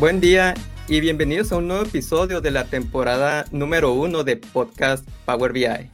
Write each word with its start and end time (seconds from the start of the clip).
Buen 0.00 0.18
día 0.18 0.54
y 0.88 0.98
bienvenidos 1.00 1.52
a 1.52 1.58
un 1.58 1.68
nuevo 1.68 1.84
episodio 1.84 2.40
de 2.40 2.50
la 2.50 2.64
temporada 2.64 3.44
número 3.52 3.92
uno 3.92 4.24
de 4.24 4.38
Podcast 4.38 5.06
Power 5.26 5.52
BI. 5.52 5.90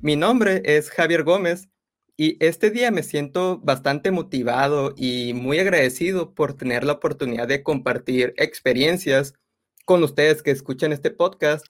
Mi 0.00 0.16
nombre 0.16 0.60
es 0.64 0.90
Javier 0.90 1.22
Gómez 1.22 1.68
y 2.16 2.36
este 2.44 2.72
día 2.72 2.90
me 2.90 3.04
siento 3.04 3.60
bastante 3.62 4.10
motivado 4.10 4.92
y 4.96 5.34
muy 5.34 5.60
agradecido 5.60 6.34
por 6.34 6.54
tener 6.54 6.82
la 6.82 6.94
oportunidad 6.94 7.46
de 7.46 7.62
compartir 7.62 8.34
experiencias 8.38 9.34
con 9.84 10.02
ustedes 10.02 10.42
que 10.42 10.50
escuchan 10.50 10.90
este 10.90 11.12
podcast 11.12 11.64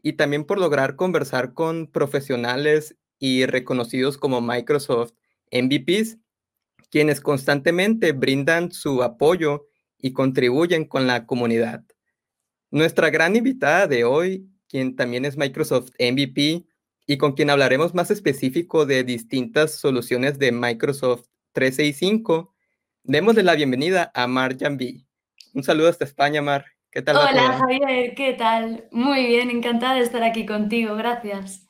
y 0.00 0.12
también 0.12 0.44
por 0.44 0.60
lograr 0.60 0.94
conversar 0.94 1.52
con 1.52 1.88
profesionales 1.88 2.94
y 3.18 3.44
reconocidos 3.44 4.18
como 4.18 4.40
Microsoft 4.40 5.14
MVPs, 5.50 6.18
quienes 6.92 7.20
constantemente 7.20 8.12
brindan 8.12 8.70
su 8.70 9.02
apoyo 9.02 9.67
y 9.98 10.12
contribuyen 10.12 10.84
con 10.84 11.06
la 11.06 11.26
comunidad. 11.26 11.84
Nuestra 12.70 13.10
gran 13.10 13.36
invitada 13.36 13.86
de 13.86 14.04
hoy, 14.04 14.48
quien 14.68 14.96
también 14.96 15.24
es 15.24 15.36
Microsoft 15.36 15.90
MVP 15.98 16.66
y 17.06 17.16
con 17.16 17.32
quien 17.32 17.50
hablaremos 17.50 17.94
más 17.94 18.10
específico 18.10 18.86
de 18.86 19.02
distintas 19.04 19.74
soluciones 19.76 20.38
de 20.38 20.52
Microsoft 20.52 21.24
365, 21.52 22.54
démosle 23.02 23.42
la 23.42 23.54
bienvenida 23.54 24.10
a 24.14 24.26
Mar 24.26 24.56
Jambi. 24.58 25.06
Un 25.54 25.62
saludo 25.62 25.88
hasta 25.88 26.04
España, 26.04 26.42
Mar. 26.42 26.66
¿Qué 26.90 27.02
tal? 27.02 27.16
Hola, 27.16 27.58
Javier, 27.58 28.14
¿qué 28.14 28.34
tal? 28.34 28.88
Muy 28.92 29.26
bien, 29.26 29.50
encantada 29.50 29.94
de 29.94 30.00
estar 30.00 30.22
aquí 30.22 30.46
contigo, 30.46 30.94
gracias. 30.96 31.67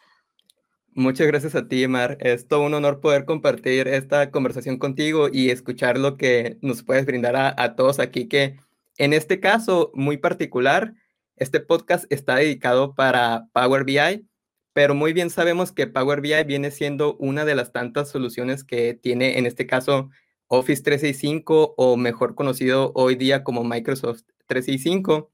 Muchas 0.99 1.29
gracias 1.29 1.55
a 1.55 1.69
ti, 1.69 1.87
Mar. 1.87 2.19
Es 2.21 2.49
todo 2.49 2.63
un 2.63 2.75
honor 2.75 3.01
poder 3.01 3.25
compartir 3.25 3.87
esta 3.87 4.33
conversación 4.33 4.79
contigo 4.79 5.29
y 5.33 5.51
escuchar 5.51 5.97
lo 5.97 6.17
que 6.17 6.59
nos 6.61 6.83
puedes 6.83 7.07
brindar 7.07 7.37
a, 7.37 7.77
todos 7.77 8.01
aquí, 8.01 8.27
que 8.27 8.57
en 8.97 9.13
este 9.13 9.39
caso 9.39 9.93
muy 9.95 10.17
particular, 10.17 10.95
este 11.37 11.61
podcast 11.61 12.05
está 12.13 12.35
dedicado 12.35 12.97
para 12.97 13.47
Power 13.53 13.85
BI, 13.85 14.27
pero 14.73 14.97
muy 14.97 15.13
bien 15.13 15.31
sabemos 15.31 15.71
que 15.71 15.87
Power 15.87 16.21
BI 16.21 16.43
viene 16.43 16.73
siendo 16.73 17.17
una 17.19 17.45
de 17.45 17.55
las 17.55 17.71
tantas 17.71 18.09
soluciones 18.11 18.65
que 18.65 18.95
tiene 18.95 19.39
en 19.39 19.47
este 19.47 19.69
caso 19.69 20.11
Office 20.49 20.83
365 20.83 21.75
o 21.77 21.97
mejor 21.97 22.35
conocido 22.35 22.91
hoy 22.97 23.15
día 23.15 23.45
como 23.45 23.63
Microsoft 23.63 24.23
365. 24.49 25.31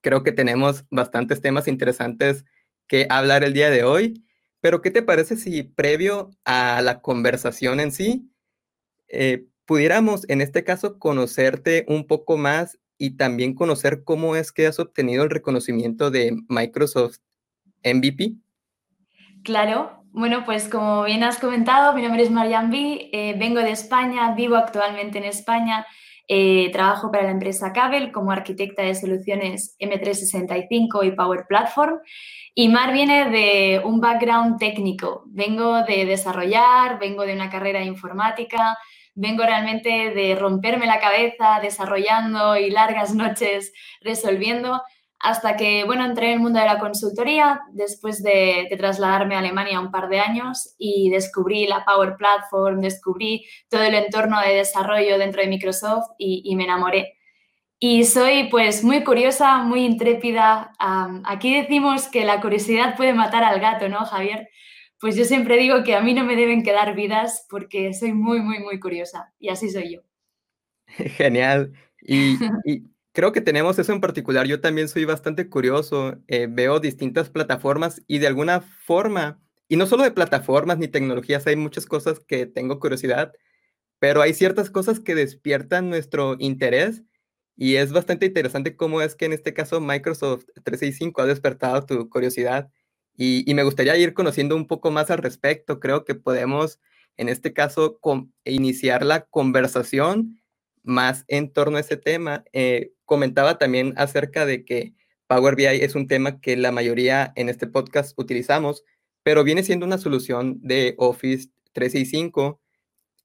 Creo 0.00 0.22
que 0.22 0.32
tenemos 0.32 0.86
bastantes 0.88 1.42
temas 1.42 1.68
interesantes 1.68 2.46
que 2.86 3.06
hablar 3.10 3.44
el 3.44 3.52
día 3.52 3.68
de 3.68 3.84
hoy. 3.84 4.23
Pero, 4.64 4.80
¿qué 4.80 4.90
te 4.90 5.02
parece 5.02 5.36
si 5.36 5.62
previo 5.62 6.30
a 6.46 6.80
la 6.80 7.02
conversación 7.02 7.80
en 7.80 7.92
sí, 7.92 8.30
eh, 9.08 9.44
pudiéramos 9.66 10.26
en 10.30 10.40
este 10.40 10.64
caso 10.64 10.98
conocerte 10.98 11.84
un 11.86 12.06
poco 12.06 12.38
más 12.38 12.78
y 12.96 13.18
también 13.18 13.54
conocer 13.54 14.04
cómo 14.04 14.36
es 14.36 14.52
que 14.52 14.66
has 14.66 14.80
obtenido 14.80 15.22
el 15.22 15.28
reconocimiento 15.28 16.10
de 16.10 16.38
Microsoft 16.48 17.18
MVP? 17.82 18.36
Claro, 19.42 20.02
bueno, 20.12 20.46
pues 20.46 20.66
como 20.70 21.04
bien 21.04 21.24
has 21.24 21.38
comentado, 21.38 21.92
mi 21.92 22.00
nombre 22.00 22.22
es 22.22 22.30
Marian 22.30 22.70
B, 22.70 23.10
eh, 23.12 23.34
vengo 23.38 23.60
de 23.60 23.72
España, 23.72 24.34
vivo 24.34 24.56
actualmente 24.56 25.18
en 25.18 25.24
España, 25.24 25.84
eh, 26.28 26.70
trabajo 26.72 27.10
para 27.10 27.24
la 27.24 27.30
empresa 27.32 27.72
Cabel 27.72 28.10
como 28.10 28.30
arquitecta 28.30 28.82
de 28.82 28.94
soluciones 28.94 29.76
M365 29.78 31.06
y 31.06 31.10
Power 31.12 31.44
Platform 31.46 31.98
y 32.54 32.68
Mar 32.68 32.92
viene 32.92 33.28
de 33.30 33.82
un 33.84 34.00
background 34.00 34.58
técnico. 34.58 35.24
Vengo 35.26 35.82
de 35.82 36.06
desarrollar, 36.06 36.98
vengo 36.98 37.26
de 37.26 37.34
una 37.34 37.50
carrera 37.50 37.80
de 37.80 37.86
informática, 37.86 38.78
vengo 39.14 39.44
realmente 39.44 40.10
de 40.14 40.34
romperme 40.34 40.86
la 40.86 41.00
cabeza 41.00 41.58
desarrollando 41.60 42.56
y 42.56 42.70
largas 42.70 43.14
noches 43.14 43.72
resolviendo 44.00 44.82
hasta 45.24 45.56
que, 45.56 45.84
bueno, 45.84 46.04
entré 46.04 46.28
en 46.28 46.32
el 46.34 46.40
mundo 46.40 46.60
de 46.60 46.66
la 46.66 46.78
consultoría 46.78 47.62
después 47.72 48.22
de, 48.22 48.68
trasladarme 48.78 49.34
a 49.34 49.40
Alemania 49.40 49.80
un 49.80 49.90
par 49.90 50.08
de 50.08 50.20
años 50.20 50.74
y 50.78 51.10
descubrí 51.10 51.66
la 51.66 51.84
Power 51.84 52.16
Platform, 52.16 52.80
descubrí 52.80 53.44
todo 53.68 53.82
el 53.82 53.94
entorno 53.94 54.40
de 54.40 54.54
desarrollo 54.54 55.18
dentro 55.18 55.42
de 55.42 55.48
Microsoft 55.48 56.10
y 56.18 56.54
me 56.56 56.64
enamoré. 56.64 57.14
Y 57.86 58.04
soy 58.04 58.48
pues 58.50 58.82
muy 58.82 59.04
curiosa, 59.04 59.58
muy 59.58 59.84
intrépida. 59.84 60.72
aquí 61.24 61.54
decimos 61.60 62.08
que 62.08 62.24
la 62.24 62.40
curiosidad 62.40 62.96
puede 62.96 63.12
matar 63.12 63.44
al 63.44 63.60
gato, 63.60 63.90
¿no, 63.90 64.06
Javier? 64.06 64.48
Pues 64.98 65.16
yo 65.16 65.26
siempre 65.26 65.58
digo 65.58 65.84
que 65.84 65.94
a 65.94 66.00
mí 66.00 66.14
no 66.14 66.24
me 66.24 66.34
deben 66.34 66.62
quedar 66.62 66.94
vidas 66.94 67.46
porque 67.50 67.92
soy 67.92 68.14
muy, 68.14 68.40
muy, 68.40 68.60
muy 68.60 68.80
curiosa. 68.80 69.34
Y 69.38 69.50
así 69.50 69.68
soy 69.68 69.96
yo. 69.96 70.00
Genial. 70.86 71.74
Y, 72.00 72.38
creo 73.14 73.32
que 73.32 73.40
tenemos 73.40 73.78
eso 73.78 73.92
en 73.92 74.00
particular. 74.00 74.46
Yo 74.46 74.60
también 74.60 74.88
soy 74.88 75.06
bastante 75.06 75.48
curioso. 75.48 76.18
Eh, 76.28 76.48
veo 76.50 76.80
distintas 76.80 77.30
plataformas 77.30 78.02
y 78.06 78.18
de 78.18 78.26
alguna 78.26 78.60
forma, 78.60 79.40
y 79.68 79.76
no 79.76 79.86
solo 79.86 80.02
de 80.02 80.10
plataformas 80.10 80.78
ni 80.78 80.88
tecnologías, 80.88 81.46
hay 81.46 81.56
muchas 81.56 81.86
cosas 81.86 82.20
que 82.20 82.46
tengo 82.46 82.80
curiosidad, 82.80 83.32
pero 83.98 84.20
hay 84.20 84.34
ciertas 84.34 84.68
cosas 84.68 85.00
que 85.00 85.14
despiertan 85.14 85.88
nuestro 85.88 86.36
interés 86.38 87.02
y 87.56 87.76
es 87.76 87.92
bastante 87.92 88.26
interesante 88.26 88.76
cómo 88.76 89.00
es 89.00 89.14
que 89.14 89.26
en 89.26 89.32
este 89.32 89.54
caso 89.54 89.80
Microsoft 89.80 90.46
365 90.64 91.22
ha 91.22 91.26
despertado 91.26 91.86
tu 91.86 92.08
curiosidad 92.10 92.70
y, 93.16 93.52
me 93.54 93.62
gustaría 93.62 93.96
ir 93.96 94.12
conociendo 94.12 94.56
un 94.56 94.66
poco 94.66 94.90
más 94.90 95.10
al 95.10 95.18
respecto. 95.18 95.78
Creo 95.78 96.04
que 96.04 96.16
podemos 96.16 96.80
en 97.16 97.28
este 97.28 97.52
caso 97.52 98.00
iniciar 98.44 99.04
la 99.04 99.26
conversación 99.26 100.40
más 100.84 101.24
en 101.28 101.52
torno 101.52 101.76
a 101.78 101.80
ese 101.80 101.96
tema. 101.96 102.44
Eh, 102.52 102.92
comentaba 103.04 103.58
también 103.58 103.94
acerca 103.96 104.46
de 104.46 104.64
que 104.64 104.94
Power 105.26 105.56
BI 105.56 105.66
es 105.66 105.94
un 105.94 106.06
tema 106.06 106.40
que 106.40 106.56
la 106.56 106.72
mayoría 106.72 107.32
en 107.36 107.48
este 107.48 107.66
podcast 107.66 108.16
utilizamos, 108.18 108.84
pero 109.22 109.42
viene 109.44 109.64
siendo 109.64 109.86
una 109.86 109.98
solución 109.98 110.60
de 110.62 110.94
Office 110.98 111.48
365 111.72 112.60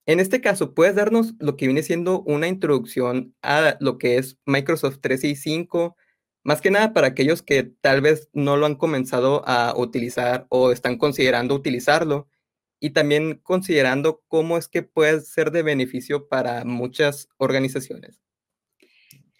en 0.09 0.19
este 0.19 0.41
caso, 0.41 0.73
¿puedes 0.73 0.95
darnos 0.95 1.35
lo 1.39 1.55
que 1.55 1.67
viene 1.67 1.83
siendo 1.83 2.21
una 2.21 2.47
introducción 2.47 3.35
a 3.43 3.77
lo 3.79 3.99
que 3.99 4.17
es 4.17 4.39
Microsoft 4.45 4.97
365? 5.01 5.95
Más 6.43 6.61
que 6.61 6.71
nada 6.71 6.93
para 6.93 7.05
aquellos 7.07 7.43
que 7.43 7.63
tal 7.81 8.01
vez 8.01 8.29
no 8.33 8.57
lo 8.57 8.65
han 8.65 8.73
comenzado 8.73 9.43
a 9.47 9.75
utilizar 9.77 10.47
o 10.49 10.71
están 10.71 10.97
considerando 10.97 11.53
utilizarlo 11.53 12.27
y 12.79 12.91
también 12.91 13.39
considerando 13.43 14.21
cómo 14.27 14.57
es 14.57 14.67
que 14.67 14.83
puede 14.83 15.21
ser 15.21 15.51
de 15.51 15.63
beneficio 15.63 16.27
para 16.27 16.63
muchas 16.65 17.29
organizaciones. 17.37 18.19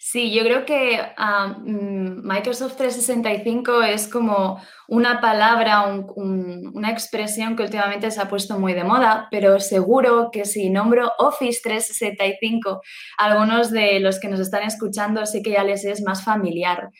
Sí, 0.01 0.33
yo 0.33 0.43
creo 0.43 0.65
que 0.65 0.97
mm, 1.17 2.25
Microsoft 2.25 2.77
365 2.77 3.83
es 3.83 4.07
como 4.07 4.61
una 4.87 5.19
palabra, 5.19 5.83
una 6.15 6.89
expresión 6.89 7.57
que 7.57 7.63
últimamente 7.63 8.09
se 8.09 8.21
ha 8.21 8.29
puesto 8.29 8.57
muy 8.57 8.73
de 8.73 8.85
moda, 8.85 9.27
pero 9.29 9.59
seguro 9.59 10.29
que 10.31 10.45
si 10.45 10.69
nombro 10.69 11.11
Office 11.19 11.59
365, 11.61 12.81
algunos 13.17 13.71
de 13.71 13.99
los 13.99 14.21
que 14.21 14.29
nos 14.29 14.39
están 14.39 14.63
escuchando 14.63 15.25
sí 15.25 15.43
que 15.43 15.51
ya 15.51 15.65
les 15.65 15.83
es 15.83 16.01
más 16.01 16.23
familiar. 16.23 16.91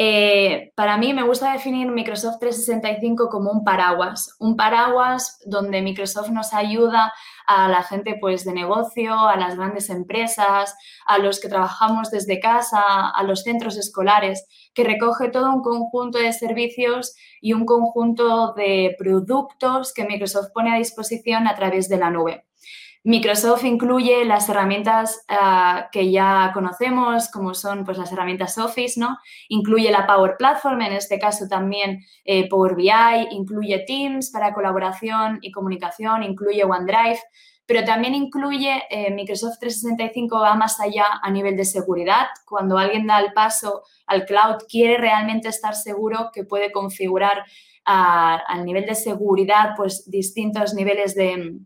Eh, 0.00 0.70
para 0.76 0.96
mí 0.96 1.12
me 1.12 1.24
gusta 1.24 1.52
definir 1.52 1.90
Microsoft 1.90 2.38
365 2.38 3.28
como 3.28 3.50
un 3.50 3.64
paraguas, 3.64 4.36
un 4.38 4.54
paraguas 4.56 5.40
donde 5.44 5.82
Microsoft 5.82 6.30
nos 6.30 6.54
ayuda 6.54 7.12
a 7.48 7.68
la 7.68 7.82
gente 7.82 8.16
pues, 8.20 8.44
de 8.44 8.52
negocio, 8.52 9.12
a 9.12 9.36
las 9.36 9.56
grandes 9.56 9.90
empresas, 9.90 10.76
a 11.04 11.18
los 11.18 11.40
que 11.40 11.48
trabajamos 11.48 12.12
desde 12.12 12.38
casa, 12.38 13.10
a 13.10 13.22
los 13.24 13.42
centros 13.42 13.76
escolares, 13.76 14.46
que 14.72 14.84
recoge 14.84 15.30
todo 15.30 15.52
un 15.52 15.62
conjunto 15.62 16.18
de 16.18 16.32
servicios 16.32 17.16
y 17.40 17.54
un 17.54 17.64
conjunto 17.64 18.54
de 18.54 18.94
productos 19.00 19.92
que 19.92 20.04
Microsoft 20.04 20.50
pone 20.54 20.72
a 20.72 20.78
disposición 20.78 21.48
a 21.48 21.56
través 21.56 21.88
de 21.88 21.96
la 21.96 22.10
nube. 22.10 22.47
Microsoft 23.04 23.64
incluye 23.64 24.24
las 24.24 24.48
herramientas 24.48 25.24
ah, 25.28 25.88
que 25.92 26.10
ya 26.10 26.50
conocemos, 26.52 27.30
como 27.30 27.54
son 27.54 27.84
pues, 27.84 27.96
las 27.96 28.12
herramientas 28.12 28.58
Office, 28.58 28.98
¿no? 28.98 29.18
Incluye 29.48 29.90
la 29.90 30.06
Power 30.06 30.36
Platform, 30.36 30.82
en 30.82 30.92
este 30.94 31.18
caso 31.18 31.46
también 31.48 32.04
eh, 32.24 32.48
Power 32.48 32.74
BI, 32.74 32.90
incluye 33.30 33.84
Teams 33.86 34.30
para 34.30 34.52
colaboración 34.52 35.38
y 35.42 35.52
comunicación, 35.52 36.22
incluye 36.22 36.64
OneDrive, 36.64 37.20
pero 37.66 37.84
también 37.84 38.14
incluye 38.14 38.82
eh, 38.90 39.12
Microsoft 39.12 39.58
365 39.60 40.40
va 40.40 40.54
más 40.54 40.80
allá 40.80 41.04
a 41.22 41.30
nivel 41.30 41.56
de 41.56 41.64
seguridad. 41.64 42.26
Cuando 42.46 42.78
alguien 42.78 43.06
da 43.06 43.20
el 43.20 43.32
paso 43.32 43.84
al 44.06 44.24
cloud, 44.24 44.64
quiere 44.68 44.96
realmente 44.96 45.48
estar 45.48 45.74
seguro 45.74 46.30
que 46.32 46.44
puede 46.44 46.72
configurar 46.72 47.44
ah, 47.84 48.42
al 48.48 48.64
nivel 48.64 48.86
de 48.86 48.94
seguridad 48.94 49.74
pues, 49.76 50.10
distintos 50.10 50.74
niveles 50.74 51.14
de 51.14 51.58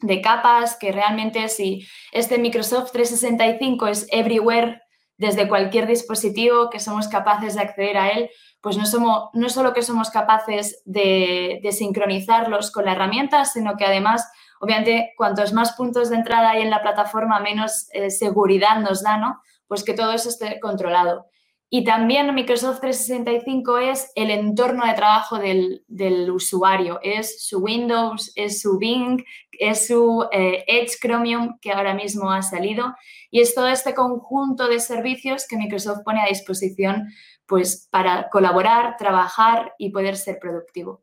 de 0.00 0.20
capas, 0.20 0.76
que 0.76 0.92
realmente 0.92 1.48
si 1.48 1.86
este 2.12 2.38
Microsoft 2.38 2.92
365 2.92 3.86
es 3.86 4.06
everywhere, 4.10 4.82
desde 5.16 5.48
cualquier 5.48 5.88
dispositivo 5.88 6.70
que 6.70 6.78
somos 6.78 7.08
capaces 7.08 7.56
de 7.56 7.62
acceder 7.62 7.96
a 7.98 8.10
él, 8.10 8.30
pues 8.60 8.76
no, 8.76 8.86
somos, 8.86 9.30
no 9.32 9.48
solo 9.48 9.72
que 9.72 9.82
somos 9.82 10.10
capaces 10.10 10.80
de, 10.84 11.60
sincronizarlos 11.72 12.70
con 12.70 12.84
la 12.84 12.92
herramienta, 12.92 13.44
sino 13.44 13.76
que 13.76 13.84
además, 13.84 14.30
obviamente, 14.60 15.12
cuantos 15.16 15.52
más 15.52 15.72
puntos 15.72 16.10
de 16.10 16.16
entrada 16.16 16.50
hay 16.50 16.62
en 16.62 16.70
la 16.70 16.82
plataforma, 16.82 17.40
menos 17.40 17.88
eh, 17.92 18.10
seguridad 18.10 18.78
nos 18.80 19.02
da, 19.02 19.16
¿no? 19.16 19.40
pues 19.68 19.84
que 19.84 19.94
todo 19.94 20.12
eso 20.12 20.30
esté 20.30 20.58
controlado. 20.60 21.26
Y 21.70 21.84
también 21.84 22.34
Microsoft 22.34 22.80
365 22.80 23.78
es 23.78 24.10
el 24.14 24.30
entorno 24.30 24.86
de 24.86 24.94
trabajo 24.94 25.38
del, 25.38 26.30
usuario, 26.30 26.98
es 27.02 27.44
su 27.46 27.58
Windows, 27.58 28.32
es 28.36 28.62
su 28.62 28.78
Bing, 28.78 29.22
es 29.52 29.86
su 29.86 30.26
eh, 30.32 30.64
Edge 30.66 30.96
Chromium 30.98 31.58
que 31.60 31.72
ahora 31.72 31.92
mismo 31.92 32.32
ha 32.32 32.40
salido 32.40 32.94
y 33.30 33.40
es 33.40 33.54
todo 33.54 33.68
este 33.68 33.92
conjunto 33.92 34.66
de 34.66 34.80
servicios 34.80 35.46
que 35.46 35.58
Microsoft 35.58 36.04
pone 36.04 36.22
a 36.22 36.26
disposición 36.28 37.08
pues, 37.44 37.86
para 37.90 38.30
colaborar, 38.30 38.96
trabajar 38.96 39.74
y 39.76 39.90
poder 39.90 40.16
ser 40.16 40.38
productivo. 40.38 41.02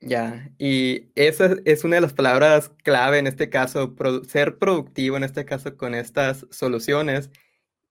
Ya, 0.00 0.50
y 0.58 1.10
esa 1.16 1.56
es 1.64 1.84
una 1.84 1.96
de 1.96 2.02
las 2.02 2.12
palabras 2.12 2.70
clave 2.84 3.18
en 3.18 3.26
este 3.26 3.50
caso, 3.50 3.94
ser 4.26 4.58
productivo 4.58 5.16
en 5.16 5.24
este 5.24 5.44
caso 5.44 5.76
con 5.76 5.94
estas 5.94 6.46
soluciones. 6.50 7.30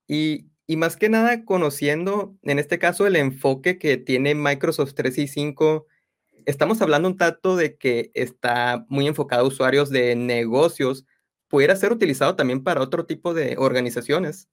Y 0.08 0.48
y 0.68 0.75
más 0.75 0.98
que 0.98 1.08
nada 1.08 1.46
conociendo, 1.46 2.36
en 2.44 2.60
este 2.60 2.78
caso, 2.78 3.08
el 3.08 3.16
enfoque 3.16 3.80
que 3.80 3.96
tiene 3.98 4.36
Microsoft 4.36 4.94
365, 4.96 5.88
estamos 6.46 6.81
hablando 6.81 7.08
un 7.08 7.18
tanto 7.18 7.56
de 7.56 7.78
que 7.78 8.12
está 8.14 8.86
muy 8.90 9.08
enfocado 9.08 9.46
a 9.46 9.48
usuarios 9.48 9.90
de 9.90 10.16
negocios, 10.18 11.06
pudiera 11.48 11.75
ser 11.78 11.94
utilizado 11.94 12.36
también 12.36 12.64
para 12.64 12.81
otro 12.81 13.06
tipo 13.06 13.34
de 13.34 13.56
organizaciones. 13.58 14.50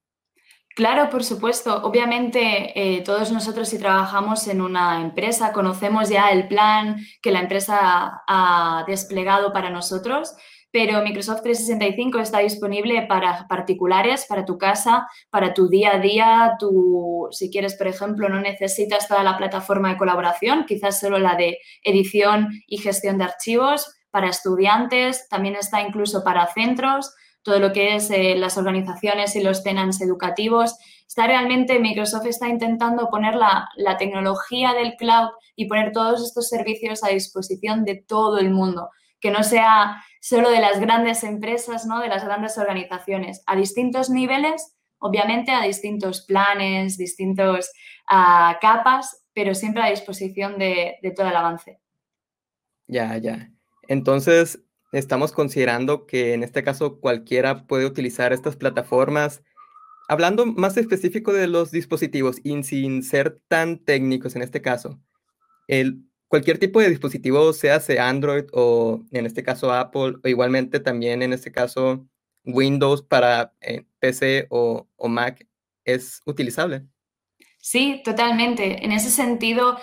Claro, 0.77 1.09
por 1.11 1.23
supuesto. 1.23 1.83
Obviamente, 1.83 2.73
eh, 2.75 3.03
todos 3.03 3.31
nosotros 3.31 3.69
si 3.69 3.79
trabajamos 3.79 4.47
en 4.49 4.61
una 4.61 5.01
empresa, 5.01 5.53
conocemos 5.53 6.09
ya 6.09 6.31
el 6.31 6.49
plan 6.49 6.97
que 7.23 7.31
la 7.31 7.41
empresa 7.41 8.23
ha 8.27 8.85
desplegado 8.87 9.53
para 9.53 9.71
nosotros 9.71 10.35
pero 10.75 11.03
Microsoft 11.03 11.43
365 11.43 12.19
está 12.19 12.41
disponible 12.41 13.03
para 13.03 13.47
particulares, 13.47 14.27
para 14.29 14.45
tu 14.45 14.59
casa, 14.59 15.07
para 15.31 15.55
tu 15.55 15.69
día 15.69 15.93
a 15.95 16.01
día. 16.01 16.57
Tu, 16.59 17.29
si 17.31 17.49
quieres, 17.49 17.77
por 17.77 17.87
ejemplo, 17.87 18.29
no 18.29 18.41
necesitas 18.41 19.07
toda 19.07 19.23
la 19.23 19.39
plataforma 19.39 19.91
de 19.91 19.97
colaboración, 19.97 20.65
quizás 20.67 20.99
solo 20.99 21.21
la 21.21 21.37
de 21.37 21.59
edición 21.85 22.49
y 22.67 22.79
gestión 22.79 23.19
de 23.19 23.25
archivos. 23.25 23.95
Para 24.11 24.29
estudiantes, 24.29 25.29
también 25.29 25.55
está 25.55 25.81
incluso 25.81 26.25
para 26.25 26.53
centros, 26.53 27.15
todo 27.45 27.61
lo 27.61 27.73
que 27.73 27.95
es 27.95 28.11
eh, 28.11 28.35
las 28.35 28.59
organizaciones 28.59 29.37
y 29.37 29.45
los 29.45 29.63
tenants 29.63 30.01
educativos. 30.01 30.77
Está 31.07 31.29
realmente, 31.29 31.79
Microsoft 31.79 32.27
está 32.27 32.49
intentando 32.49 33.11
poner 33.11 33.37
la, 33.37 33.69
la 33.77 33.97
tecnología 33.97 34.73
del 34.73 34.97
cloud 34.97 35.29
y 35.55 35.69
poner 35.69 35.93
todos 35.93 36.21
estos 36.21 36.49
servicios 36.49 37.05
a 37.05 37.11
disposición 37.11 37.85
de 37.85 37.95
todo 37.95 38.39
el 38.39 38.51
mundo 38.51 38.89
que 39.25 39.31
no 39.31 39.43
sea 39.43 40.05
solo 40.25 40.49
de 40.49 40.59
las 40.59 40.81
grandes 40.81 41.23
empresas, 41.23 41.85
¿no? 41.85 42.01
de 42.01 42.09
las 42.09 42.25
grandes 42.25 42.57
organizaciones, 42.57 43.43
a 43.45 43.57
distintos 43.57 44.09
niveles, 44.09 44.75
obviamente 44.97 45.53
a 45.53 45.61
distintos 45.61 46.25
planes, 46.25 46.97
distintos 46.97 47.71
ah, 48.09 48.57
capas, 48.59 49.27
pero 49.35 49.55
siempre 49.55 49.83
a 49.83 49.91
disposición 49.91 50.59
de, 50.59 50.97
todo 51.15 51.29
el 51.29 51.37
avance. 51.37 51.79
Ya, 52.87 53.19
ya. 53.19 53.51
Entonces, 53.87 54.65
estamos 54.93 55.33
considerando 55.33 56.07
que 56.07 56.33
en 56.33 56.43
este 56.43 56.65
caso 56.65 57.01
cualquiera 57.01 57.67
puede 57.67 57.85
utilizar 57.85 58.33
estas 58.33 58.57
plataformas. 58.57 59.43
Hablando 60.09 60.47
más 60.47 60.79
específico 60.79 61.35
de 61.35 61.49
los 61.49 61.71
dispositivos 61.71 62.37
y 62.43 62.63
sin 62.63 63.03
ser 63.03 63.43
tan 63.47 63.79
técnicos 63.85 64.37
en 64.37 64.41
este 64.41 64.63
caso, 64.63 64.99
el, 65.69 66.03
cualquier 66.35 66.59
tipo 66.59 66.81
de 66.81 66.91
dispositivo, 66.91 67.53
sea 67.53 67.81
Android 68.01 68.47
o 68.53 69.05
en 69.13 69.25
este 69.25 69.45
caso 69.45 69.73
Apple, 69.73 70.15
o 70.25 70.27
igualmente 70.27 70.81
también 70.81 71.23
en 71.23 71.33
este 71.33 71.53
caso 71.53 72.09
Windows 72.45 73.03
para 73.03 73.53
eh, 73.61 73.85
PC 74.01 74.49
o, 74.51 74.89
Mac, 75.09 75.47
es 75.85 76.23
utilizable. 76.27 76.89
Sí, 77.61 78.03
totalmente. 78.05 78.85
En 78.85 78.91
ese 78.91 79.11
sentido, 79.11 79.79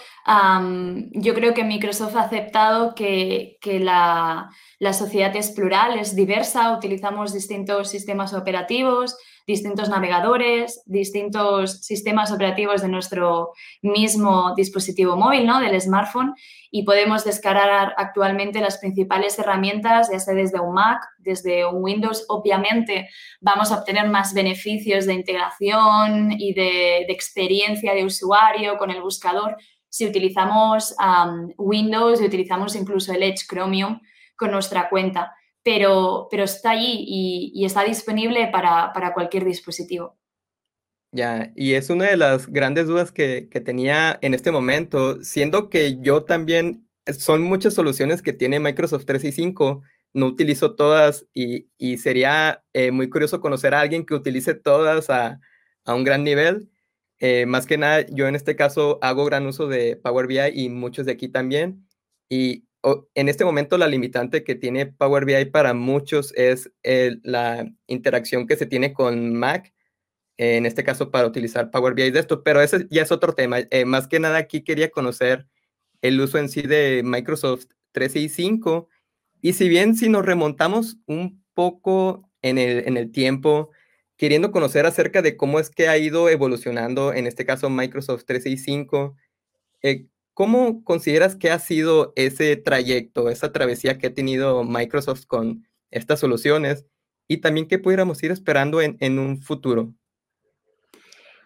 yo 1.13 1.33
creo 1.33 1.53
que 1.53 1.63
Microsoft 1.63 2.17
ha 2.17 2.23
aceptado 2.23 2.95
que, 2.95 3.57
la, 3.63 4.49
la, 4.77 4.91
sociedad 4.91 5.33
es 5.37 5.51
plural, 5.51 5.97
es 5.97 6.17
diversa, 6.17 6.75
utilizamos 6.75 7.31
distintos 7.31 7.89
sistemas 7.89 8.33
operativos, 8.33 9.15
distintos 9.47 9.89
navegadores, 9.89 10.81
distintos 10.85 11.81
sistemas 11.81 12.31
operativos 12.31 12.81
de 12.81 12.87
nuestro 12.87 13.51
mismo 13.81 14.53
dispositivo 14.55 15.15
móvil, 15.15 15.45
¿no? 15.45 15.59
Del 15.59 15.79
smartphone 15.79 16.33
y 16.71 16.83
podemos 16.83 17.25
descargar 17.25 17.93
actualmente 17.97 18.61
las 18.61 18.77
principales 18.77 19.37
herramientas, 19.37 20.09
ya 20.11 20.19
sea 20.19 20.33
desde 20.33 20.59
un 20.59 20.73
Mac, 20.73 21.05
desde 21.19 21.65
un 21.65 21.83
Windows. 21.83 22.25
Obviamente 22.29 23.09
vamos 23.41 23.71
a 23.71 23.79
obtener 23.79 24.09
más 24.09 24.33
beneficios 24.33 25.05
de 25.05 25.13
integración 25.13 26.31
y 26.31 26.53
de, 26.53 27.01
experiencia 27.11 27.93
de 27.93 28.05
usuario 28.05 28.77
con 28.77 28.89
el 28.89 29.01
buscador 29.01 29.57
si 29.89 30.07
utilizamos 30.07 30.95
Windows 31.57 32.21
y 32.21 32.25
utilizamos 32.25 32.75
incluso 32.75 33.11
el 33.11 33.23
Edge 33.23 33.45
Chromium 33.45 33.99
con 34.37 34.51
nuestra 34.51 34.87
cuenta 34.87 35.35
pero, 35.63 36.27
pero 36.31 36.43
está 36.43 36.71
allí 36.71 37.05
y, 37.53 37.65
está 37.65 37.83
disponible 37.83 38.47
para, 38.51 38.91
cualquier 39.13 39.45
dispositivo. 39.45 40.17
Ya, 41.11 41.51
y 41.55 41.73
es 41.73 41.89
una 41.89 42.05
de 42.05 42.17
las 42.17 42.47
grandes 42.47 42.87
dudas 42.87 43.11
que, 43.11 43.47
tenía 43.65 44.17
en 44.21 44.33
este 44.33 44.51
momento, 44.51 45.21
siendo 45.23 45.69
que 45.69 45.99
yo 46.01 46.23
también, 46.23 46.87
son 47.05 47.43
muchas 47.43 47.73
soluciones 47.73 48.21
que 48.21 48.33
tiene 48.33 48.59
Microsoft 48.59 49.05
365, 49.05 49.83
no 50.13 50.25
utilizo 50.25 50.75
todas 50.75 51.27
y, 51.33 51.67
sería 51.97 52.63
eh, 52.73 52.91
muy 52.91 53.09
curioso 53.09 53.41
conocer 53.41 53.73
a 53.73 53.81
alguien 53.81 54.05
que 54.05 54.15
utilice 54.15 54.55
todas 54.55 55.09
a, 55.09 55.39
un 55.85 56.03
gran 56.03 56.23
nivel. 56.23 56.69
Eh, 57.19 57.45
más 57.45 57.67
que 57.67 57.77
nada, 57.77 58.05
yo 58.09 58.27
en 58.27 58.35
este 58.35 58.55
caso 58.55 58.97
hago 59.01 59.25
gran 59.25 59.45
uso 59.45 59.67
de 59.67 59.95
Power 59.95 60.25
BI 60.27 60.39
y 60.53 60.69
muchos 60.69 61.05
de 61.05 61.11
aquí 61.11 61.27
también. 61.27 61.87
Y 62.29 62.65
en 62.83 63.29
este 63.29 63.45
momento 63.45 63.77
la 63.77 63.87
limitante 63.87 64.43
que 64.43 64.55
tiene 64.55 64.87
Power 64.87 65.25
BI 65.25 65.45
para 65.45 65.73
muchos 65.73 66.33
es 66.35 66.71
la 66.83 67.71
interacción 67.87 68.47
que 68.47 68.57
se 68.57 68.65
tiene 68.65 68.93
con 68.93 69.35
Mac, 69.35 69.73
en 70.37 70.65
este 70.65 70.83
caso 70.83 71.11
para 71.11 71.27
utilizar 71.27 71.69
Power 71.69 71.93
BI 71.93 72.11
de 72.11 72.19
esto, 72.19 72.43
pero 72.43 72.61
ese 72.61 72.87
ya 72.89 73.03
es 73.03 73.11
otro 73.11 73.33
tema. 73.33 73.59
Eh, 73.69 73.85
más 73.85 74.07
que 74.07 74.19
nada 74.19 74.37
aquí 74.37 74.63
quería 74.63 74.89
conocer 74.89 75.47
el 76.01 76.19
uso 76.19 76.39
en 76.39 76.49
sí 76.49 76.63
de 76.63 77.01
Microsoft 77.05 77.65
365 77.91 78.89
y 79.41 79.53
si 79.53 79.69
bien 79.69 79.95
si 79.95 80.09
nos 80.09 80.25
remontamos 80.25 80.97
un 81.05 81.43
poco 81.53 82.29
en 82.41 82.57
el, 82.57 83.11
tiempo, 83.11 83.69
queriendo 84.17 84.51
conocer 84.51 84.85
acerca 84.85 85.21
de 85.21 85.37
cómo 85.37 85.59
es 85.59 85.69
que 85.69 85.87
ha 85.87 85.97
ido 85.97 86.29
evolucionando, 86.29 87.13
en 87.13 87.27
este 87.27 87.45
caso 87.45 87.69
Microsoft 87.69 88.25
365, 88.25 89.15
eh, 89.83 90.07
¿Cómo 90.33 90.83
consideras 90.83 91.35
que 91.35 91.51
ha 91.51 91.59
sido 91.59 92.13
ese 92.15 92.55
trayecto, 92.55 93.29
esa 93.29 93.51
travesía 93.51 93.97
que 93.97 94.07
ha 94.07 94.13
tenido 94.13 94.63
Microsoft 94.63 95.25
con 95.25 95.67
estas 95.89 96.21
soluciones 96.21 96.85
y 97.27 97.37
también 97.37 97.67
qué 97.67 97.79
pudiéramos 97.79 98.23
ir 98.23 98.31
esperando 98.31 98.81
en, 98.81 99.19
un 99.19 99.41
futuro? 99.41 99.93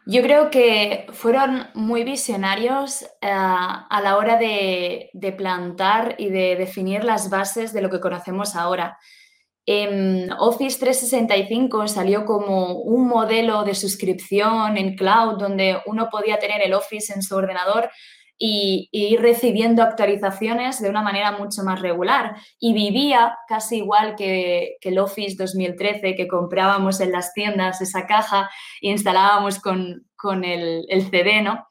Yo 0.06 0.22
creo 0.22 0.52
que 0.52 1.08
fueron 1.14 1.68
muy 1.74 2.04
visionarios 2.04 3.02
eh, 3.02 3.08
a 3.28 4.02
la 4.04 4.18
hora 4.18 4.38
de, 4.38 5.10
plantar 5.36 6.16
y 6.20 6.30
de 6.30 6.56
definir 6.56 7.04
las 7.04 7.32
bases 7.32 7.74
de 7.74 7.82
lo 7.82 7.90
que 7.90 8.00
conocemos 8.00 8.56
ahora. 8.56 9.00
Office 10.38 10.80
365 10.80 11.88
salió 11.88 12.24
como 12.24 12.74
un 12.82 13.08
modelo 13.08 13.64
de 13.64 13.74
suscripción 13.74 14.78
en 14.78 14.96
cloud 14.96 15.40
donde 15.40 15.82
uno 15.88 16.08
podía 16.12 16.38
tener 16.38 16.62
el 16.62 16.76
Office 16.76 17.12
en 17.12 17.24
su 17.24 17.36
ordenador 17.36 17.90
y, 18.38 18.90
ir 18.92 19.22
recibiendo 19.22 19.84
actualizaciones 19.84 20.82
de 20.82 20.90
una 20.90 21.02
manera 21.02 21.32
mucho 21.32 21.64
más 21.64 21.82
regular. 21.82 22.36
Y 22.60 22.74
vivía 22.74 23.38
casi 23.48 23.78
igual 23.78 24.16
que, 24.16 24.78
el 24.82 25.00
Office 25.00 25.36
2013 25.38 26.16
que 26.16 26.28
comprábamos 26.28 27.00
en 27.02 27.12
las 27.12 27.34
tiendas, 27.34 27.82
esa 27.82 28.06
caja, 28.06 28.50
e 28.82 28.90
instalábamos 28.90 29.60
con, 29.60 30.04
el, 30.44 30.86
CD, 31.10 31.42
¿no? 31.42 31.68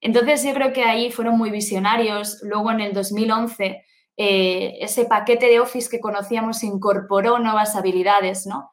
Entonces 0.00 0.42
yo 0.42 0.54
creo 0.54 0.72
que 0.72 0.84
ahí 0.84 1.10
fueron 1.10 1.36
muy 1.36 1.50
visionarios. 1.50 2.40
Luego 2.42 2.70
en 2.70 2.80
el 2.80 2.94
2011 2.94 3.84
eh, 4.16 4.78
ese 4.80 5.04
paquete 5.04 5.46
de 5.46 5.60
Office 5.60 5.88
que 5.90 6.00
conocíamos 6.00 6.62
incorporó 6.62 7.38
nuevas 7.38 7.76
habilidades, 7.76 8.46
¿no? 8.46 8.70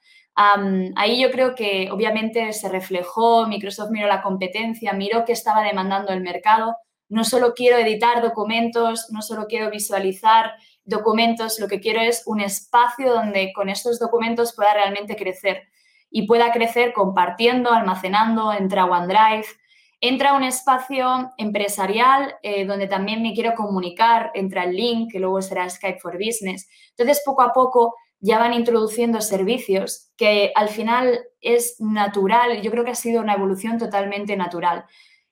ahí 0.96 1.20
yo 1.20 1.32
creo 1.32 1.56
que 1.56 1.90
obviamente 1.92 2.54
se 2.54 2.70
reflejó, 2.70 3.48
Microsoft 3.48 3.90
miró 3.90 4.08
la 4.08 4.22
competencia, 4.22 4.94
miró 4.94 5.26
qué 5.26 5.32
estaba 5.32 5.64
demandando 5.64 6.14
el 6.14 6.22
mercado 6.22 6.76
no 7.10 7.24
solo 7.24 7.54
quiero 7.54 7.78
editar 7.78 8.22
documentos, 8.22 9.08
no 9.12 9.22
solo 9.22 9.48
quiero 9.48 9.70
visualizar 9.70 10.54
documentos, 10.84 11.60
lo 11.60 11.68
que 11.68 11.80
quiero 11.80 12.02
es 12.02 12.24
un 12.26 12.42
espacio 12.42 13.14
donde 13.14 13.52
con 13.54 13.70
estos 13.70 14.00
documentos 14.00 14.54
pueda 14.56 14.74
realmente 14.74 15.16
crecer 15.16 15.64
y 16.10 16.26
pueda 16.26 16.52
crecer 16.52 16.94
compartiendo, 16.94 17.72
almacenando, 17.72 18.54
entra 18.54 18.86
OneDrive, 18.86 19.46
entra 20.00 20.34
un 20.34 20.44
espacio 20.44 21.32
empresarial 21.38 22.36
eh, 22.44 22.66
donde 22.66 22.88
también 22.88 23.22
me 23.22 23.34
quiero 23.34 23.56
comunicar, 23.56 24.32
entra 24.34 24.64
el 24.64 24.76
link, 24.76 25.12
que 25.12 25.20
luego 25.20 25.42
será 25.42 25.70
Skype 25.70 26.00
for 26.00 26.14
Business. 26.14 26.70
Entonces, 26.92 27.22
poco 27.26 27.42
a 27.42 27.52
poco 27.52 27.96
ya 28.20 28.40
van 28.40 28.54
introduciendo 28.54 29.22
servicios 29.22 30.12
que 30.18 30.52
al 30.56 30.70
final 30.70 31.20
es 31.42 31.76
natural, 31.80 32.62
yo 32.62 32.72
creo 32.72 32.84
que 32.84 32.92
ha 32.92 32.96
sido 32.96 33.22
una 33.22 33.34
evolución 33.34 33.78
totalmente 33.78 34.36
natural. 34.36 34.86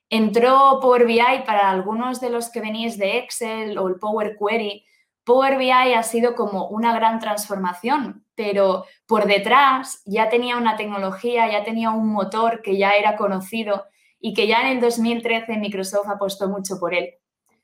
Entró 0.09 0.79
Power 0.81 1.05
BI 1.05 1.43
para 1.45 1.69
algunos 1.69 2.21
de 2.21 2.29
los 2.29 2.49
que 2.49 2.61
venís 2.61 2.97
de 2.97 3.17
Excel 3.17 3.77
o 3.77 3.87
el 3.87 3.95
Power 3.95 4.37
Query. 4.37 4.85
Power 5.23 5.57
BI 5.57 5.71
ha 5.71 6.03
sido 6.03 6.35
como 6.35 6.67
una 6.67 6.93
gran 6.93 7.19
transformación, 7.19 8.25
pero 8.35 8.85
por 9.07 9.25
detrás 9.25 10.01
ya 10.05 10.29
tenía 10.29 10.57
una 10.57 10.75
tecnología, 10.75 11.51
ya 11.51 11.63
tenía 11.63 11.89
un 11.89 12.09
motor 12.09 12.61
que 12.61 12.77
ya 12.77 12.91
era 12.91 13.15
conocido 13.15 13.85
y 14.19 14.33
que 14.33 14.47
ya 14.47 14.61
en 14.61 14.77
el 14.77 14.81
2013 14.81 15.57
Microsoft 15.57 16.09
apostó 16.09 16.47
mucho 16.47 16.79
por 16.79 16.93
él. 16.93 17.15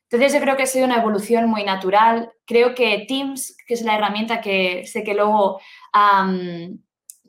Entonces 0.09 0.33
yo 0.33 0.41
creo 0.41 0.57
que 0.57 0.63
ha 0.63 0.67
sido 0.67 0.85
una 0.85 0.97
evolución 0.97 1.47
muy 1.47 1.63
natural. 1.63 2.33
Creo 2.45 2.75
que 2.75 3.05
Teams, 3.07 3.55
que 3.65 3.75
es 3.75 3.81
la 3.83 3.95
herramienta 3.95 4.41
que 4.41 4.85
sé 4.85 5.03
que 5.03 5.13
luego 5.13 5.61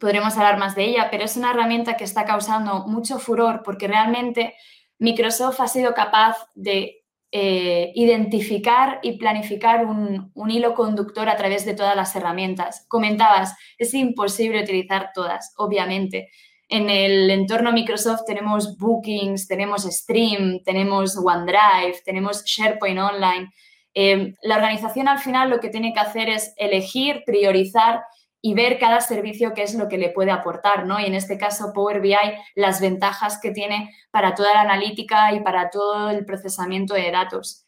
podremos 0.00 0.36
hablar 0.36 0.58
más 0.58 0.74
de 0.74 0.84
ella, 0.84 1.08
pero 1.10 1.24
es 1.24 1.36
una 1.36 1.52
herramienta 1.52 1.96
que 1.96 2.02
está 2.04 2.24
causando 2.24 2.86
mucho 2.88 3.18
furor 3.20 3.62
porque 3.62 3.86
realmente 3.86 4.54
Microsoft 5.02 5.60
ha 5.60 5.66
sido 5.66 5.94
capaz 5.94 6.36
de 6.54 7.02
eh, 7.32 7.90
identificar 7.96 9.00
y 9.02 9.18
planificar 9.18 9.84
un, 9.84 10.30
hilo 10.48 10.74
conductor 10.74 11.28
a 11.28 11.36
través 11.36 11.64
de 11.64 11.74
todas 11.74 11.96
las 11.96 12.14
herramientas. 12.14 12.86
Comentabas, 12.86 13.56
es 13.78 13.94
imposible 13.94 14.62
utilizar 14.62 15.10
todas, 15.12 15.54
obviamente, 15.56 16.30
en 16.68 16.88
el 16.88 17.28
entorno 17.30 17.72
Microsoft 17.72 18.26
tenemos 18.26 18.78
Bookings, 18.78 19.48
tenemos 19.48 19.82
Stream, 19.82 20.62
tenemos 20.64 21.16
OneDrive, 21.16 22.00
tenemos 22.04 22.44
SharePoint 22.44 23.00
Online. 23.00 23.50
Eh, 23.94 24.34
la 24.42 24.54
organización 24.54 25.08
al 25.08 25.18
final 25.18 25.50
lo 25.50 25.58
que 25.58 25.68
tiene 25.68 25.92
que 25.92 26.00
hacer 26.00 26.28
es 26.28 26.54
elegir, 26.56 27.24
priorizar 27.26 28.02
y 28.42 28.54
ver 28.54 28.78
cada 28.78 29.00
servicio 29.00 29.54
qué 29.54 29.62
es 29.62 29.74
lo 29.74 29.88
que 29.88 29.96
le 29.96 30.10
puede 30.10 30.32
aportar, 30.32 30.84
¿no? 30.84 30.98
Y 31.00 31.06
en 31.06 31.14
este 31.14 31.38
caso 31.38 31.72
Power 31.72 32.00
BI, 32.00 32.16
las 32.56 32.80
ventajas 32.80 33.38
que 33.40 33.52
tiene 33.52 33.94
para 34.10 34.34
toda 34.34 34.52
la 34.52 34.62
analítica 34.62 35.32
y 35.32 35.40
para 35.40 35.70
todo 35.70 36.10
el 36.10 36.26
procesamiento 36.26 36.94
de 36.94 37.12
datos. 37.12 37.64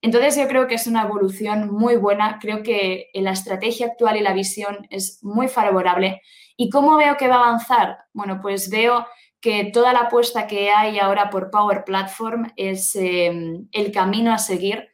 Entonces 0.00 0.36
yo 0.36 0.46
creo 0.46 0.68
que 0.68 0.76
es 0.76 0.86
una 0.86 1.02
evolución 1.02 1.70
muy 1.72 1.96
buena, 1.96 2.38
creo 2.40 2.62
que 2.62 3.10
la 3.14 3.32
estrategia 3.32 3.86
actual 3.86 4.16
y 4.18 4.20
la 4.20 4.34
visión 4.34 4.86
es 4.90 5.18
muy 5.24 5.48
favorable. 5.48 6.20
¿Y 6.56 6.70
cómo 6.70 6.96
veo 6.96 7.16
que 7.16 7.26
va 7.26 7.36
a 7.36 7.48
avanzar? 7.48 7.98
Bueno, 8.12 8.40
pues 8.40 8.70
veo 8.70 9.06
que 9.40 9.70
toda 9.72 9.92
la 9.92 10.00
apuesta 10.00 10.46
que 10.46 10.70
hay 10.70 10.98
ahora 10.98 11.30
por 11.30 11.50
Power 11.50 11.84
Platform 11.84 12.52
es 12.56 12.94
em, 12.96 13.68
el 13.72 13.92
camino 13.92 14.32
a 14.32 14.38
seguir. 14.38 14.88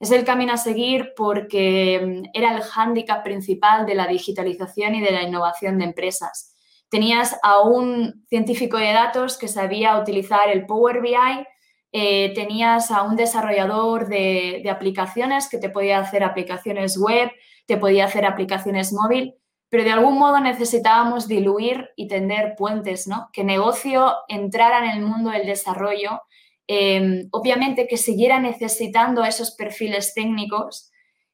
Es 0.00 0.10
el 0.10 0.24
camino 0.24 0.54
a 0.54 0.56
seguir 0.56 1.12
porque 1.14 1.96
em, 1.96 2.22
era 2.32 2.56
el 2.56 2.62
hándicap 2.62 3.22
principal 3.22 3.84
de 3.84 3.94
la 3.94 4.06
digitalización 4.06 4.94
y 4.94 5.02
de 5.02 5.12
la 5.12 5.22
innovación 5.22 5.78
de 5.78 5.84
empresas. 5.84 6.56
Tenías 6.88 7.38
a 7.42 7.60
un 7.60 8.24
científico 8.28 8.78
de 8.78 8.92
datos 8.92 9.38
que 9.38 9.46
sabía 9.46 9.98
utilizar 9.98 10.48
el 10.48 10.66
Power 10.66 11.02
BI, 11.02 11.46
eh, 11.92 12.32
tenías 12.34 12.90
a 12.90 13.02
un 13.02 13.14
desarrollador 13.14 14.08
de, 14.08 14.64
aplicaciones 14.70 15.48
que 15.48 15.58
te 15.58 15.68
podía 15.68 15.98
hacer 15.98 16.24
aplicaciones 16.24 16.96
web, 16.98 17.30
te 17.66 17.76
podía 17.76 18.06
hacer 18.06 18.24
aplicaciones 18.24 18.92
móvil, 18.92 19.34
pero 19.68 19.84
de 19.84 19.90
algún 19.90 20.18
modo 20.18 20.40
necesitábamos 20.40 21.28
diluir 21.28 21.90
y 21.94 22.08
tender 22.08 22.54
puentes, 22.56 23.06
¿no? 23.06 23.28
Que 23.32 23.44
negocio 23.44 24.14
entrara 24.28 24.84
en 24.84 24.98
el 24.98 25.06
mundo 25.06 25.30
del 25.30 25.46
desarrollo, 25.46 26.22
em, 26.66 27.28
obviamente 27.32 27.86
que 27.88 27.96
siguiera 27.96 28.40
necesitando 28.40 29.24
esos 29.24 29.52
perfiles 29.52 30.14
técnicos. 30.14 30.90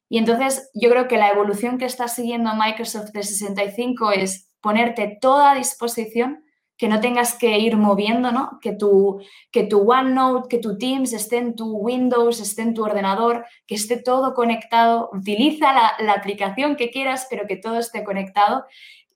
Y 0.09 0.19
entonces 0.19 0.71
yo 0.75 0.91
creo 0.91 1.09
que 1.09 1.19
la 1.19 1.31
evolución 1.31 1.79
que 1.79 1.85
está 1.85 2.09
siguiendo 2.09 2.55
Microsoft 2.55 3.13
365 3.13 4.13
es 4.13 4.51
ponerte 4.61 5.19
toda 5.21 5.53
a 5.53 5.55
disposición 5.55 6.45
que 6.77 6.89
no 6.89 7.01
tengas 7.01 7.35
que 7.35 7.59
ir 7.59 7.77
moviendo, 7.77 8.33
¿no? 8.33 8.59
Que 8.61 8.73
tu, 8.73 9.21
que 9.51 9.65
tu 9.65 9.91
OneNote, 9.91 10.49
que 10.49 10.59
tu 10.59 10.77
Teams 10.77 11.13
esté 11.13 11.39
en 11.39 11.57
tu 11.57 11.77
Windows, 11.79 12.41
esté 12.41 12.63
en 12.63 12.75
tu 12.75 12.85
ordenador, 12.85 13.47
que 13.67 13.75
esté 13.75 13.97
todo 13.97 14.35
conectado. 14.35 15.09
Utiliza 15.13 15.73
la, 15.73 16.13
aplicación 16.13 16.77
que 16.77 16.91
quieras, 16.91 17.27
pero 17.31 17.47
que 17.47 17.57
todo 17.57 17.79
esté 17.79 18.05
conectado 18.05 18.67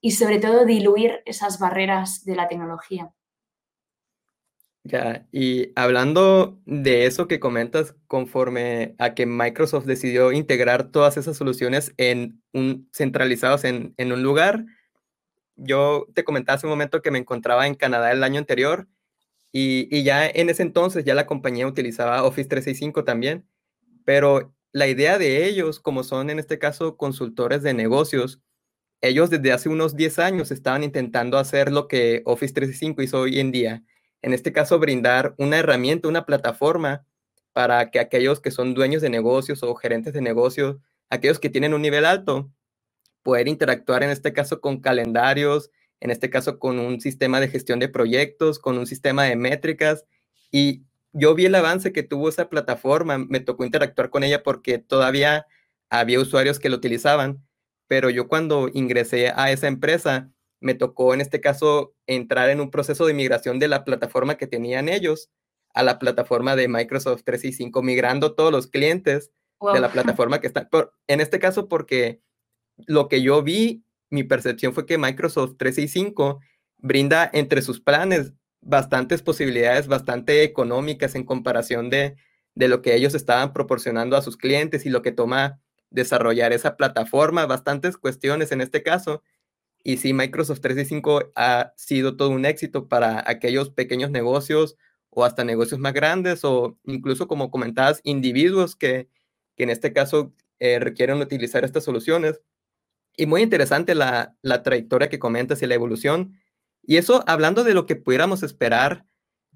y 0.01 0.11
sobre 0.11 0.39
todo 0.39 0.65
diluir 0.65 1.21
esas 1.25 1.59
barreras 1.59 2.25
de 2.25 2.35
la 2.35 2.47
tecnología. 2.47 3.11
Ya, 4.83 5.27
y 5.31 5.71
hablando 5.75 6.59
de 6.65 7.05
eso 7.05 7.27
que 7.27 7.39
comentas, 7.39 7.95
conforme 8.07 8.95
a 8.97 9.13
que 9.13 9.27
Microsoft 9.27 9.85
decidió 9.85 10.31
integrar 10.31 10.91
todas 10.91 11.17
esas 11.17 11.37
soluciones 11.37 11.93
en 11.97 12.41
un, 12.51 12.89
centralizados 12.91 13.63
en, 13.63 13.93
en 13.97 14.11
un 14.11 14.23
lugar, 14.23 14.65
yo 15.55 16.07
te 16.15 16.23
comentaba 16.23 16.55
hace 16.55 16.65
un 16.65 16.71
momento 16.71 17.01
que 17.01 17.11
me 17.11 17.19
encontraba 17.19 17.67
en 17.67 17.75
Canadá 17.75 18.11
el 18.11 18.23
año 18.23 18.39
anterior 18.39 18.87
y, 19.51 20.03
ya 20.03 20.27
en 20.27 20.49
ese 20.49 20.63
entonces 20.63 21.03
ya 21.03 21.13
la 21.13 21.27
compañía 21.27 21.67
utilizaba 21.67 22.23
Office 22.23 22.47
365 22.49 23.03
también, 23.03 23.45
pero 24.05 24.53
la 24.71 24.87
idea 24.87 25.17
de 25.17 25.45
ellos, 25.45 25.79
como 25.79 26.03
son 26.03 26.29
en 26.29 26.39
este 26.39 26.57
caso 26.59 26.97
consultores 26.97 27.61
de 27.63 27.73
negocios, 27.73 28.41
ellos 29.01 29.29
desde 29.29 29.51
hace 29.51 29.69
unos 29.69 29.95
10 29.95 30.19
años 30.19 30.51
estaban 30.51 30.83
intentando 30.83 31.37
hacer 31.37 31.71
lo 31.71 31.87
que 31.87 32.21
Office 32.25 32.53
365 32.53 33.01
hizo 33.01 33.19
hoy 33.21 33.39
en 33.39 33.51
día. 33.51 33.83
En 34.21 34.33
este 34.33 34.53
caso, 34.53 34.79
brindar 34.79 35.33
una 35.37 35.57
herramienta, 35.57 36.07
una 36.07 36.25
plataforma 36.25 37.05
para 37.53 37.91
que 37.91 37.99
aquellos 37.99 38.39
que 38.39 38.51
son 38.51 38.73
dueños 38.73 39.01
de 39.01 39.09
negocios 39.09 39.63
o 39.63 39.75
gerentes 39.75 40.13
de 40.13 40.21
negocios, 40.21 40.77
aquellos 41.09 41.39
que 41.39 41.49
tienen 41.49 41.73
un 41.73 41.81
nivel 41.81 42.05
alto, 42.05 42.51
poder 43.23 43.47
interactuar 43.47 44.03
en 44.03 44.09
este 44.09 44.33
caso 44.33 44.61
con 44.61 44.79
calendarios, 44.79 45.69
en 45.99 46.11
este 46.11 46.29
caso 46.29 46.59
con 46.59 46.79
un 46.79 46.99
sistema 46.99 47.39
de 47.39 47.47
gestión 47.47 47.79
de 47.79 47.89
proyectos, 47.89 48.59
con 48.59 48.77
un 48.77 48.87
sistema 48.87 49.25
de 49.25 49.35
métricas. 49.35 50.05
Y 50.51 50.83
yo 51.13 51.35
vi 51.35 51.45
el 51.45 51.55
avance 51.55 51.91
que 51.91 52.03
tuvo 52.03 52.29
esa 52.29 52.49
plataforma, 52.49 53.17
me 53.17 53.39
tocó 53.39 53.65
interactuar 53.65 54.09
con 54.09 54.23
ella 54.23 54.43
porque 54.43 54.79
todavía 54.79 55.45
había 55.89 56.19
usuarios 56.19 56.59
que 56.59 56.69
lo 56.69 56.77
utilizaban, 56.77 57.45
pero 57.87 58.09
yo 58.09 58.27
cuando 58.27 58.69
ingresé 58.73 59.31
a 59.35 59.51
esa 59.51 59.67
empresa, 59.67 60.31
me 60.61 60.75
tocó 60.75 61.13
en 61.13 61.19
este 61.21 61.41
caso 61.41 61.93
entrar 62.07 62.49
en 62.49 62.61
un 62.61 62.71
proceso 62.71 63.05
de 63.05 63.13
migración 63.13 63.59
de 63.59 63.67
la 63.67 63.83
plataforma 63.83 64.37
que 64.37 64.47
tenían 64.47 64.87
ellos 64.87 65.29
a 65.73 65.83
la 65.83 65.99
plataforma 65.99 66.55
de 66.55 66.67
Microsoft 66.67 67.23
365, 67.25 67.81
migrando 67.81 68.33
todos 68.33 68.51
los 68.51 68.67
clientes 68.67 69.31
de 69.73 69.79
la 69.79 69.91
plataforma 69.91 70.39
que 70.39 70.47
están. 70.47 70.69
En 71.07 71.21
este 71.21 71.39
caso, 71.39 71.67
porque 71.67 72.21
lo 72.87 73.07
que 73.07 73.21
yo 73.21 73.43
vi, 73.43 73.83
mi 74.09 74.23
percepción 74.23 74.73
fue 74.73 74.85
que 74.85 74.97
Microsoft 74.97 75.55
365 75.57 76.39
brinda 76.77 77.29
entre 77.31 77.61
sus 77.61 77.79
planes 77.79 78.33
bastantes 78.61 79.21
posibilidades, 79.21 79.87
bastante 79.87 80.43
económicas 80.43 81.15
en 81.15 81.23
comparación 81.23 81.89
de, 81.89 82.15
de 82.55 82.67
lo 82.67 82.81
que 82.81 82.95
ellos 82.95 83.15
estaban 83.15 83.53
proporcionando 83.53 84.15
a 84.15 84.21
sus 84.21 84.37
clientes 84.37 84.85
y 84.85 84.89
lo 84.89 85.01
que 85.01 85.11
toma 85.11 85.59
desarrollar 85.89 86.53
esa 86.53 86.75
plataforma, 86.75 87.45
bastantes 87.45 87.97
cuestiones 87.97 88.51
en 88.51 88.61
este 88.61 88.83
caso. 88.83 89.23
Y 89.83 89.97
sí, 89.97 90.13
Microsoft 90.13 90.61
365 90.61 91.31
ha 91.35 91.73
sido 91.75 92.15
todo 92.15 92.29
un 92.29 92.45
éxito 92.45 92.87
para 92.87 93.23
aquellos 93.27 93.69
pequeños 93.69 94.11
negocios 94.11 94.77
o 95.09 95.25
hasta 95.25 95.43
negocios 95.43 95.79
más 95.79 95.93
grandes 95.93 96.43
o 96.43 96.77
incluso, 96.85 97.27
como 97.27 97.51
comentabas, 97.51 97.99
individuos 98.03 98.75
que, 98.75 99.09
que 99.55 99.63
en 99.63 99.69
este 99.71 99.93
caso 99.93 100.33
eh, 100.59 100.77
requieren 100.79 101.17
utilizar 101.19 101.65
estas 101.65 101.83
soluciones. 101.83 102.39
Y 103.17 103.25
muy 103.25 103.41
interesante 103.41 103.95
la, 103.95 104.37
trayectoria 104.63 105.09
que 105.09 105.19
comentas 105.19 105.61
y 105.61 105.67
la 105.67 105.75
evolución. 105.75 106.39
Y 106.83 106.97
eso, 106.97 107.23
hablando 107.27 107.63
de 107.63 107.73
lo 107.73 107.87
que 107.87 107.95
pudiéramos 107.95 108.43
esperar, 108.43 109.05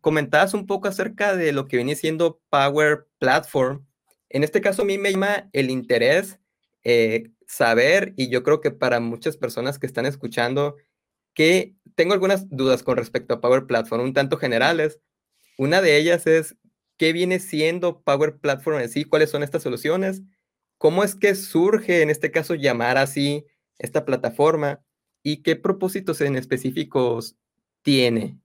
comentabas 0.01 0.53
un 0.55 0.65
poco 0.65 0.88
acerca 0.88 1.36
de 1.36 1.51
lo 1.53 1.67
que 1.67 1.77
viene 1.77 1.96
siendo 1.96 2.41
Power 2.50 3.08
Platform. 3.20 3.86
En 4.29 4.44
este 4.44 4.62
caso, 4.62 4.82
a 4.82 4.86
mí 4.86 4.98
me 4.98 5.12
llama 5.12 5.50
el 5.53 5.70
interés 5.70 6.39
eh, 6.85 7.31
saber, 7.47 8.13
y 8.15 8.29
yo 8.29 8.43
creo 8.43 8.61
que 8.61 8.71
para 8.71 8.99
muchas 8.99 9.35
personas 9.35 9.79
que 9.79 9.87
están 9.87 10.05
escuchando, 10.05 10.77
que 11.33 11.75
tengo 11.95 12.13
algunas 12.13 12.47
dudas 12.49 12.83
con 12.83 12.95
respecto 12.95 13.33
a 13.33 13.41
Power 13.41 13.65
Platform, 13.65 14.03
un 14.03 14.13
tanto 14.13 14.37
generales. 14.37 14.99
Una 15.57 15.81
de 15.81 15.97
ellas 15.97 16.27
es, 16.27 16.55
¿qué 16.97 17.11
viene 17.11 17.39
siendo 17.39 18.01
Power 18.01 18.37
Platform 18.37 18.79
en 18.79 18.89
sí? 18.89 19.03
¿Cuáles 19.03 19.31
son 19.31 19.43
estas 19.43 19.63
soluciones? 19.63 20.21
¿Cómo 20.77 21.03
es 21.03 21.15
que 21.15 21.35
surge, 21.35 22.01
en 22.01 22.09
este 22.09 22.31
caso, 22.31 22.55
llamar 22.55 22.97
así 22.97 23.45
esta 23.79 24.05
plataforma 24.05 24.81
y 25.23 25.41
qué 25.41 25.55
propósitos 25.55 26.21
en 26.21 26.35
específicos 26.35 27.35
tiene? 27.81 28.37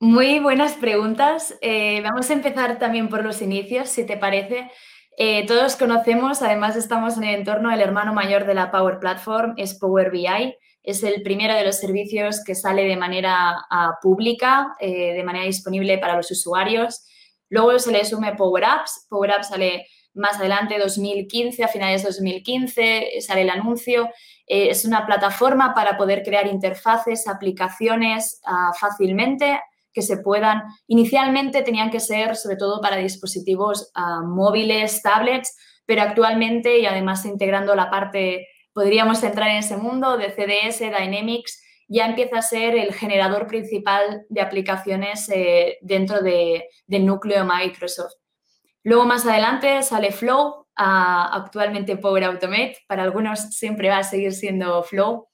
Muy 0.00 0.40
buenas 0.40 0.72
preguntas. 0.72 1.56
Eh, 1.60 2.00
vamos 2.02 2.30
a 2.30 2.32
empezar 2.32 2.78
también 2.78 3.08
por 3.08 3.22
los 3.22 3.42
inicios, 3.42 3.88
si 3.88 4.04
te 4.04 4.16
parece. 4.16 4.70
Eh, 5.18 5.46
todos 5.46 5.76
conocemos, 5.76 6.40
además 6.40 6.74
estamos 6.74 7.18
en 7.18 7.24
el 7.24 7.34
entorno, 7.34 7.70
el 7.70 7.80
hermano 7.80 8.14
mayor 8.14 8.46
de 8.46 8.54
la 8.54 8.70
Power 8.70 8.98
Platform 8.98 9.54
es 9.56 9.74
Power 9.74 10.10
BI. 10.10 10.56
Es 10.82 11.02
el 11.02 11.22
primero 11.22 11.54
de 11.54 11.64
los 11.64 11.78
servicios 11.78 12.42
que 12.44 12.54
sale 12.54 12.84
de 12.84 12.96
manera 12.96 13.56
ah, 13.70 13.98
pública, 14.00 14.74
eh, 14.80 15.12
de 15.14 15.22
manera 15.22 15.44
disponible 15.44 15.98
para 15.98 16.16
los 16.16 16.30
usuarios. 16.30 17.04
Luego 17.50 17.78
se 17.78 17.92
le 17.92 18.04
sume 18.04 18.34
Power 18.34 18.64
Apps. 18.64 19.06
Power 19.08 19.32
Apps 19.32 19.48
sale 19.48 19.86
más 20.14 20.38
adelante, 20.38 20.78
2015, 20.78 21.62
a 21.62 21.68
finales 21.68 22.02
de 22.02 22.08
2015, 22.08 23.20
sale 23.20 23.42
el 23.42 23.50
anuncio. 23.50 24.08
Eh, 24.46 24.70
es 24.70 24.84
una 24.84 25.06
plataforma 25.06 25.74
para 25.74 25.96
poder 25.96 26.22
crear 26.22 26.46
interfaces, 26.46 27.28
aplicaciones 27.28 28.40
ah, 28.44 28.72
fácilmente 28.78 29.60
que 29.92 30.02
se 30.02 30.18
puedan, 30.18 30.62
inicialmente 30.86 31.62
tenían 31.62 31.90
que 31.90 32.00
ser 32.00 32.36
sobre 32.36 32.56
todo 32.56 32.80
para 32.80 32.96
dispositivos 32.96 33.90
ah, 33.94 34.20
móviles, 34.24 35.02
tablets, 35.02 35.56
pero 35.86 36.02
actualmente 36.02 36.78
y 36.78 36.86
además 36.86 37.24
integrando 37.24 37.74
la 37.74 37.90
parte, 37.90 38.48
podríamos 38.72 39.22
entrar 39.22 39.50
en 39.50 39.58
ese 39.58 39.76
mundo 39.76 40.16
de 40.16 40.30
CDS, 40.30 40.78
Dynamics, 40.78 41.62
ya 41.88 42.06
empieza 42.06 42.38
a 42.38 42.42
ser 42.42 42.74
el 42.74 42.94
generador 42.94 43.46
principal 43.46 44.24
de 44.30 44.40
aplicaciones 44.40 45.28
eh, 45.28 45.78
dentro 45.82 46.22
del 46.22 47.06
núcleo 47.06 47.44
Microsoft. 47.44 48.14
Luego 48.82 49.04
más 49.04 49.26
adelante 49.26 49.82
sale 49.82 50.10
Flow, 50.10 50.66
ah, 50.76 51.30
actualmente 51.34 51.96
Power 51.96 52.24
Automate, 52.24 52.78
para 52.86 53.02
algunos 53.02 53.40
siempre 53.54 53.90
va 53.90 53.98
a 53.98 54.04
seguir 54.04 54.32
siendo 54.32 54.82
Flow. 54.82 55.28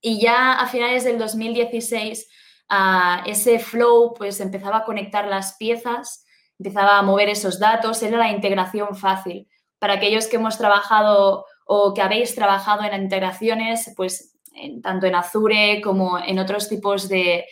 Y 0.00 0.20
ya 0.20 0.54
a 0.54 0.66
finales 0.68 1.04
del 1.04 1.18
2016 1.18 2.28
ah, 2.68 3.22
ese 3.26 3.58
Flow 3.58 4.14
pues 4.16 4.40
empezaba 4.40 4.78
a 4.78 4.84
conectar 4.84 5.26
las 5.26 5.56
piezas, 5.56 6.24
empezaba 6.58 6.98
a 6.98 7.02
mover 7.02 7.28
esos 7.28 7.58
datos, 7.58 8.02
era 8.02 8.18
la 8.18 8.30
integración 8.30 8.96
fácil. 8.96 9.48
Para 9.78 9.94
aquellos 9.94 10.26
que 10.26 10.36
hemos 10.36 10.58
trabajado 10.58 11.44
o 11.66 11.94
que 11.94 12.02
habéis 12.02 12.34
trabajado 12.34 12.82
en 12.84 13.02
integraciones, 13.02 13.92
pues 13.96 14.38
tanto 14.82 15.06
en 15.06 15.14
Azure 15.14 15.80
como 15.82 16.18
en 16.18 16.38
otros 16.38 16.68
tipos 16.68 17.08
de, 17.08 17.44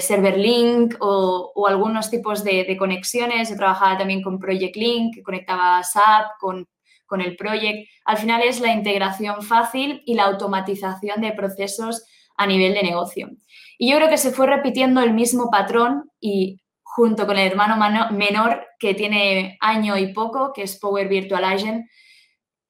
server 0.00 0.38
link 0.38 0.94
o, 1.00 1.66
algunos 1.66 2.10
tipos 2.10 2.44
de, 2.44 2.76
conexiones. 2.78 3.50
Yo 3.50 3.56
trabajaba 3.56 3.98
también 3.98 4.22
con 4.22 4.38
Project 4.38 4.76
Link, 4.76 5.14
que 5.14 5.22
conectaba 5.22 5.82
SAP 5.82 6.38
con, 6.40 6.68
con 7.06 7.20
el 7.20 7.36
Project. 7.36 7.88
Al 8.04 8.16
final 8.16 8.42
es 8.42 8.60
la 8.60 8.72
integración 8.72 9.42
fácil 9.42 10.02
y 10.06 10.14
la 10.14 10.24
automatización 10.24 11.20
de 11.20 11.32
procesos 11.32 12.04
a 12.36 12.46
nivel 12.46 12.74
de 12.74 12.82
negocio. 12.82 13.30
Y 13.78 13.90
yo 13.90 13.96
creo 13.96 14.10
que 14.10 14.18
se 14.18 14.32
fue 14.32 14.48
repitiendo 14.48 15.00
el 15.00 15.14
mismo 15.14 15.50
patrón 15.50 16.10
y 16.20 16.60
junto 16.82 17.26
con 17.26 17.38
el 17.38 17.46
hermano 17.46 17.76
menor 18.10 18.66
que 18.78 18.92
tiene 18.92 19.56
año 19.60 19.96
y 19.96 20.12
poco, 20.12 20.52
que 20.52 20.64
es 20.64 20.78
Power 20.78 21.08
Virtual 21.08 21.44
Agent, 21.44 21.86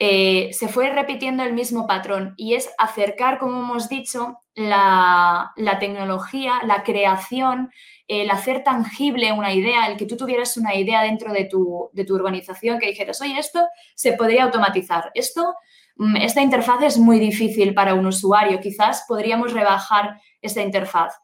eh, 0.00 0.50
se 0.52 0.68
fue 0.68 0.90
repitiendo 0.90 1.42
el 1.42 1.54
mismo 1.54 1.86
patrón 1.86 2.34
y 2.36 2.54
es 2.54 2.70
acercar, 2.78 3.38
como 3.38 3.58
hemos 3.58 3.88
dicho, 3.88 4.38
la, 4.54 5.52
tecnología, 5.80 6.60
la 6.64 6.84
creación, 6.84 7.70
el 8.06 8.30
hacer 8.30 8.62
tangible 8.62 9.32
una 9.32 9.52
idea, 9.52 9.86
el 9.86 9.96
que 9.96 10.06
tú 10.06 10.16
tuvieras 10.16 10.56
una 10.56 10.74
idea 10.76 11.02
dentro 11.02 11.32
de 11.32 11.46
tu, 11.46 11.90
de 11.92 12.04
tu 12.04 12.14
organización 12.14 12.78
que 12.78 12.86
dijeras, 12.86 13.20
oye, 13.22 13.38
esto 13.38 13.66
se 13.96 14.12
podría 14.12 14.44
automatizar, 14.44 15.10
esto, 15.14 15.54
mm, 15.96 16.16
esta 16.18 16.42
interfaz 16.42 16.82
es 16.82 16.98
muy 16.98 17.18
difícil 17.18 17.74
para 17.74 17.94
un 17.94 18.06
usuario, 18.06 18.60
quizás 18.60 19.04
podríamos 19.08 19.52
rebajar 19.52 20.20
esta 20.42 20.62
interfaz 20.62 21.14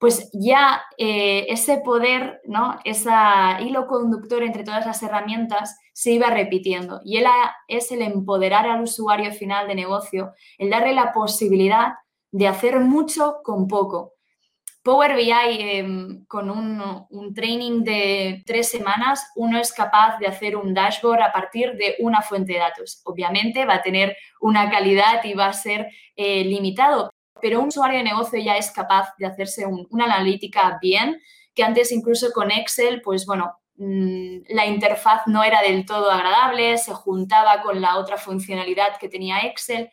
pues 0.00 0.30
ya 0.32 0.82
eh, 0.96 1.44
ese 1.50 1.76
poder, 1.84 2.40
¿no? 2.46 2.80
Ese 2.84 3.10
hilo 3.60 3.86
conductor 3.86 4.42
entre 4.42 4.64
todas 4.64 4.86
las 4.86 5.02
herramientas 5.02 5.78
se 5.92 6.12
iba 6.12 6.30
repitiendo. 6.30 7.02
Y 7.04 7.18
él 7.18 7.26
es 7.68 7.92
el 7.92 8.00
empoderar 8.00 8.66
al 8.66 8.80
usuario 8.80 9.30
final 9.30 9.68
de 9.68 9.74
negocio, 9.74 10.32
el 10.56 10.70
darle 10.70 10.94
la 10.94 11.12
posibilidad 11.12 11.92
de 12.32 12.48
hacer 12.48 12.80
mucho 12.80 13.40
con 13.44 13.68
poco. 13.68 14.14
Power 14.82 15.16
BI, 15.16 15.32
em, 15.32 16.24
con 16.24 16.48
un, 16.48 16.82
un, 17.10 17.34
training 17.34 17.84
de 17.84 18.42
tres 18.46 18.70
semanas, 18.70 19.30
uno 19.36 19.58
es 19.58 19.70
capaz 19.70 20.18
de 20.18 20.28
hacer 20.28 20.56
un 20.56 20.72
dashboard 20.72 21.20
a 21.20 21.30
partir 21.30 21.76
de 21.76 21.96
una 21.98 22.22
fuente 22.22 22.54
de 22.54 22.60
datos. 22.60 23.02
Obviamente 23.04 23.66
va 23.66 23.74
a 23.74 23.82
tener 23.82 24.16
una 24.40 24.70
calidad 24.70 25.22
y 25.24 25.34
va 25.34 25.48
a 25.48 25.52
ser 25.52 25.88
eh, 26.16 26.42
limitado, 26.44 27.12
pero 27.40 27.60
un 27.60 27.68
usuario 27.68 27.98
de 27.98 28.04
negocio 28.04 28.38
ya 28.38 28.56
es 28.56 28.70
capaz 28.70 29.14
de 29.18 29.26
hacerse 29.26 29.66
una 29.66 30.04
analítica 30.04 30.78
bien, 30.80 31.20
que 31.54 31.62
antes 31.62 31.92
incluso 31.92 32.32
con 32.32 32.50
Excel, 32.50 33.02
pues 33.02 33.26
bueno, 33.26 33.58
mm, 33.76 34.38
la 34.48 34.66
interfaz 34.66 35.26
no 35.26 35.42
era 35.42 35.62
del 35.62 35.84
todo 35.84 36.10
agradable, 36.10 36.78
se 36.78 36.92
juntaba 36.92 37.62
con 37.62 37.80
la 37.80 37.96
otra 37.98 38.16
funcionalidad 38.16 38.96
que 38.98 39.08
tenía 39.08 39.40
Excel. 39.40 39.90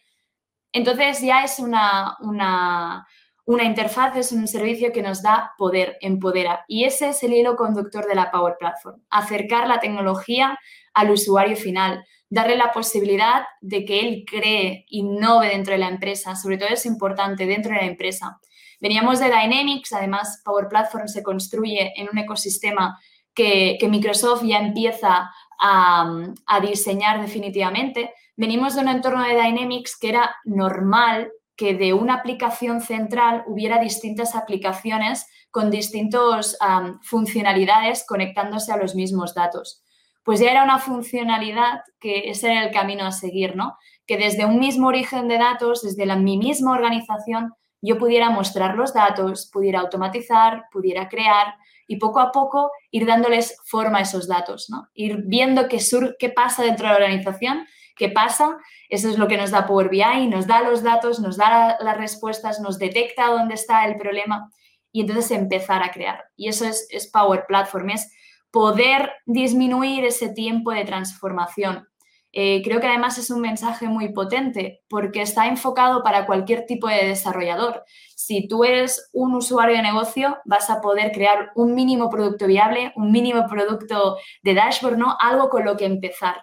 Entonces 0.72 1.22
ya 1.22 1.44
es 1.44 1.60
una, 1.60 2.18
una, 2.20 3.08
una 3.46 3.64
interfaz, 3.64 4.16
es 4.18 4.32
un 4.34 4.48
servicio 4.48 4.92
que 4.92 5.02
nos 5.02 5.22
da 5.24 5.54
poder, 5.58 5.98
empodera. 6.02 6.66
Y 6.68 6.84
ese 6.84 7.10
es 7.10 7.24
el 7.24 7.34
hilo 7.34 7.56
conductor 7.56 8.06
de 8.06 8.16
la 8.16 8.30
Power 8.30 8.56
Platform, 8.60 9.02
acercar 9.10 9.68
la 9.68 9.80
tecnología 9.80 10.60
al 10.94 11.12
usuario 11.12 11.56
final, 11.56 12.06
darle 12.30 12.58
la 12.58 12.72
posibilidad 12.72 13.46
de 13.62 13.86
que 13.86 14.00
él 14.02 14.26
cree, 14.26 14.86
innove 14.90 15.50
dentro 15.50 15.74
de 15.74 15.80
la 15.80 15.88
empresa, 15.88 16.36
sobre 16.36 16.58
todo 16.58 16.70
es 16.70 16.86
importante 16.86 17.46
dentro 17.46 17.74
de 17.74 17.82
la 17.82 17.88
empresa. 17.88 18.40
Veníamos 18.80 19.20
de 19.20 19.26
Dynamics, 19.26 19.94
además 19.94 20.42
Power 20.44 20.68
Platform 20.68 21.08
se 21.08 21.24
construye 21.24 21.94
en 21.96 22.10
un 22.12 22.18
ecosistema 22.18 23.00
que, 23.34 23.78
Microsoft 23.90 24.44
ya 24.44 24.60
empieza 24.60 25.32
a, 25.60 26.60
diseñar 26.62 27.22
definitivamente. 27.22 28.14
Venimos 28.36 28.76
de 28.76 28.82
un 28.82 28.90
entorno 28.90 29.24
de 29.24 29.36
Dynamics 29.36 29.98
que 30.00 30.10
era 30.10 30.36
normal 30.46 31.32
que 31.56 31.74
de 31.74 31.94
una 31.94 32.16
aplicación 32.16 32.82
central 32.82 33.44
hubiera 33.48 33.80
distintas 33.80 34.36
aplicaciones 34.36 35.26
con 35.50 35.72
distintas 35.72 36.56
funcionalidades 37.02 38.06
conectándose 38.08 38.72
a 38.72 38.78
los 38.78 38.94
mismos 38.94 39.34
datos 39.34 39.84
pues 40.28 40.42
ya 40.42 40.52
era 40.52 40.66
una 40.66 40.78
funcionalidad 40.78 41.84
que 42.02 42.30
ese 42.30 42.52
era 42.52 42.66
el 42.66 42.72
camino 42.72 43.06
a 43.06 43.14
seguir, 43.14 43.56
¿no? 43.56 43.78
Que 44.06 44.18
desde 44.18 44.46
un 44.46 44.60
mismo 44.60 44.90
origen 44.90 45.30
de 45.30 45.38
datos, 45.38 45.84
desde 45.84 46.06
la, 46.06 46.18
mi 46.18 46.38
misma 46.38 46.74
organización, 46.74 47.54
yo 47.82 47.98
pudiera 47.98 48.30
mostrar 48.30 48.76
los 48.76 48.94
datos, 48.94 49.50
pudiera 49.54 49.80
automatizar, 49.80 50.66
pudiera 50.70 51.08
crear 51.08 51.56
y 51.88 51.96
poco 51.96 52.20
a 52.20 52.34
poco 52.34 52.72
ir 52.92 53.06
dándoles 53.06 53.58
forma 53.68 54.00
a 54.00 54.02
esos 54.02 54.28
datos, 54.28 54.70
¿no? 54.70 54.90
Ir 54.94 55.24
viendo 55.28 55.70
qué, 55.70 55.80
sur, 55.80 56.18
qué 56.20 56.28
pasa 56.28 56.62
dentro 56.62 56.88
de 56.88 56.92
la 56.92 57.06
organización, 57.06 57.66
qué 57.96 58.10
pasa, 58.10 58.58
eso 58.90 59.10
es 59.10 59.18
lo 59.18 59.30
que 59.30 59.38
nos 59.38 59.52
da 59.52 59.66
Power 59.66 59.88
BI, 59.88 60.28
nos 60.28 60.46
da 60.46 60.60
los 60.62 60.84
datos, 60.84 61.22
nos 61.22 61.38
da 61.38 61.78
las 61.80 61.96
respuestas, 61.96 62.60
nos 62.60 62.78
detecta 62.78 63.28
dónde 63.28 63.54
está 63.54 63.86
el 63.86 63.96
problema 63.96 64.52
y 64.92 65.00
entonces 65.00 65.32
empezar 65.32 65.84
a 65.84 65.92
crear. 65.92 66.26
Y 66.36 66.50
eso 66.50 66.66
es, 66.66 66.86
es 66.90 67.10
Power 67.10 67.46
Platform, 67.48 67.92
es 67.92 68.12
poder 68.52 69.12
disminuir 69.26 70.06
ese 70.06 70.30
tiempo 70.30 70.72
de 70.72 70.86
transformación. 70.86 71.88
Eh, 72.34 72.62
creo 72.64 72.80
que 72.80 72.88
además 72.88 73.18
es 73.18 73.32
un 73.32 73.42
mensaje 73.42 73.88
muy 73.88 74.14
potente 74.14 74.82
porque 74.90 75.22
está 75.22 75.48
enfocado 75.48 76.04
para 76.04 76.26
cualquier 76.26 76.66
tipo 76.66 76.88
de 76.88 77.08
desarrollador. 77.08 77.84
Si 78.16 78.48
tú 78.48 78.64
eres 78.64 79.10
un 79.14 79.34
usuario 79.34 79.76
de 79.76 79.82
negocio, 79.82 80.38
vas 80.46 80.70
a 80.70 80.82
poder 80.82 81.12
crear 81.12 81.52
un 81.56 81.74
mínimo 81.74 82.10
producto 82.10 82.46
viable, 82.46 82.94
un 82.96 83.12
mínimo 83.12 83.48
producto 83.48 84.18
de 84.44 84.54
dashboard, 84.54 84.98
¿no? 84.98 85.18
Algo 85.20 85.50
con 85.50 85.66
lo 85.66 85.78
que 85.78 85.86
empezar. 85.86 86.36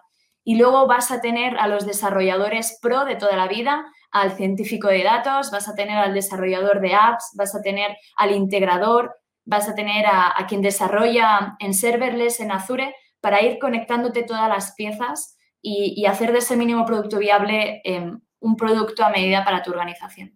Y 0.43 0.57
luego 0.57 0.87
vas 0.87 1.11
a 1.11 1.21
tener 1.21 1.57
a 1.59 1.69
los 1.69 1.87
desarrolladores 1.87 2.79
pro 2.83 3.05
de 3.05 3.17
toda 3.17 3.37
la 3.37 3.49
vida, 3.49 3.85
al 4.11 4.33
científico 4.37 4.89
de 4.89 5.03
datos, 5.03 5.51
vas 5.51 5.69
a 5.69 5.75
tener 5.75 5.97
al 5.97 6.15
desarrollador 6.15 6.81
de 6.81 6.95
apps, 6.95 7.33
vas 7.37 7.55
a 7.55 7.63
tener 7.63 7.97
al 8.17 8.33
integrador, 8.33 9.15
vas 9.45 9.69
a 9.69 9.75
tener 9.75 10.07
a, 10.07 10.35
quien 10.49 10.63
desarrolla 10.63 11.57
en 11.61 11.75
serverless, 11.75 12.41
en 12.41 12.53
Azure, 12.53 12.95
para 13.21 13.43
ir 13.43 13.59
conectándote 13.59 14.23
todas 14.23 14.49
las 14.49 14.75
piezas 14.75 15.37
y, 15.61 16.05
hacer 16.07 16.33
de 16.33 16.39
ese 16.39 16.57
mínimo 16.57 16.85
producto 16.85 17.19
viable 17.19 17.81
em, 17.85 18.21
un 18.41 18.57
producto 18.57 19.05
a 19.05 19.11
medida 19.11 19.45
para 19.45 19.63
tu 19.63 19.71
organización. 19.71 20.35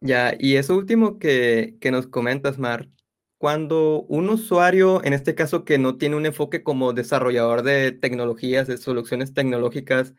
Ya, 0.00 0.34
y 0.38 0.56
eso 0.56 0.76
último 0.76 1.18
que, 1.18 1.76
que 1.80 1.90
nos 1.90 2.06
comentas, 2.06 2.58
Mar, 2.58 2.88
cuando 3.38 4.02
un 4.02 4.28
usuario, 4.28 5.02
en 5.04 5.12
este 5.12 5.34
caso 5.34 5.64
que 5.64 5.78
no 5.78 5.96
tiene 5.96 6.16
un 6.16 6.26
enfoque 6.26 6.62
como 6.62 6.92
desarrollador 6.92 7.62
de 7.62 7.92
tecnologías, 7.92 8.66
de 8.66 8.76
soluciones 8.76 9.34
tecnológicas, 9.34 10.14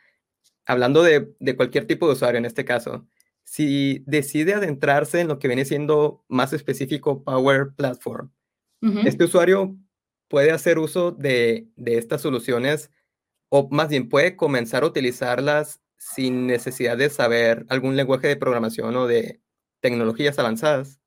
hablando 0.65 1.04
de, 1.04 1.34
de 1.39 1.56
cualquier 1.56 1.86
tipo 1.86 2.08
de 2.08 2.13
usuario 2.13 2.38
en 2.39 2.46
este 2.46 2.65
caso, 2.65 3.08
si 3.48 4.04
decide 4.06 4.56
adentrarse 4.56 5.22
en 5.22 5.30
lo 5.30 5.40
que 5.40 5.48
viene 5.48 5.64
siendo 5.64 6.26
más 6.28 6.52
específico 6.52 7.24
Power 7.24 7.70
Platform, 7.78 8.30
este 9.06 9.24
usuario 9.24 9.78
puede 10.28 10.52
hacer 10.52 10.78
uso 10.80 11.12
de, 11.12 11.70
estas 11.86 12.22
soluciones 12.22 12.92
o 13.50 13.70
más 13.72 13.88
bien 13.88 14.10
puede 14.10 14.36
comenzar 14.36 14.84
a 14.84 14.88
utilizarlas 14.88 15.82
sin 15.98 16.46
necesidad 16.46 16.98
de 16.98 17.10
saber 17.10 17.66
algún 17.70 17.96
lenguaje 17.96 18.28
de 18.28 18.36
programación 18.36 18.94
o 18.98 19.08
de 19.08 19.42
tecnologías 19.80 20.38
avanzadas. 20.38 21.00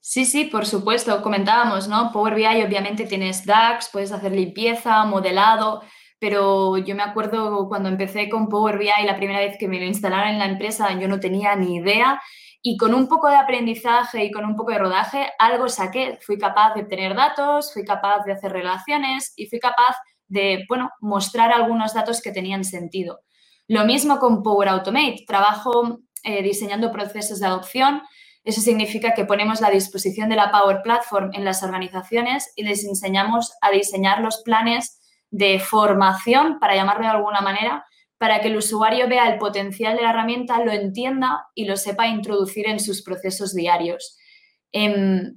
Sí, 0.00 0.24
sí, 0.24 0.46
por 0.46 0.66
supuesto. 0.66 1.22
Comentábamos, 1.22 1.86
¿no? 1.86 2.10
Power 2.12 2.34
BI 2.34 2.62
obviamente 2.62 3.06
tienes 3.06 3.46
DAX, 3.46 3.88
puedes 3.92 4.10
hacer 4.10 4.32
limpieza, 4.32 5.04
modelado, 5.04 5.82
pero 6.18 6.78
yo 6.78 6.94
me 6.94 7.02
acuerdo 7.02 7.68
cuando 7.68 7.88
empecé 7.88 8.28
con 8.28 8.48
Power 8.48 8.78
BI 8.78 8.90
la 9.04 9.16
primera 9.16 9.40
vez 9.40 9.56
que 9.58 9.68
me 9.68 9.78
lo 9.78 9.86
instalaron 9.86 10.30
en 10.30 10.38
la 10.38 10.46
empresa, 10.46 10.98
yo 10.98 11.08
no 11.08 11.20
tenía 11.20 11.54
ni 11.56 11.76
idea 11.76 12.20
y 12.68 12.76
con 12.76 12.94
un 12.94 13.06
poco 13.06 13.28
de 13.28 13.36
aprendizaje 13.36 14.24
y 14.24 14.32
con 14.32 14.44
un 14.44 14.56
poco 14.56 14.72
de 14.72 14.78
rodaje, 14.78 15.28
algo 15.38 15.68
saqué. 15.68 16.18
Fui 16.20 16.36
capaz 16.36 16.74
de 16.74 16.82
obtener 16.82 17.14
datos, 17.14 17.72
fui 17.72 17.84
capaz 17.84 18.24
de 18.24 18.32
hacer 18.32 18.50
relaciones 18.50 19.32
y 19.36 19.46
fui 19.46 19.60
capaz 19.60 19.96
de, 20.26 20.64
bueno, 20.68 20.90
mostrar 21.00 21.52
algunos 21.52 21.94
datos 21.94 22.20
que 22.20 22.32
tenían 22.32 22.64
sentido. 22.64 23.20
Lo 23.68 23.84
mismo 23.84 24.18
con 24.18 24.42
Power 24.42 24.68
Automate. 24.70 25.24
Trabajo 25.28 26.00
eh, 26.24 26.42
diseñando 26.42 26.90
procesos 26.90 27.38
de 27.38 27.46
adopción. 27.46 28.02
Eso 28.42 28.60
significa 28.60 29.14
que 29.14 29.24
ponemos 29.24 29.60
la 29.60 29.70
disposición 29.70 30.28
de 30.28 30.34
la 30.34 30.50
Power 30.50 30.80
Platform 30.82 31.30
en 31.34 31.44
las 31.44 31.62
organizaciones 31.62 32.52
y 32.56 32.64
les 32.64 32.84
enseñamos 32.84 33.52
a 33.60 33.70
diseñar 33.70 34.20
los 34.22 34.42
planes 34.42 35.00
de 35.36 35.60
formación, 35.60 36.58
para 36.58 36.74
llamarlo 36.74 37.02
de 37.02 37.10
alguna 37.10 37.42
manera, 37.42 37.84
para 38.18 38.40
que 38.40 38.48
el 38.48 38.56
usuario 38.56 39.06
vea 39.06 39.28
el 39.28 39.38
potencial 39.38 39.94
de 39.96 40.02
la 40.02 40.10
herramienta, 40.10 40.64
lo 40.64 40.72
entienda 40.72 41.46
y 41.54 41.66
lo 41.66 41.76
sepa 41.76 42.06
introducir 42.06 42.66
en 42.66 42.80
sus 42.80 43.02
procesos 43.02 43.54
diarios. 43.54 44.16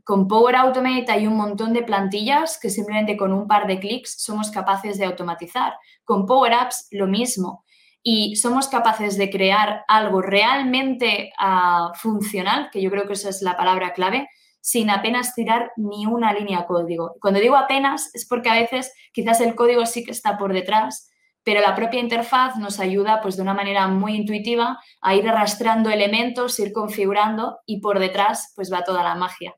con 0.06 0.28
Power 0.28 0.56
Automate 0.56 1.12
hay 1.12 1.28
un 1.28 1.36
montón 1.36 1.74
de 1.74 1.84
plantillas 1.84 2.58
que 2.62 2.70
simplemente 2.70 3.18
con 3.18 3.34
un 3.34 3.48
par 3.48 3.68
de 3.68 3.80
clics 3.80 4.22
somos 4.22 4.52
capaces 4.52 4.98
de 4.98 5.06
automatizar. 5.06 5.74
Con 6.06 6.26
Power 6.26 6.54
Apps 6.54 6.88
lo 6.92 7.08
mismo. 7.08 7.66
Y 8.02 8.38
somos 8.38 8.70
capaces 8.70 9.18
de 9.18 9.30
crear 9.30 9.84
algo 9.90 10.22
realmente 10.22 11.34
ah, 11.38 11.92
funcional, 11.96 12.70
que 12.72 12.82
yo 12.82 12.90
creo 12.90 13.06
que 13.06 13.14
esa 13.14 13.30
es 13.30 13.42
la 13.42 13.58
palabra 13.58 13.92
clave, 13.92 14.30
sin 14.70 14.92
apenas 14.92 15.34
tirar 15.34 15.72
ni 15.78 16.06
una 16.06 16.32
línea 16.32 16.60
de 16.60 16.66
código. 16.68 17.16
Cuando 17.20 17.40
digo 17.40 17.56
apenas 17.56 18.14
es 18.14 18.28
porque 18.28 18.50
a 18.50 18.54
veces 18.54 18.94
quizás 19.12 19.42
el 19.42 19.56
código 19.56 19.84
sí 19.88 20.04
que 20.04 20.12
está 20.12 20.38
por 20.38 20.54
detrás, 20.54 21.10
pero 21.44 21.60
la 21.60 21.76
propia 21.76 22.00
interfaz 22.00 22.56
nos 22.56 22.80
ayuda 22.80 23.20
pues 23.24 23.36
de 23.36 23.42
una 23.42 23.56
manera 23.56 23.88
muy 23.88 24.14
intuitiva 24.14 24.80
a 25.02 25.16
ir 25.16 25.28
arrastrando 25.28 25.90
elementos, 25.90 26.60
ir 26.60 26.72
configurando 26.72 27.58
y 27.66 27.82
por 27.82 27.98
detrás 27.98 28.54
pues 28.56 28.72
va 28.72 28.84
toda 28.84 29.02
la 29.02 29.16
magia. 29.16 29.56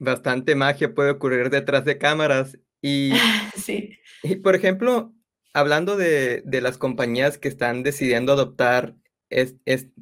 Bastante 0.00 0.56
magia 0.56 0.92
puede 0.92 1.12
ocurrir 1.12 1.48
detrás 1.48 1.84
de 1.84 1.96
cámaras 1.96 2.58
y, 2.82 3.12
sí. 3.54 3.96
y 4.24 4.34
por 4.34 4.56
ejemplo, 4.56 5.12
hablando 5.52 5.96
de, 5.96 6.42
las 6.44 6.76
compañías 6.76 7.38
que 7.38 7.46
están 7.46 7.84
decidiendo 7.84 8.32
adoptar, 8.32 8.96
es, 9.30 9.54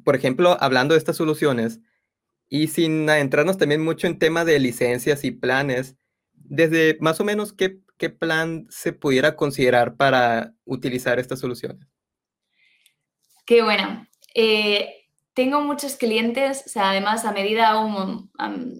por 0.03 0.15
ejemplo, 0.15 0.57
hablando 0.59 0.95
de 0.95 0.97
estas 0.97 1.17
soluciones 1.17 1.81
y 2.49 2.67
sin 2.67 3.09
entrarnos 3.09 3.57
también 3.57 3.83
mucho 3.83 4.07
en 4.07 4.19
tema 4.19 4.45
de 4.45 4.59
licencias 4.59 5.23
y 5.23 5.31
planes, 5.31 5.95
desde 6.33 6.97
más 6.99 7.19
o 7.19 7.23
menos 7.23 7.53
qué 7.53 7.83
qué 8.03 8.09
plan 8.09 8.67
se 8.69 8.93
pudiera 8.93 9.35
considerar 9.37 9.95
para 9.95 10.53
utilizar 10.65 11.19
estas 11.19 11.39
soluciones? 11.39 11.87
Qué 13.45 13.61
buena. 13.61 14.09
Eh, 14.35 15.07
tengo 15.33 15.61
muchos 15.61 15.95
clientes, 15.95 16.63
o 16.65 16.69
sea, 16.69 16.91
además 16.91 17.25
a 17.25 17.31
medida 17.31 17.69
hago, 17.69 18.29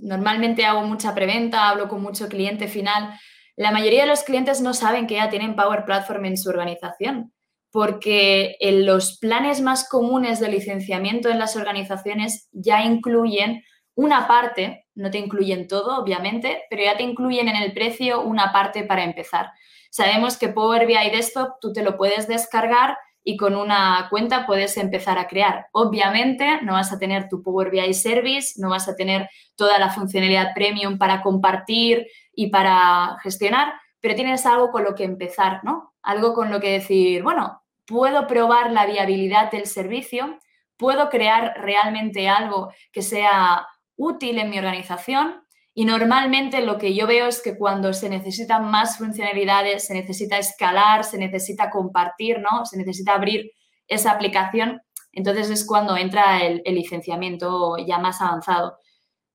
normalmente 0.01 0.65
hago 0.65 0.81
mucha 0.81 1.15
preventa, 1.15 1.69
hablo 1.69 1.87
con 1.87 2.01
mucho 2.01 2.27
cliente 2.27 2.67
final. 2.67 3.17
La 3.55 3.71
mayoría 3.71 4.01
de 4.01 4.09
los 4.09 4.23
clientes 4.23 4.59
no 4.59 4.73
saben 4.73 5.07
que 5.07 5.15
ya 5.15 5.29
tienen 5.29 5.55
Power 5.55 5.85
Platform 5.85 6.25
en 6.25 6.37
su 6.37 6.49
organización, 6.49 7.33
porque 7.73 8.55
en 8.59 8.85
los 8.85 9.17
planes 9.17 9.59
más 9.59 9.89
comunes 9.89 10.39
de 10.39 10.47
licenciamiento 10.47 11.29
en 11.29 11.39
las 11.39 11.55
organizaciones 11.55 12.47
ya 12.51 12.83
incluyen 12.83 13.63
una 13.95 14.27
parte, 14.27 14.85
no 14.93 15.09
te 15.09 15.17
incluyen 15.17 15.67
todo, 15.67 15.99
obviamente, 15.99 16.65
pero 16.69 16.83
ya 16.83 16.95
te 16.95 17.01
incluyen 17.01 17.47
en 17.47 17.55
el 17.55 17.73
precio 17.73 18.21
una 18.21 18.53
parte 18.53 18.83
para 18.83 19.03
empezar. 19.03 19.47
Sabemos 19.89 20.37
que 20.37 20.49
Power 20.49 20.85
BI 20.85 21.09
Desktop 21.11 21.59
tú 21.59 21.73
te 21.73 21.81
lo 21.81 21.97
puedes 21.97 22.27
descargar 22.27 22.95
y 23.23 23.37
con 23.37 23.55
una 23.55 24.05
cuenta 24.11 24.45
puedes 24.45 24.77
empezar 24.77 25.17
a 25.17 25.27
crear. 25.27 25.65
Obviamente 25.71 26.61
no 26.61 26.73
vas 26.73 26.93
a 26.93 26.99
tener 26.99 27.27
tu 27.27 27.41
Power 27.41 27.71
BI 27.71 27.91
Service, 27.95 28.61
no 28.61 28.69
vas 28.69 28.87
a 28.87 28.95
tener 28.95 29.27
toda 29.55 29.79
la 29.79 29.89
funcionalidad 29.89 30.53
premium 30.53 30.99
para 30.99 31.23
compartir 31.23 32.05
y 32.35 32.51
para 32.51 33.17
gestionar, 33.23 33.73
pero 33.99 34.13
tienes 34.13 34.45
algo 34.45 34.69
con 34.69 34.83
lo 34.83 34.93
que 34.93 35.05
empezar, 35.05 35.61
¿no? 35.63 35.95
Algo 36.03 36.35
con 36.35 36.51
lo 36.51 36.59
que 36.59 36.73
decir, 36.73 37.23
bueno, 37.23 37.62
puedo 37.85 38.27
probar 38.27 38.71
la 38.71 38.85
viabilidad 38.85 39.51
del 39.51 39.65
servicio, 39.65 40.39
puedo 40.77 41.09
crear 41.09 41.53
realmente 41.57 42.29
algo 42.29 42.71
que 42.91 43.01
sea 43.01 43.67
útil 43.95 44.39
en 44.39 44.49
mi 44.49 44.57
organización 44.57 45.43
y 45.75 45.85
normalmente 45.85 46.61
lo 46.61 46.77
que 46.77 46.93
yo 46.93 47.07
veo 47.07 47.27
es 47.27 47.41
que 47.41 47.57
cuando 47.57 47.93
se 47.93 48.09
necesitan 48.09 48.69
más 48.69 48.97
funcionalidades, 48.97 49.87
se 49.87 49.95
necesita 49.95 50.37
escalar, 50.37 51.03
se 51.03 51.17
necesita 51.17 51.71
compartir, 51.71 52.39
¿no? 52.39 52.65
Se 52.65 52.77
necesita 52.77 53.15
abrir 53.15 53.51
esa 53.87 54.11
aplicación, 54.11 54.81
entonces 55.11 55.49
es 55.49 55.65
cuando 55.65 55.97
entra 55.97 56.43
el, 56.43 56.61
licenciamiento 56.65 57.77
ya 57.77 57.97
más 57.97 58.21
avanzado. 58.21 58.77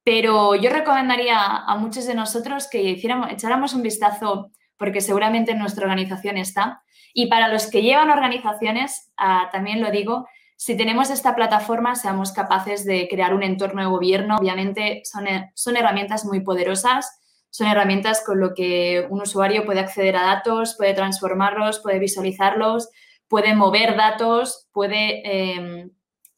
Pero 0.04 0.54
yo 0.54 0.70
recomendaría 0.70 1.38
a 1.38 1.76
muchos 1.76 2.06
de 2.06 2.14
nosotros 2.14 2.68
que 2.70 2.82
hiciéramos, 2.82 3.30
echáramos 3.32 3.74
un 3.74 3.82
vistazo, 3.82 4.50
porque 4.76 5.00
seguramente 5.00 5.52
en 5.52 5.58
nuestra 5.58 5.84
organización 5.84 6.36
está. 6.36 6.82
Y 7.20 7.26
para 7.26 7.48
los 7.48 7.68
que 7.68 7.82
llevan 7.82 8.10
organizaciones, 8.10 9.10
ah, 9.16 9.48
también 9.50 9.80
lo 9.80 9.90
digo, 9.90 10.28
si 10.54 10.76
tenemos 10.76 11.10
esta 11.10 11.34
plataforma, 11.34 11.96
seamos 11.96 12.30
capaces 12.30 12.84
de 12.84 13.08
crear 13.10 13.34
un 13.34 13.42
entorno 13.42 13.82
de 13.82 13.88
gobierno. 13.88 14.36
Obviamente 14.36 15.02
son, 15.02 15.24
son 15.52 15.76
herramientas 15.76 16.24
muy 16.24 16.42
poderosas, 16.44 17.18
son 17.50 17.66
herramientas 17.66 18.22
con 18.24 18.38
lo 18.38 18.54
que 18.54 19.04
un 19.10 19.20
usuario 19.20 19.66
puede 19.66 19.80
acceder 19.80 20.14
a 20.14 20.22
datos, 20.22 20.76
puede 20.78 20.94
transformarlos, 20.94 21.80
puede 21.80 21.98
visualizarlos, 21.98 22.88
puede 23.26 23.52
mover 23.56 23.96
datos, 23.96 24.68
puede 24.70 25.22
em, 25.24 25.90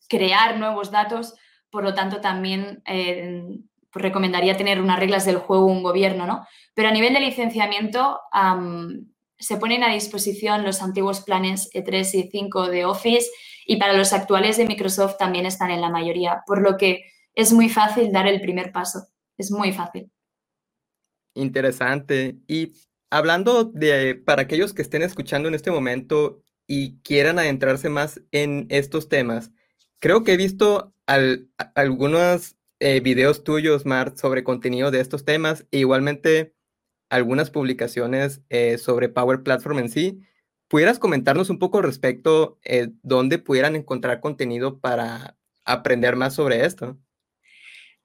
crear 0.09 0.59
nuevos 0.59 0.91
datos. 0.91 1.35
Por 1.69 1.85
lo 1.85 1.93
tanto, 1.93 2.23
también 2.23 2.83
pues 2.87 4.03
recomendaría 4.03 4.57
tener 4.57 4.81
unas 4.81 4.99
reglas 4.99 5.27
del 5.27 5.37
juego 5.37 5.67
un 5.67 5.83
gobierno, 5.83 6.27
¿no? 6.27 6.47
Pero 6.73 6.89
a 6.89 6.93
nivel 6.93 7.13
de 7.13 7.21
licenciamiento, 7.21 8.19
se 9.41 9.57
ponen 9.57 9.83
a 9.83 9.93
disposición 9.93 10.65
los 10.65 10.83
antiguos 10.83 11.23
planes 11.23 11.71
E3 11.73 12.15
y 12.15 12.31
5 12.31 12.69
de 12.69 12.85
Office 12.85 13.27
y 13.67 13.77
para 13.77 13.95
los 13.95 14.13
actuales 14.13 14.57
de 14.57 14.67
Microsoft 14.67 15.17
también 15.19 15.47
están 15.47 15.71
en 15.71 15.81
la 15.81 15.91
mayoría, 15.91 16.43
por 16.47 16.61
lo 16.61 16.77
que 16.77 17.05
es 17.35 17.53
muy 17.53 17.69
fácil 17.69 18.13
dar 18.13 18.27
el 18.27 18.41
primer 18.41 18.71
paso, 18.71 19.09
es 19.39 19.51
muy 19.51 19.73
fácil. 19.73 20.11
Interesante. 21.35 22.37
Y 22.47 22.75
hablando 23.11 23.65
de, 23.65 24.15
para 24.15 24.43
aquellos 24.43 24.75
que 24.75 24.83
estén 24.83 25.03
escuchando 25.03 25.49
en 25.49 25.55
este 25.55 25.71
momento 25.71 26.43
y 26.67 26.99
quieran 27.01 27.39
adentrarse 27.39 27.89
más 27.89 28.21
en 28.33 28.67
estos 28.69 29.09
temas, 29.09 29.51
creo 30.01 30.23
que 30.23 30.35
he 30.35 30.37
visto 30.37 30.93
algunos 31.75 32.57
eh, 32.79 33.01
videos 33.01 33.43
tuyos, 33.45 33.87
Mart, 33.87 34.17
sobre 34.17 34.45
contenido 34.45 34.91
de 34.91 35.01
estos 35.01 35.25
temas 35.25 35.67
e 35.71 35.79
igualmente 35.79 36.55
algunas 37.11 37.51
publicaciones 37.51 38.41
eh, 38.49 38.79
sobre 38.79 39.09
Power 39.09 39.43
Platform 39.43 39.81
en 39.81 39.91
sí. 39.91 40.21
¿Pudieras 40.69 40.99
comentarnos 40.99 41.51
un 41.51 41.59
poco 41.59 41.83
respecto 41.83 42.59
eh, 42.65 42.91
dónde 43.03 43.39
pudieran 43.39 43.77
encontrar 43.77 44.21
contenido 44.21 44.79
para 44.79 45.37
aprender 45.65 46.17
más 46.17 46.35
sobre 46.35 46.65
esto? 46.65 46.97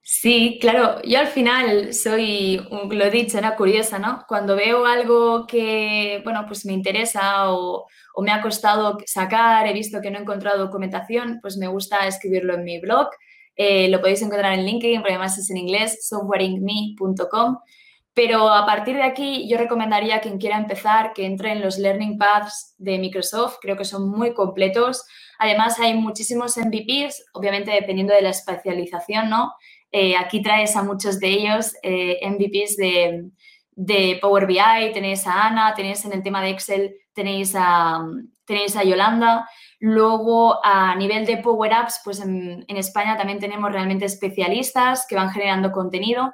Sí, 0.08 0.58
claro, 0.60 1.02
yo 1.02 1.18
al 1.18 1.26
final 1.26 1.92
soy, 1.92 2.60
lo 2.70 3.04
he 3.04 3.10
dicho, 3.10 3.38
era 3.38 3.56
curiosa, 3.56 3.98
¿no? 3.98 4.24
Cuando 4.28 4.54
veo 4.54 4.86
algo 4.86 5.48
que, 5.48 6.20
bueno, 6.22 6.44
pues 6.46 6.64
me 6.64 6.72
interesa 6.72 7.52
o, 7.52 7.86
me 8.22 8.30
ha 8.30 8.40
costado 8.40 8.98
sacar, 9.04 9.66
he 9.66 9.72
visto 9.72 10.00
que 10.00 10.12
no 10.12 10.18
he 10.18 10.22
encontrado 10.22 10.64
documentación, 10.64 11.40
pues 11.42 11.56
me 11.56 11.66
gusta 11.66 12.06
escribirlo 12.06 12.54
en 12.54 12.62
mi 12.62 12.78
blog. 12.78 13.08
Eh, 13.56 13.88
lo 13.88 14.00
podéis 14.00 14.22
encontrar 14.22 14.52
en 14.52 14.64
LinkedIn, 14.64 15.00
porque 15.00 15.14
además 15.14 15.38
es 15.38 15.50
en 15.50 15.56
inglés, 15.56 16.06
softwareingme.com. 16.08 17.58
Pero 18.16 18.48
a 18.48 18.64
partir 18.64 18.96
de 18.96 19.02
aquí 19.02 19.46
yo 19.46 19.58
recomendaría 19.58 20.16
a 20.16 20.20
quien 20.20 20.38
quiera 20.38 20.56
empezar 20.56 21.12
que 21.12 21.26
entre 21.26 21.52
en 21.52 21.60
los 21.60 21.76
Learning 21.76 22.16
Paths 22.16 22.74
de 22.78 22.98
Microsoft, 22.98 23.58
creo 23.60 23.76
que 23.76 23.84
son 23.84 24.08
muy 24.08 24.32
completos. 24.32 25.04
Además 25.38 25.78
hay 25.78 25.92
muchísimos 25.92 26.56
MVPs, 26.56 27.26
obviamente 27.34 27.72
dependiendo 27.72 28.14
de 28.14 28.22
la 28.22 28.30
especialización, 28.30 29.28
¿no? 29.28 29.52
Eh, 29.92 30.16
aquí 30.16 30.40
traes 30.42 30.76
a 30.76 30.82
muchos 30.82 31.20
de 31.20 31.28
ellos 31.28 31.74
eh, 31.82 32.18
MVPs 32.26 32.78
de, 33.76 34.18
Power 34.22 34.46
BI, 34.46 34.92
tenéis 34.94 35.26
a 35.26 35.48
Ana, 35.48 35.74
tenéis 35.74 36.02
en 36.06 36.14
el 36.14 36.22
tema 36.22 36.40
de 36.40 36.48
Excel, 36.48 36.96
tenéis 37.12 37.52
a, 37.54 38.02
tenéis 38.46 38.76
a 38.76 38.84
Yolanda. 38.84 39.46
Luego, 39.78 40.58
a 40.64 40.96
nivel 40.96 41.26
de 41.26 41.36
Power 41.36 41.74
Apps, 41.74 42.00
pues 42.02 42.20
en 42.20 42.64
España 42.68 43.18
también 43.18 43.40
tenemos 43.40 43.70
realmente 43.70 44.06
especialistas 44.06 45.04
que 45.06 45.16
van 45.16 45.28
generando 45.28 45.70
contenido 45.70 46.32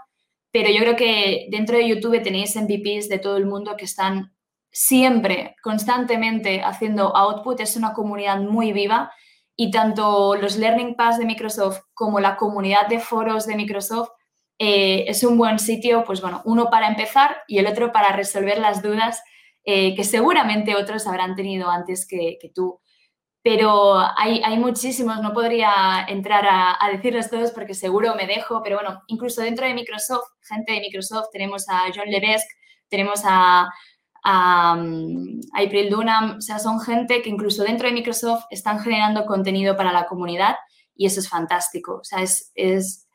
pero 0.53 0.71
yo 0.71 0.81
creo 0.81 0.97
que 0.97 1.47
dentro 1.51 1.77
de 1.77 1.89
YouTube 1.89 2.23
tenéis 2.23 2.55
MVPs 2.55 3.09
de 3.09 3.19
todo 3.19 3.39
el 3.39 3.47
mundo 3.47 3.75
que 3.77 3.87
están 3.87 4.33
siempre, 4.71 5.57
constantemente 5.63 6.63
haciendo 6.63 7.17
output. 7.17 7.61
Es 7.61 7.77
una 7.77 7.95
comunidad 7.95 8.39
muy 8.39 8.73
viva 8.73 9.11
y 9.57 9.71
tanto 9.71 10.37
los 10.37 10.57
Learning 10.57 10.95
Pass 10.95 11.19
de 11.19 11.25
Microsoft 11.25 11.81
como 11.95 12.21
la 12.21 12.37
comunidad 12.37 12.87
de 12.89 13.01
foros 13.01 13.47
de 13.47 13.57
Microsoft 13.57 14.11
eh, 14.59 15.05
es 15.09 15.25
un 15.25 15.39
buen 15.39 15.59
sitio, 15.59 16.05
pues 16.05 16.21
bueno, 16.21 16.43
uno 16.45 16.71
para 16.71 16.89
empezar 16.89 17.39
y 17.49 17.59
el 17.59 17.67
otro 17.67 17.91
para 17.91 18.13
resolver 18.13 18.59
las 18.59 18.83
dudas 18.83 19.23
eh, 19.65 19.95
que 19.95 20.05
seguramente 20.05 20.77
otros 20.77 21.07
habrán 21.07 21.35
tenido 21.35 21.71
antes 21.71 22.07
que, 22.07 22.39
que 22.41 22.49
tú 22.49 22.81
pero 23.43 23.97
hay, 24.17 24.57
muchísimos, 24.59 25.21
no 25.21 25.33
podría 25.33 26.07
entrar 26.09 26.47
a, 26.47 26.77
a, 26.81 26.91
decirlos 26.91 27.29
todos 27.29 27.51
porque 27.51 27.75
seguro 27.75 28.15
me 28.15 28.27
dejo, 28.27 28.63
pero 28.63 28.77
bueno, 28.77 29.03
incluso 29.09 29.43
dentro 29.43 29.67
de 29.67 29.75
Microsoft, 29.75 30.29
gente 30.43 30.73
de 30.73 30.81
Microsoft, 30.81 31.31
tenemos 31.33 31.69
a 31.69 31.87
John 31.95 32.09
Levesque, 32.09 32.55
tenemos 32.89 33.23
a, 33.25 33.69
a, 34.23 34.73
April 35.55 35.91
Dunham, 35.91 36.37
o 36.39 36.41
sea, 36.41 36.61
son 36.61 36.81
gente 36.81 37.21
que 37.21 37.31
incluso 37.31 37.65
dentro 37.65 37.89
de 37.89 37.95
Microsoft 37.95 38.45
están 38.51 38.79
generando 38.79 39.27
contenido 39.27 39.77
para 39.77 39.93
la 39.93 40.07
comunidad 40.07 40.55
y 40.95 41.07
eso 41.07 41.19
es 41.19 41.29
fantástico. 41.29 41.97
O 41.97 42.05
sea, 42.05 42.23
es, 42.23 43.09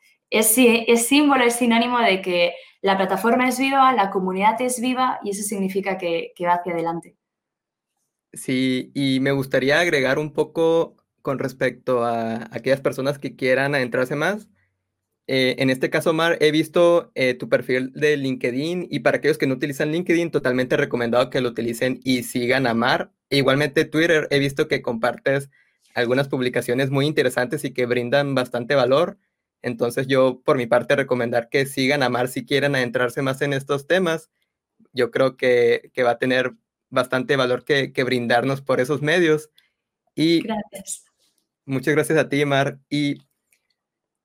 símbolo, 1.06 1.44
es 1.44 1.54
sinónimo 1.54 2.00
de 2.00 2.20
que 2.20 2.52
la 2.82 2.98
plataforma 2.98 3.48
es 3.48 3.58
viva, 3.58 3.94
la 3.94 4.10
comunidad 4.10 4.60
es 4.60 4.78
viva 4.78 5.20
y 5.24 5.30
eso 5.30 5.42
significa 5.42 5.96
que 5.96 6.34
va 6.42 6.54
hacia 6.54 6.74
adelante. 6.74 7.16
Sí, 8.32 8.90
y 8.94 9.20
me 9.20 9.32
gustaría 9.32 9.80
agregar 9.80 10.18
un 10.18 10.32
poco 10.32 10.96
con 11.22 11.38
respecto 11.38 12.04
a 12.04 12.48
aquellas 12.54 12.80
personas 12.80 13.18
que 13.18 13.36
quieran 13.36 13.74
adentrarse 13.74 14.16
más. 14.16 14.48
Eh, 15.28 15.56
en 15.60 15.70
este 15.70 15.90
caso, 15.90 16.14
Mar, 16.14 16.38
he 16.40 16.52
visto 16.52 17.12
eh, 17.14 17.34
tu 17.34 17.48
perfil 17.48 17.92
de 17.94 18.16
LinkedIn 18.16 18.88
y 18.90 19.00
para 19.00 19.18
aquellos 19.18 19.38
que 19.38 19.46
no 19.46 19.54
utilizan 19.54 19.92
LinkedIn, 19.92 20.30
totalmente 20.30 20.76
recomendado 20.76 21.30
que 21.30 21.40
lo 21.42 21.50
utilicen 21.50 22.00
y 22.04 22.24
sigan 22.24 22.66
a 22.66 22.74
Mar. 22.74 23.12
E 23.30 23.38
igualmente 23.38 23.84
Twitter, 23.86 24.28
he 24.30 24.38
visto 24.40 24.68
que 24.68 24.82
compartes 24.82 25.50
algunas 25.94 26.28
publicaciones 26.28 26.90
muy 26.90 27.06
interesantes 27.06 27.64
y 27.64 27.72
que 27.72 27.86
brindan 27.86 28.34
bastante 28.34 28.74
valor. 28.74 29.18
Entonces 29.62 30.06
yo, 30.08 30.42
por 30.44 30.56
mi 30.58 30.66
parte, 30.66 30.96
recomendar 30.96 31.48
que 31.50 31.66
sigan 31.66 32.02
a 32.02 32.10
Mar 32.10 32.28
si 32.28 32.46
quieren 32.46 32.74
adentrarse 32.76 33.22
más 33.22 33.42
en 33.42 33.52
estos 33.54 33.86
temas. 33.86 34.30
Yo 34.92 35.10
creo 35.10 35.36
que, 35.36 35.90
que 35.94 36.02
va 36.04 36.12
a 36.12 36.18
tener 36.18 36.54
bastante 36.90 37.36
valor 37.36 37.64
que, 37.64 37.92
que 37.92 38.04
brindarnos 38.04 38.62
por 38.62 38.80
esos 38.80 39.02
medios. 39.02 39.50
Y 40.14 40.42
gracias. 40.42 41.04
Muchas 41.64 41.94
gracias 41.94 42.18
a 42.18 42.28
ti, 42.28 42.44
Mar. 42.44 42.78
Y 42.88 43.18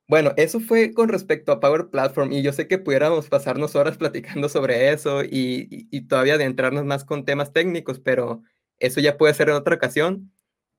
bueno, 0.08 0.34
eso 0.38 0.60
fue 0.60 0.94
con 0.94 1.10
respecto 1.10 1.52
a 1.52 1.60
Power 1.60 1.90
Platform 1.90 2.32
y 2.32 2.42
yo 2.42 2.54
sé 2.54 2.68
que 2.68 2.78
pudiéramos 2.78 3.30
pasarnos 3.30 3.76
horas 3.76 3.98
platicando 4.00 4.50
sobre 4.50 4.92
eso 4.92 5.24
y, 5.24 5.88
y, 5.92 6.02
todavía 6.08 6.36
adentrarnos 6.36 6.86
más 6.86 7.06
con 7.06 7.26
temas 7.26 7.52
técnicos, 7.54 8.00
pero 8.00 8.44
eso 8.80 9.02
ya 9.02 9.18
puede 9.18 9.34
ser 9.34 9.50
en 9.50 9.56
otra 9.56 9.76
ocasión. 9.76 10.32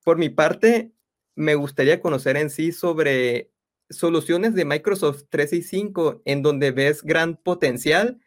Por 0.04 0.18
mi 0.18 0.28
parte, 0.28 0.92
me 1.34 1.54
gustaría 1.54 2.00
conocer 2.00 2.36
en 2.36 2.50
sí 2.50 2.72
sobre 2.72 3.50
soluciones 3.90 4.54
de 4.54 4.64
Microsoft 4.64 5.24
365 5.30 6.22
en 6.24 6.42
donde 6.42 6.70
ves 6.70 7.02
gran 7.02 7.36
potencial, 7.36 8.20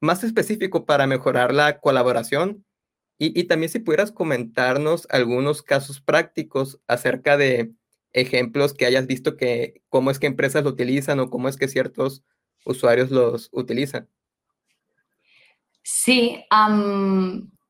más 0.00 0.24
específico 0.24 0.86
para 0.86 1.06
mejorar 1.06 1.54
la 1.54 1.80
colaboración. 1.80 2.64
Y, 3.18 3.44
también 3.44 3.70
si 3.70 3.78
pudieras 3.78 4.12
comentarnos 4.12 5.06
algunos 5.10 5.62
casos 5.62 6.02
prácticos 6.02 6.80
acerca 6.86 7.38
de 7.38 7.72
ejemplos 8.12 8.74
que 8.74 8.84
hayas 8.84 9.06
visto 9.06 9.36
que 9.36 9.80
cómo 9.88 10.10
es 10.10 10.18
que 10.18 10.26
empresas 10.26 10.64
lo 10.64 10.70
utilizan 10.70 11.20
o 11.20 11.30
cómo 11.30 11.48
es 11.48 11.56
que 11.56 11.68
ciertos 11.68 12.24
usuarios 12.66 13.10
los 13.10 13.48
utilizan. 13.52 14.08
Sí, 15.82 16.44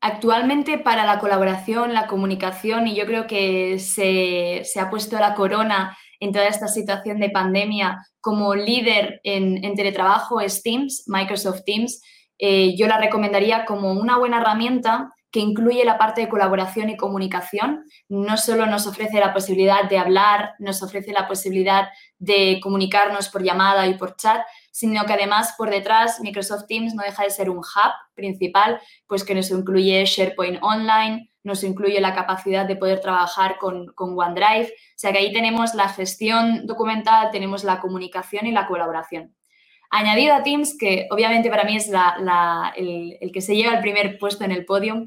actualmente 0.01 0.79
para 0.79 1.05
la 1.05 1.19
colaboración, 1.19 1.93
la 1.93 2.07
comunicación, 2.07 2.87
y 2.87 2.95
yo 2.95 3.05
creo 3.05 3.27
que 3.27 3.79
se, 3.79 4.63
ha 4.79 4.89
puesto 4.89 5.17
la 5.17 5.33
corona 5.33 5.97
en 6.19 6.33
toda 6.33 6.47
esta 6.47 6.67
situación 6.67 7.19
de 7.19 7.29
pandemia 7.29 8.05
como 8.19 8.53
líder 8.53 9.21
en, 9.23 9.61
teletrabajo 9.75 10.41
es 10.41 10.61
Teams, 10.61 11.05
Microsoft 11.07 11.63
Teams. 11.63 12.01
Eh, 12.37 12.75
yo 12.75 12.87
la 12.87 12.97
recomendaría 12.97 13.65
como 13.65 13.93
una 13.93 14.17
buena 14.17 14.41
herramienta 14.41 15.13
que 15.37 15.41
incluye 15.43 15.85
la 15.85 15.99
parte 15.99 16.21
de 16.21 16.29
colaboración 16.29 16.89
y 16.89 16.97
comunicación. 16.97 17.85
No 18.09 18.37
solo 18.37 18.65
nos 18.65 18.87
ofrece 18.87 19.19
la 19.19 19.35
posibilidad 19.35 19.87
de 19.87 19.99
hablar, 19.99 20.55
nos 20.57 20.81
ofrece 20.81 21.11
la 21.11 21.27
posibilidad 21.27 21.89
de 22.17 22.59
comunicarnos 22.59 23.29
por 23.29 23.43
llamada 23.43 23.85
y 23.85 23.93
por 23.99 24.15
chat, 24.15 24.41
sino 24.71 25.05
que 25.05 25.13
además 25.13 25.53
por 25.55 25.69
detrás 25.69 26.19
Microsoft 26.21 26.65
Teams 26.67 26.95
no 26.95 27.03
deja 27.03 27.21
de 27.21 27.29
ser 27.29 27.51
un 27.51 27.59
hub 27.59 27.93
principal, 28.15 28.81
pues 29.05 29.23
que 29.23 29.35
nos 29.35 29.51
incluye 29.51 30.03
SharePoint 30.05 30.57
Online, 30.63 31.29
nos 31.43 31.63
incluye 31.63 32.01
la 32.01 32.15
capacidad 32.15 32.65
de 32.65 32.75
poder 32.75 32.99
trabajar 32.99 33.59
con, 33.59 33.93
con 33.93 34.17
OneDrive. 34.17 34.69
O 34.69 34.95
sea 34.95 35.11
que 35.11 35.19
ahí 35.19 35.31
tenemos 35.31 35.75
la 35.75 35.87
gestión 35.89 36.65
documental, 36.65 37.29
tenemos 37.29 37.63
la 37.63 37.79
comunicación 37.79 38.47
y 38.47 38.51
la 38.51 38.65
colaboración. 38.65 39.35
Añadido 39.89 40.35
a 40.35 40.43
Teams, 40.43 40.77
que 40.77 41.07
obviamente 41.11 41.49
para 41.49 41.63
mí 41.63 41.77
es 41.77 41.89
el, 42.75 43.31
que 43.31 43.41
se 43.41 43.55
lleva 43.55 43.73
el 43.73 43.81
primer 43.81 44.17
puesto 44.19 44.43
en 44.43 44.51
el 44.51 44.65
podio, 44.65 45.05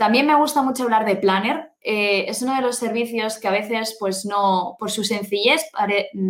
también 0.00 0.26
me 0.26 0.34
gusta 0.34 0.62
mucho 0.62 0.84
hablar 0.84 1.04
de 1.04 1.16
Planner. 1.16 1.72
Eh, 1.82 2.24
es 2.26 2.40
uno 2.40 2.54
de 2.54 2.62
los 2.62 2.78
servicios 2.78 3.38
que 3.38 3.48
a 3.48 3.50
veces, 3.50 3.98
pues 4.00 4.24
no, 4.24 4.74
por 4.78 4.90
su 4.90 5.04
sencillez, 5.04 5.62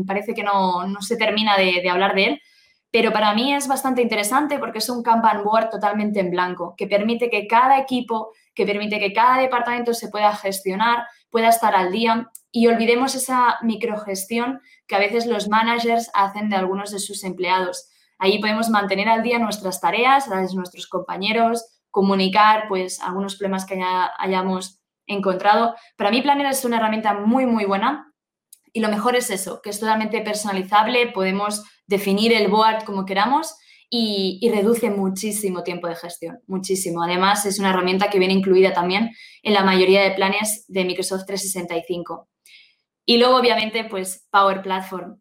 parece 0.09 0.35
que 0.35 0.43
no, 0.43 0.89
se 1.01 1.17
termina 1.17 1.57
de, 1.57 1.89
hablar 1.89 2.17
de 2.17 2.25
él, 2.25 2.43
pero 2.91 3.13
para 3.13 3.33
mí 3.33 3.55
es 3.55 3.69
bastante 3.69 4.03
interesante 4.03 4.59
porque 4.59 4.79
es 4.79 4.89
un 4.89 5.05
Kanban 5.05 5.45
board 5.45 5.71
totalmente 5.71 6.19
en 6.19 6.33
blanco, 6.33 6.75
que 6.77 6.89
permite 6.89 7.31
que 7.31 7.47
cada 7.47 7.79
equipo, 7.79 8.33
que 8.57 8.67
permite 8.67 8.99
que 8.99 9.13
cada 9.13 9.41
departamento 9.41 9.95
se 9.95 10.09
pueda 10.09 10.35
gestionar, 10.35 11.07
pueda 11.31 11.51
estar 11.51 11.77
al 11.77 11.93
día 11.93 12.29
y 12.51 12.67
olvidemos 12.67 13.15
esa 13.15 13.57
microgestión 13.63 14.61
que 14.89 14.97
a 14.97 14.99
veces 14.99 15.27
los 15.27 15.49
managers 15.49 16.11
hacen 16.13 16.49
de 16.49 16.57
algunos 16.57 16.91
de 16.91 16.99
sus 16.99 17.23
empleados. 17.23 17.89
Ahí 18.19 18.41
podemos 18.41 18.69
mantener 18.69 19.09
al 19.09 19.23
día 19.23 19.39
nuestras 19.39 19.81
tareas, 19.81 20.27
las 20.27 20.51
de 20.51 20.57
nuestros 20.57 20.89
compañeros, 20.89 21.80
comunicar 21.91 22.67
pues 22.69 23.01
algunos 23.01 23.37
problemas 23.37 23.67
que 23.67 23.81
hayamos 24.19 24.81
encontrado. 25.07 25.75
Para 25.97 26.11
mí 26.11 26.23
Planner 26.23 26.47
es 26.47 26.65
una 26.65 26.77
herramienta 26.77 27.15
muy, 27.15 27.47
muy 27.47 27.65
buena 27.65 28.13
y 28.73 28.81
lo 28.81 28.89
mejor 28.89 29.17
es 29.17 29.31
eso, 29.31 29.61
que 29.63 29.71
es 29.71 29.81
totalmente 29.81 30.21
personalizable, 30.21 31.09
podemos 31.09 31.65
definir 31.87 32.33
el 32.33 32.49
board 32.49 32.85
como 32.85 33.05
queramos 33.05 33.57
y, 33.93 34.49
reduce 34.53 34.89
muchísimo 34.91 35.65
tiempo 35.65 35.89
de 35.89 35.97
gestión, 35.97 36.39
muchísimo. 36.47 37.03
Además, 37.03 37.45
es 37.45 37.59
una 37.59 37.71
herramienta 37.71 38.09
que 38.09 38.21
viene 38.21 38.35
incluida 38.35 38.73
también 38.73 39.11
en 39.43 39.53
la 39.53 39.65
mayoría 39.65 40.03
de 40.03 40.13
planes 40.13 40.65
de 40.69 40.85
Microsoft 40.85 41.27
365. 41.27 42.29
Y 43.05 43.19
luego, 43.19 43.37
obviamente, 43.37 43.85
pues 43.85 44.29
Power 44.31 44.63
Platform. 44.63 45.19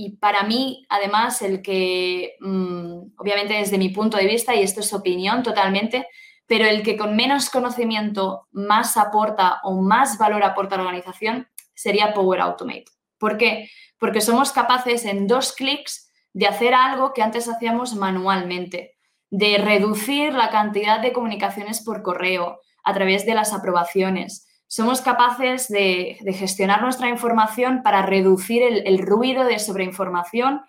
Y 0.00 0.10
para 0.10 0.44
mí, 0.44 0.86
además, 0.88 1.42
el 1.42 1.60
que, 1.60 2.36
mm, 2.38 3.16
obviamente 3.16 3.54
desde 3.54 3.78
mi 3.78 3.88
punto 3.88 4.16
de 4.16 4.26
vista, 4.26 4.54
y 4.54 4.62
esto 4.62 4.78
es 4.78 4.94
opinión 4.94 5.42
totalmente, 5.42 6.06
pero 6.46 6.66
el 6.66 6.84
que 6.84 6.96
con 6.96 7.16
menos 7.16 7.50
conocimiento 7.50 8.46
más 8.52 8.96
aporta 8.96 9.58
o 9.64 9.82
más 9.82 10.16
valor 10.16 10.44
aporta 10.44 10.76
a 10.76 10.78
la 10.78 10.84
organización 10.84 11.48
sería 11.74 12.14
Power 12.14 12.40
Automate. 12.40 12.84
¿Por 13.18 13.38
qué? 13.38 13.70
Porque 13.98 14.20
somos 14.20 14.52
capaces 14.52 15.04
en 15.04 15.26
dos 15.26 15.52
clics 15.52 16.12
de 16.32 16.46
hacer 16.46 16.74
algo 16.74 17.12
que 17.12 17.22
antes 17.22 17.48
hacíamos 17.48 17.96
manualmente, 17.96 18.96
de 19.30 19.58
reducir 19.58 20.32
la 20.32 20.50
cantidad 20.50 21.00
de 21.00 21.12
comunicaciones 21.12 21.82
por 21.82 22.04
correo 22.04 22.60
a 22.84 22.94
través 22.94 23.26
de 23.26 23.34
las 23.34 23.52
aprobaciones, 23.52 24.47
somos 24.68 25.00
capaces 25.00 25.68
de, 25.68 26.18
gestionar 26.34 26.82
nuestra 26.82 27.08
información 27.08 27.82
para 27.82 28.02
reducir 28.02 28.62
el, 28.62 28.98
ruido 28.98 29.44
de 29.44 29.58
sobreinformación 29.58 30.60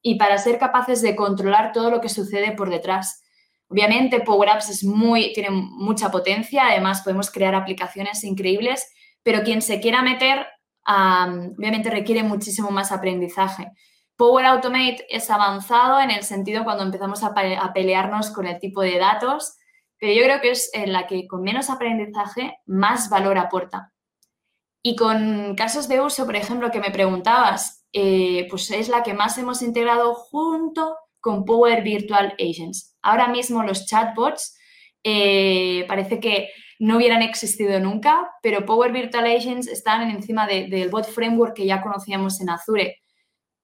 y 0.00 0.16
para 0.16 0.38
ser 0.38 0.58
capaces 0.58 1.02
de 1.02 1.16
controlar 1.16 1.72
todo 1.72 1.90
lo 1.90 2.00
que 2.00 2.08
sucede 2.08 2.52
por 2.52 2.70
detrás. 2.70 3.24
Obviamente, 3.68 4.20
Power 4.20 4.50
Apps 4.50 4.70
es 4.70 4.84
muy, 4.84 5.32
tiene 5.32 5.50
mucha 5.50 6.10
potencia, 6.10 6.68
además 6.68 7.02
podemos 7.02 7.32
crear 7.32 7.56
aplicaciones 7.56 8.22
increíbles, 8.22 8.88
pero 9.24 9.42
quien 9.42 9.60
se 9.60 9.80
quiera 9.80 10.02
meter, 10.02 10.46
obviamente 10.86 11.90
requiere 11.90 12.22
muchísimo 12.22 12.70
más 12.70 12.92
aprendizaje. 12.92 13.72
Power 14.16 14.46
Automate 14.46 15.04
es 15.10 15.30
avanzado 15.30 16.00
en 16.00 16.12
el 16.12 16.22
sentido 16.22 16.62
cuando 16.62 16.84
empezamos 16.84 17.24
a, 17.24 17.34
a 17.34 17.72
pelearnos 17.72 18.30
con 18.30 18.46
el 18.46 18.60
tipo 18.60 18.82
de 18.82 18.98
datos 18.98 19.57
pero 19.98 20.12
yo 20.12 20.22
creo 20.22 20.40
que 20.40 20.50
es 20.50 20.70
en 20.74 20.92
la 20.92 21.06
que 21.06 21.26
con 21.26 21.42
menos 21.42 21.70
aprendizaje 21.70 22.58
más 22.66 23.10
valor 23.10 23.38
aporta. 23.38 23.92
Y 24.82 24.96
con 24.96 25.54
casos 25.56 25.88
de 25.88 26.00
uso, 26.00 26.24
por 26.24 26.36
ejemplo, 26.36 26.70
que 26.70 26.80
me 26.80 26.90
preguntabas, 26.90 27.86
eh, 27.92 28.46
pues 28.48 28.70
es 28.70 28.88
la 28.88 29.02
que 29.02 29.14
más 29.14 29.36
hemos 29.38 29.62
integrado 29.62 30.14
junto 30.14 30.96
con 31.20 31.44
Power 31.44 31.82
Virtual 31.82 32.34
Agents. 32.38 32.96
Ahora 33.02 33.28
mismo 33.28 33.62
los 33.62 33.86
chatbots 33.86 34.56
eh, 35.02 35.84
parece 35.88 36.20
que 36.20 36.50
no 36.78 36.96
hubieran 36.96 37.22
existido 37.22 37.80
nunca, 37.80 38.30
pero 38.40 38.64
Power 38.64 38.92
Virtual 38.92 39.26
Agents 39.26 39.66
están 39.66 40.08
encima 40.10 40.46
del 40.46 40.90
bot 40.90 41.06
framework 41.06 41.56
que 41.56 41.66
ya 41.66 41.82
conocíamos 41.82 42.40
en 42.40 42.50
Azure 42.50 42.98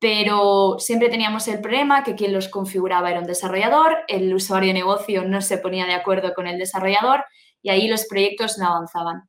pero 0.04 0.76
siempre 0.80 1.08
teníamos 1.08 1.48
el 1.48 1.62
problema 1.62 2.04
que 2.04 2.14
quien 2.14 2.34
los 2.34 2.50
configuraba 2.50 3.10
era 3.10 3.20
un 3.20 3.26
desarrollador, 3.26 4.00
el 4.06 4.34
usuario 4.34 4.66
de 4.66 4.74
negocio 4.74 5.24
no 5.26 5.40
se 5.40 5.56
ponía 5.56 5.86
de 5.86 5.94
acuerdo 5.94 6.34
con 6.34 6.46
el 6.46 6.58
desarrollador 6.58 7.24
y 7.62 7.70
ahí 7.70 7.88
los 7.88 8.04
proyectos 8.04 8.58
no 8.58 8.66
avanzaban. 8.66 9.22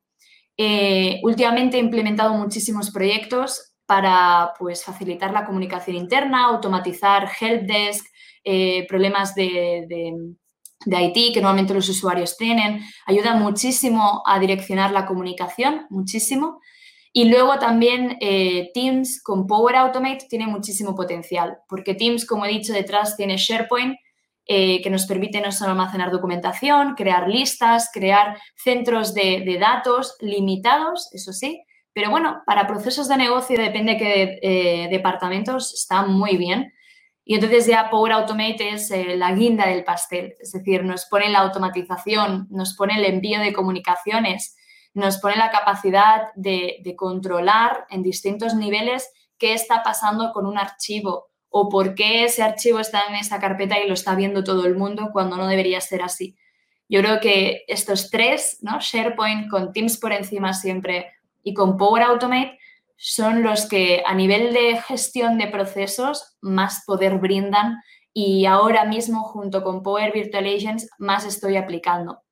Eh, 0.58 1.20
últimamente 1.22 1.78
he 1.78 1.80
implementado 1.80 2.34
muchísimos 2.34 2.90
proyectos 2.90 3.72
para 3.86 4.52
pues, 4.58 4.84
facilitar 4.84 5.32
la 5.32 5.46
comunicación 5.46 5.96
interna, 5.96 6.44
automatizar 6.44 7.26
helpdesk, 7.40 8.04
eh, 8.44 8.86
problemas 8.86 9.34
de, 9.34 9.86
de, 9.88 10.12
de 10.84 11.02
IT 11.04 11.32
que 11.32 11.40
normalmente 11.40 11.72
los 11.72 11.88
usuarios 11.88 12.36
tienen. 12.36 12.82
Ayuda 13.06 13.34
muchísimo 13.34 14.22
a 14.26 14.38
direccionar 14.38 14.90
la 14.92 15.06
comunicación, 15.06 15.86
muchísimo. 15.88 16.60
Y 17.18 17.24
luego 17.30 17.58
también 17.58 18.18
eh, 18.20 18.70
Teams 18.74 19.22
con 19.22 19.46
Power 19.46 19.74
Automate 19.76 20.26
tiene 20.28 20.46
muchísimo 20.46 20.94
potencial, 20.94 21.56
porque 21.66 21.94
Teams, 21.94 22.26
como 22.26 22.44
he 22.44 22.50
dicho, 22.50 22.74
detrás 22.74 23.16
tiene 23.16 23.38
SharePoint 23.38 23.96
eh, 24.44 24.82
que 24.82 24.90
nos 24.90 25.06
permite 25.06 25.40
no 25.40 25.50
solo 25.50 25.70
almacenar 25.70 26.10
documentación, 26.10 26.94
crear 26.94 27.26
listas, 27.26 27.88
crear 27.90 28.36
centros 28.54 29.14
de, 29.14 29.56
datos 29.58 30.18
limitados, 30.20 31.08
eso 31.14 31.32
sí, 31.32 31.62
pero 31.94 32.10
bueno, 32.10 32.42
para 32.44 32.66
procesos 32.66 33.08
de 33.08 33.16
negocio 33.16 33.58
depende 33.58 33.92
de 33.92 33.98
qué 33.98 34.38
eh, 34.42 34.88
departamentos 34.90 35.72
está 35.72 36.02
muy 36.02 36.36
bien. 36.36 36.74
Y 37.24 37.36
entonces 37.36 37.66
ya 37.66 37.88
Power 37.88 38.12
Automate 38.12 38.74
es 38.74 38.92
la 39.16 39.32
guinda 39.32 39.66
del 39.66 39.84
pastel, 39.84 40.34
es 40.38 40.52
decir, 40.52 40.84
nos 40.84 41.06
pone 41.06 41.30
la 41.30 41.38
automatización, 41.38 42.46
nos 42.50 42.76
pone 42.76 42.98
el 42.98 43.06
envío 43.06 43.40
de 43.40 43.54
comunicaciones, 43.54 44.54
nos 44.96 45.18
pone 45.18 45.36
la 45.36 45.50
capacidad 45.50 46.32
de, 46.36 46.82
controlar 46.96 47.86
en 47.90 48.02
distintos 48.02 48.54
niveles 48.54 49.12
qué 49.36 49.52
está 49.52 49.82
pasando 49.82 50.32
con 50.32 50.46
un 50.46 50.56
archivo 50.56 51.26
o 51.50 51.68
por 51.68 51.94
qué 51.94 52.24
ese 52.24 52.42
archivo 52.42 52.80
está 52.80 53.02
en 53.06 53.16
esa 53.16 53.38
carpeta 53.38 53.78
y 53.78 53.86
lo 53.86 53.92
está 53.92 54.14
viendo 54.14 54.42
todo 54.42 54.64
el 54.64 54.74
mundo 54.74 55.10
cuando 55.12 55.36
no 55.36 55.48
debería 55.48 55.82
ser 55.82 56.00
así. 56.00 56.34
Yo 56.88 57.02
creo 57.02 57.20
que 57.20 57.64
estos 57.68 58.08
tres, 58.08 58.56
¿no? 58.62 58.78
SharePoint 58.80 59.50
con 59.50 59.74
Teams 59.74 59.98
por 59.98 60.12
encima 60.12 60.54
siempre 60.54 61.12
y 61.42 61.52
con 61.52 61.76
Power 61.76 62.02
Automate 62.02 62.58
son 62.96 63.42
los 63.42 63.66
que 63.68 64.02
a 64.06 64.14
nivel 64.14 64.54
de 64.54 64.80
gestión 64.80 65.36
de 65.36 65.48
procesos 65.48 66.38
más 66.40 66.84
poder 66.86 67.18
brindan 67.18 67.82
y 68.14 68.46
ahora 68.46 68.86
mismo 68.86 69.24
junto 69.24 69.62
con 69.62 69.82
Power 69.82 70.10
Virtual 70.10 70.46
Agents 70.46 70.88
más 70.96 71.26
estoy 71.26 71.58
aplicando. 71.58 72.22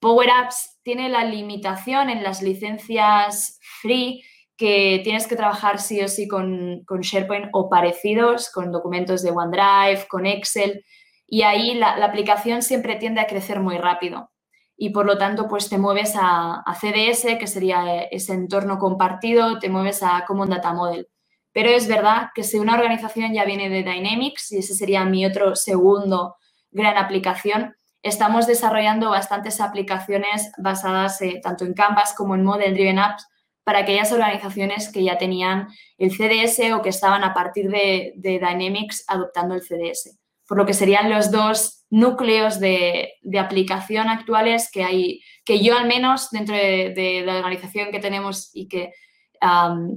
Power 0.00 0.30
Apps 0.30 0.78
tiene 0.82 1.08
la 1.08 1.24
limitación 1.24 2.10
en 2.10 2.22
las 2.22 2.42
licencias 2.42 3.58
free 3.80 4.22
que 4.56 5.00
tienes 5.04 5.26
que 5.26 5.36
trabajar 5.36 5.80
sí 5.80 6.00
o 6.00 6.08
sí 6.08 6.26
con, 6.28 6.84
SharePoint 6.88 7.48
o 7.52 7.68
parecidos, 7.68 8.50
con 8.50 8.72
documentos 8.72 9.22
de 9.22 9.30
OneDrive, 9.30 10.06
con 10.08 10.26
Excel, 10.26 10.84
y 11.26 11.42
ahí 11.42 11.74
la, 11.74 11.92
aplicación 12.04 12.62
siempre 12.62 12.96
tiende 12.96 13.20
a 13.20 13.26
crecer 13.26 13.60
muy 13.60 13.76
rápido. 13.78 14.30
Y 14.76 14.90
por 14.90 15.06
lo 15.06 15.18
tanto, 15.18 15.48
pues 15.48 15.68
te 15.68 15.78
mueves 15.78 16.14
a, 16.16 16.62
CDS, 16.80 17.38
que 17.38 17.46
sería 17.46 18.02
ese 18.02 18.34
entorno 18.34 18.78
compartido, 18.78 19.58
te 19.58 19.68
mueves 19.68 20.02
a 20.02 20.24
Common 20.26 20.50
Data 20.50 20.72
Model. 20.72 21.08
Pero 21.52 21.70
es 21.70 21.88
verdad 21.88 22.28
que 22.34 22.42
si 22.42 22.58
una 22.58 22.74
organización 22.74 23.32
ya 23.32 23.44
viene 23.44 23.68
de 23.68 23.82
Dynamics, 23.82 24.52
y 24.52 24.58
ese 24.58 24.74
sería 24.74 25.04
mi 25.04 25.24
otro 25.26 25.56
segundo 25.56 26.36
gran 26.70 26.96
aplicación, 26.96 27.74
estamos 28.06 28.46
desarrollando 28.46 29.10
bastantes 29.10 29.60
aplicaciones 29.60 30.52
basadas 30.58 31.20
eh, 31.22 31.40
tanto 31.42 31.64
en 31.64 31.74
Canvas 31.74 32.14
como 32.16 32.34
en 32.34 32.44
Model 32.44 32.74
Driven 32.74 32.98
Apps 32.98 33.26
para 33.64 33.80
aquellas 33.80 34.12
organizaciones 34.12 34.92
que 34.92 35.02
ya 35.02 35.18
tenían 35.18 35.68
el 35.98 36.12
CDS 36.12 36.72
o 36.72 36.82
que 36.82 36.90
estaban 36.90 37.24
a 37.24 37.34
partir 37.34 37.68
de, 37.68 38.14
Dynamics 38.16 39.04
adoptando 39.08 39.56
el 39.56 39.62
CDS. 39.62 40.16
Por 40.46 40.56
lo 40.56 40.66
que 40.66 40.72
serían 40.72 41.10
los 41.10 41.32
dos 41.32 41.84
núcleos 41.90 42.60
de, 42.60 43.14
aplicación 43.36 44.08
actuales 44.08 44.70
que 44.72 44.84
hay, 44.84 45.20
que 45.44 45.60
yo 45.64 45.76
al 45.76 45.88
menos 45.88 46.30
dentro 46.30 46.54
de, 46.54 47.24
la 47.26 47.38
organización 47.38 47.90
que 47.90 47.98
tenemos 47.98 48.50
y 48.54 48.68
que 48.68 48.92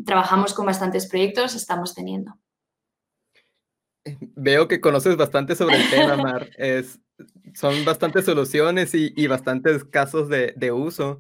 trabajamos 0.04 0.56
con 0.56 0.66
bastantes 0.66 1.08
proyectos, 1.08 1.54
estamos 1.54 1.94
teniendo. 1.94 2.34
Veo 4.36 4.68
que 4.68 4.82
conoces 4.82 5.16
bastante 5.16 5.56
sobre 5.56 5.76
el 5.76 5.90
tema, 5.92 6.18
Mar. 6.18 6.50
Es, 6.58 7.00
son 7.54 7.86
bastantes 7.86 8.26
soluciones 8.26 8.92
y, 8.94 9.28
bastantes 9.28 9.84
casos 9.84 10.30
de, 10.30 10.54
de 10.56 10.72
uso. 10.72 11.20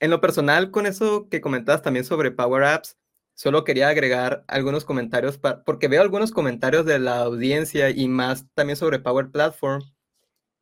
En 0.00 0.10
lo 0.10 0.20
personal, 0.20 0.70
con 0.70 0.86
eso 0.86 1.28
que 1.30 1.40
comentabas 1.40 1.82
también 1.82 2.04
sobre 2.04 2.30
Power 2.30 2.64
Apps, 2.64 2.96
solo 3.38 3.62
quería 3.62 3.88
agregar 3.88 4.44
algunos 4.48 4.84
comentarios, 4.84 5.38
porque 5.64 5.86
veo 5.86 6.02
algunos 6.02 6.32
comentarios 6.32 6.84
de 6.86 6.98
la 6.98 7.20
audiencia 7.20 7.90
y 7.90 8.08
más 8.08 8.46
también 8.54 8.76
sobre 8.76 8.98
Power 8.98 9.30
Platform. 9.30 9.82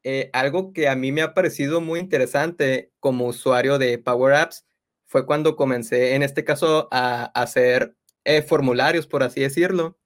Eh, 0.03 0.29
algo 0.35 0.75
que 0.75 0.88
a 0.88 0.94
mí 0.94 1.11
me 1.11 1.22
ha 1.22 1.33
parecido 1.35 1.81
muy 1.81 2.01
interesante 2.01 2.92
como 3.01 3.27
usuario 3.29 3.79
de 3.79 3.99
Power 3.99 4.35
Apps 4.35 4.66
fue 5.07 5.25
cuando 5.25 5.57
comencé, 5.57 6.14
en 6.14 6.22
este 6.22 6.44
caso, 6.44 6.88
a, 6.90 7.25
hacer 7.35 7.96
eh, 8.25 8.42
formularios, 8.42 9.07
por 9.07 9.22
así 9.22 9.40
decirlo, 9.40 9.99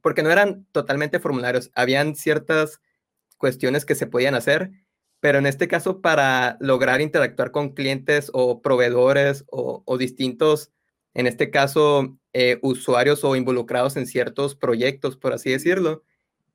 porque 0.00 0.22
no 0.22 0.30
eran 0.30 0.66
totalmente 0.72 1.20
formularios, 1.20 1.70
habían 1.74 2.16
ciertas 2.16 2.80
cuestiones 3.42 3.84
que 3.84 3.96
se 3.96 4.06
podían 4.06 4.36
hacer 4.36 4.70
pero 5.22 5.38
en 5.38 5.46
este 5.46 5.68
caso 5.68 6.00
para 6.00 6.56
lograr 6.58 7.00
interactuar 7.00 7.52
con 7.52 7.74
clientes 7.74 8.28
o 8.32 8.60
proveedores 8.60 9.44
o, 9.52 9.96
distintos, 9.96 10.72
en 11.14 11.28
este 11.28 11.48
caso, 11.52 12.18
eh, 12.32 12.58
usuarios 12.60 13.22
o 13.22 13.36
involucrados 13.36 13.96
en 13.96 14.08
ciertos 14.08 14.56
proyectos, 14.56 15.16
por 15.16 15.32
así 15.32 15.50
decirlo. 15.50 16.02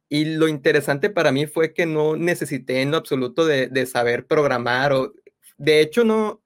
Y 0.10 0.26
lo 0.36 0.50
interesante 0.50 1.10
para 1.10 1.32
mí 1.32 1.48
fue 1.48 1.74
que 1.74 1.86
no 1.86 2.18
necesité 2.18 2.82
en 2.82 2.92
lo 2.92 2.98
absoluto 2.98 3.46
de, 3.46 3.86
saber 3.86 4.28
programar 4.28 4.92
o, 4.92 5.14
de 5.58 5.80
hecho, 5.80 6.04
no, 6.04 6.42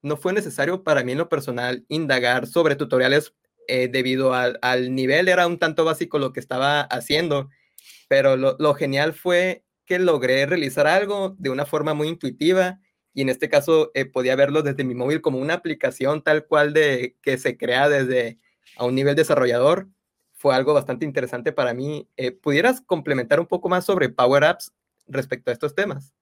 no 0.00 0.16
fue 0.16 0.32
necesario 0.32 0.82
para 0.82 1.04
mí 1.04 1.12
en 1.12 1.18
lo 1.18 1.28
personal 1.28 1.84
indagar 1.88 2.46
sobre 2.46 2.76
tutoriales 2.76 3.34
eh, 3.66 3.88
debido 3.88 4.32
al, 4.32 4.58
nivel, 4.94 5.28
era 5.28 5.46
un 5.46 5.58
tanto 5.58 5.84
básico 5.84 6.18
lo 6.18 6.32
que 6.32 6.40
estaba 6.40 6.80
haciendo, 6.80 7.50
pero 8.08 8.38
lo, 8.38 8.56
lo 8.58 8.72
genial 8.72 9.12
fue 9.12 9.64
que 9.88 9.98
logré 9.98 10.44
realizar 10.44 10.86
algo 10.86 11.34
de 11.38 11.48
una 11.48 11.64
forma 11.64 11.94
muy 11.94 12.08
intuitiva 12.08 12.78
y 13.14 13.22
en 13.22 13.30
este 13.30 13.48
caso 13.48 13.90
eh, 13.94 14.04
podía 14.04 14.36
verlo 14.36 14.62
desde 14.62 14.84
mi 14.84 14.94
móvil 14.94 15.22
como 15.22 15.38
una 15.38 15.54
aplicación 15.54 16.22
tal 16.22 16.46
cual 16.46 16.74
de 16.74 17.16
que 17.22 17.38
se 17.38 17.56
crea 17.56 17.88
desde 17.88 18.38
a 18.76 18.84
un 18.84 18.94
nivel 18.94 19.16
desarrollador. 19.16 19.88
Fue 20.34 20.54
algo 20.54 20.74
bastante 20.74 21.06
interesante 21.06 21.52
para 21.52 21.72
mí. 21.72 22.06
Eh, 22.16 22.32
¿Pudieras 22.32 22.82
complementar 22.82 23.40
un 23.40 23.46
poco 23.46 23.68
más 23.70 23.86
sobre 23.86 24.10
Power 24.10 24.44
Apps 24.44 24.72
respecto 25.06 25.50
a 25.50 25.54
estos 25.54 25.74
temas? 25.74 26.12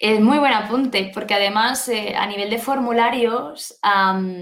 Es 0.00 0.20
muy 0.20 0.38
buen 0.38 0.52
apunte, 0.52 1.10
porque 1.14 1.34
además 1.34 1.88
eh, 1.88 2.14
a 2.16 2.26
nivel 2.26 2.50
de 2.50 2.58
formularios, 2.58 3.78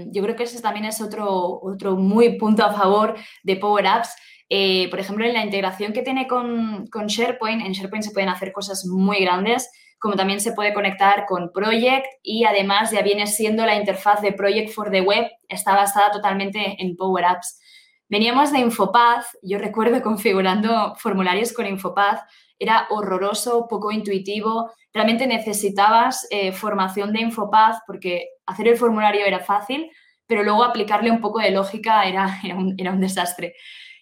yo 0.07 0.23
creo 0.23 0.35
que 0.35 0.43
ese 0.43 0.61
también 0.61 0.85
es 0.85 0.99
otro, 0.99 1.61
otro 1.61 1.95
muy 1.95 2.37
punto 2.37 2.65
a 2.65 2.73
favor 2.73 3.15
de 3.43 3.55
Power 3.55 3.87
Apps, 3.87 4.15
eh, 4.49 4.89
por 4.89 4.99
ejemplo, 4.99 5.25
en 5.25 5.33
la 5.33 5.43
integración 5.43 5.91
que 5.91 6.03
tiene 6.03 6.27
con, 6.27 6.85
SharePoint, 6.85 7.65
en 7.65 7.71
SharePoint 7.71 8.03
se 8.03 8.11
pueden 8.11 8.29
hacer 8.29 8.51
cosas 8.51 8.85
muy 8.85 9.19
grandes, 9.19 9.69
como 9.97 10.15
también 10.15 10.39
se 10.39 10.53
puede 10.53 10.73
conectar 10.73 11.25
con 11.25 11.51
Project 11.51 12.05
y 12.21 12.43
además 12.43 12.91
ya 12.91 13.01
viene 13.01 13.25
siendo 13.25 13.65
la 13.65 13.75
interfaz 13.75 14.21
de 14.21 14.33
Project 14.33 14.69
for 14.71 14.91
the 14.91 15.01
Web, 15.01 15.31
está 15.47 15.73
basada 15.75 16.11
totalmente 16.11 16.77
en 16.79 16.95
Power 16.95 17.25
Apps. 17.25 17.59
Veníamos 18.07 18.51
de 18.51 18.59
Infopath, 18.59 19.25
yo 19.41 19.57
recuerdo 19.57 19.99
configurando 20.03 20.93
formularios 20.97 21.53
con 21.53 21.65
Infopath, 21.65 22.21
era 22.59 22.85
horroroso, 22.91 23.67
poco 23.67 23.91
intuitivo, 23.91 24.71
realmente 24.93 25.25
necesitabas 25.25 26.27
eh, 26.29 26.51
formación 26.51 27.11
de 27.11 27.21
Infopath 27.21 27.79
porque 27.87 28.27
hacer 28.45 28.67
el 28.67 28.77
formulario 28.77 29.25
era 29.25 29.39
fácil, 29.39 29.89
pero 30.27 30.43
luego 30.43 30.63
aplicarle 30.63 31.09
un 31.09 31.19
poco 31.19 31.39
de 31.39 31.49
lógica 31.49 32.05
era, 32.05 32.39
era 32.77 32.91
un 32.91 33.01
desastre. 33.01 33.55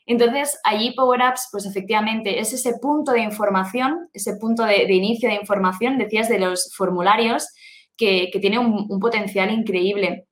Entonces, 0.06 0.60
allí 0.64 0.92
Power 0.92 1.22
Apps, 1.22 1.48
pues 1.52 1.66
efectivamente, 1.66 2.40
es 2.40 2.52
ese 2.54 2.74
punto 2.82 3.14
de 3.14 3.22
información, 3.22 4.10
ese 4.14 4.36
punto 4.36 4.64
de, 4.66 4.84
inicio 4.94 5.30
de 5.30 5.36
información, 5.36 5.98
decías, 5.98 6.28
de 6.28 6.40
los 6.40 6.74
formularios, 6.76 7.48
que, 7.96 8.30
tiene 8.42 8.60
un, 8.60 9.00
potencial 9.00 9.50
increíble. 9.52 10.28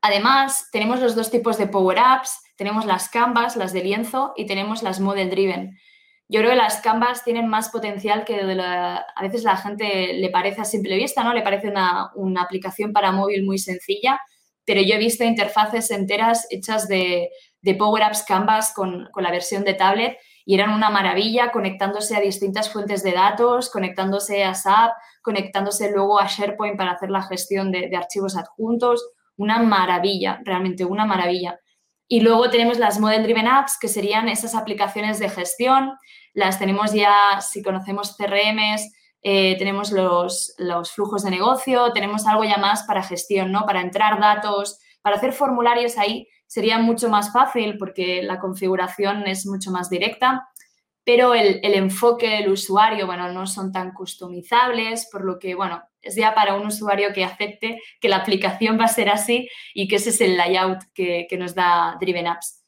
Además, 0.00 0.68
tenemos 0.72 1.00
los 1.00 1.14
dos 1.14 1.30
tipos 1.30 1.58
de 1.58 1.66
Power 1.66 1.98
Apps, 1.98 2.38
tenemos 2.56 2.86
las 2.86 3.08
Canvas, 3.10 3.56
las 3.56 3.72
de 3.72 3.84
lienzo, 3.84 4.32
y 4.36 4.46
tenemos 4.46 4.82
las 4.82 5.00
Model 5.00 5.28
Driven. 5.28 5.78
Yo 6.26 6.40
creo 6.40 6.52
que 6.52 6.56
las 6.56 6.80
Canvas 6.80 7.24
tienen 7.24 7.46
más 7.46 7.68
potencial 7.68 8.24
que 8.24 8.40
a 8.40 9.22
veces 9.22 9.42
la 9.42 9.56
gente 9.58 10.14
le 10.14 10.30
parece 10.30 10.62
a 10.62 10.64
simple 10.64 10.96
vista, 10.96 11.22
¿no? 11.22 11.34
Le 11.34 11.42
parece 11.42 11.68
una 11.68 12.42
aplicación 12.42 12.94
para 12.94 13.12
móvil 13.12 13.44
muy 13.44 13.58
sencilla, 13.58 14.18
pero 14.64 14.80
yo 14.80 14.94
he 14.94 14.98
visto 14.98 15.24
interfaces 15.24 15.90
enteras 15.90 16.46
hechas 16.50 16.88
de, 16.88 17.28
de 17.64 17.74
Power 17.74 18.02
Apps 18.02 18.22
Canvas 18.24 18.74
con, 18.74 19.08
la 19.16 19.30
versión 19.30 19.64
de 19.64 19.72
tablet 19.72 20.18
y 20.44 20.54
eran 20.54 20.70
una 20.70 20.90
maravilla 20.90 21.50
conectándose 21.50 22.14
a 22.14 22.20
distintas 22.20 22.70
fuentes 22.70 23.02
de 23.02 23.12
datos, 23.12 23.70
conectándose 23.70 24.44
a 24.44 24.54
SAP, 24.54 24.92
conectándose 25.22 25.90
luego 25.90 26.20
a 26.20 26.26
SharePoint 26.26 26.76
para 26.76 26.92
hacer 26.92 27.10
la 27.10 27.22
gestión 27.22 27.72
de, 27.72 27.90
archivos 27.96 28.36
adjuntos. 28.36 29.02
Una 29.38 29.62
maravilla, 29.62 30.40
realmente 30.44 30.84
una 30.84 31.06
maravilla. 31.06 31.58
Y 32.06 32.20
luego 32.20 32.50
tenemos 32.50 32.78
las 32.78 33.00
Model 33.00 33.22
Driven 33.22 33.48
Apps, 33.48 33.78
que 33.80 33.88
serían 33.88 34.28
esas 34.28 34.54
aplicaciones 34.54 35.18
de 35.18 35.30
gestión. 35.30 35.94
Las 36.34 36.58
tenemos 36.58 36.92
ya, 36.92 37.40
si 37.40 37.62
conocemos 37.62 38.14
CRMs, 38.18 38.92
eh, 39.22 39.56
tenemos 39.56 39.90
los, 39.90 40.54
los, 40.58 40.92
flujos 40.92 41.22
de 41.22 41.30
negocio, 41.30 41.94
tenemos 41.94 42.26
algo 42.26 42.44
ya 42.44 42.58
más 42.58 42.82
para 42.82 43.02
gestión, 43.02 43.50
¿no? 43.50 43.64
Para 43.64 43.80
entrar 43.80 44.20
datos, 44.20 44.78
para 45.00 45.16
hacer 45.16 45.32
formularios 45.32 45.96
ahí 45.96 46.28
sería 46.54 46.78
mucho 46.78 47.08
más 47.08 47.32
fácil 47.32 47.76
porque 47.78 48.22
la 48.22 48.38
configuración 48.38 49.26
es 49.26 49.44
mucho 49.44 49.72
más 49.72 49.90
directa, 49.90 50.48
pero 51.02 51.34
el, 51.34 51.58
enfoque 51.64 52.28
del 52.28 52.48
usuario, 52.48 53.06
bueno, 53.06 53.32
no 53.32 53.48
son 53.48 53.72
tan 53.72 53.92
customizables, 53.92 55.08
por 55.10 55.24
lo 55.24 55.40
que, 55.40 55.56
bueno, 55.56 55.82
es 56.00 56.14
ya 56.14 56.32
para 56.32 56.54
un 56.54 56.68
usuario 56.68 57.12
que 57.12 57.24
acepte 57.24 57.80
que 58.00 58.08
la 58.08 58.18
aplicación 58.18 58.78
va 58.78 58.84
a 58.84 58.88
ser 58.88 59.08
así 59.08 59.48
y 59.74 59.88
que 59.88 59.96
ese 59.96 60.10
es 60.10 60.20
el 60.20 60.36
layout 60.36 60.78
que, 60.94 61.26
nos 61.36 61.56
da 61.56 61.96
Driven 62.00 62.28
Apps. 62.28 62.62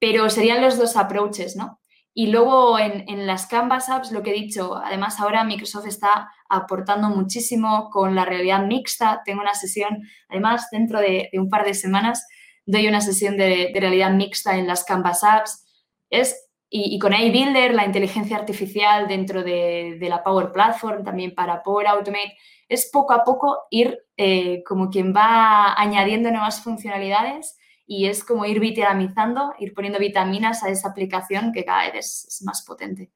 Pero 0.00 0.28
serían 0.28 0.60
los 0.60 0.76
dos 0.76 0.96
approaches, 0.96 1.54
¿no? 1.54 1.80
Y 2.12 2.32
luego 2.32 2.80
en, 2.80 3.08
en, 3.08 3.28
las 3.28 3.46
Canvas 3.46 3.88
Apps, 3.90 4.10
lo 4.10 4.24
que 4.24 4.30
he 4.30 4.34
dicho, 4.34 4.74
además 4.74 5.20
ahora 5.20 5.44
Microsoft 5.44 5.86
está 5.86 6.32
aportando 6.48 7.10
muchísimo 7.10 7.90
con 7.90 8.16
la 8.16 8.24
realidad 8.24 8.66
mixta. 8.66 9.22
Tengo 9.24 9.40
una 9.40 9.54
sesión, 9.54 10.02
además 10.28 10.66
dentro 10.72 10.98
de, 10.98 11.28
de 11.32 11.38
un 11.38 11.48
par 11.48 11.64
de 11.64 11.74
semanas, 11.74 12.26
doy 12.70 12.88
una 12.88 13.00
sesión 13.00 13.36
de, 13.36 13.70
de, 13.72 13.80
realidad 13.80 14.12
mixta 14.12 14.56
en 14.56 14.66
las 14.66 14.84
Canvas 14.84 15.24
Apps. 15.24 15.64
Es, 16.08 16.48
y, 16.68 16.94
y 16.94 16.98
con 16.98 17.12
iBuilder, 17.12 17.74
la 17.74 17.84
inteligencia 17.84 18.36
artificial 18.36 19.08
dentro 19.08 19.42
de, 19.42 19.96
de, 19.98 20.08
la 20.08 20.22
Power 20.22 20.52
Platform, 20.52 21.04
también 21.04 21.34
para 21.34 21.62
Power 21.62 21.86
Automate, 21.88 22.36
es 22.68 22.88
poco 22.92 23.12
a 23.12 23.24
poco 23.24 23.64
ir 23.70 23.98
eh, 24.16 24.62
como 24.64 24.90
quien 24.90 25.12
va 25.14 25.74
añadiendo 25.74 26.30
nuevas 26.30 26.62
funcionalidades 26.62 27.56
y 27.84 28.06
es 28.06 28.22
como 28.22 28.46
ir 28.46 28.60
vitaminizando, 28.60 29.52
ir 29.58 29.74
poniendo 29.74 29.98
vitaminas 29.98 30.62
a 30.62 30.68
esa 30.68 30.90
aplicación 30.90 31.52
que 31.52 31.64
cada 31.64 31.90
vez 31.90 32.24
es, 32.28 32.42
más 32.44 32.62
potente. 32.64 33.10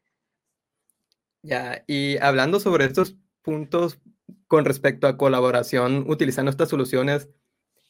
Ya, 1.42 1.84
y 1.86 2.18
hablando 2.18 2.58
sobre 2.58 2.86
estos 2.86 3.16
puntos 3.42 4.00
con 4.48 4.64
respecto 4.64 5.06
a 5.06 5.16
colaboración 5.16 6.04
utilizando 6.08 6.50
estas 6.50 6.70
soluciones, 6.70 7.28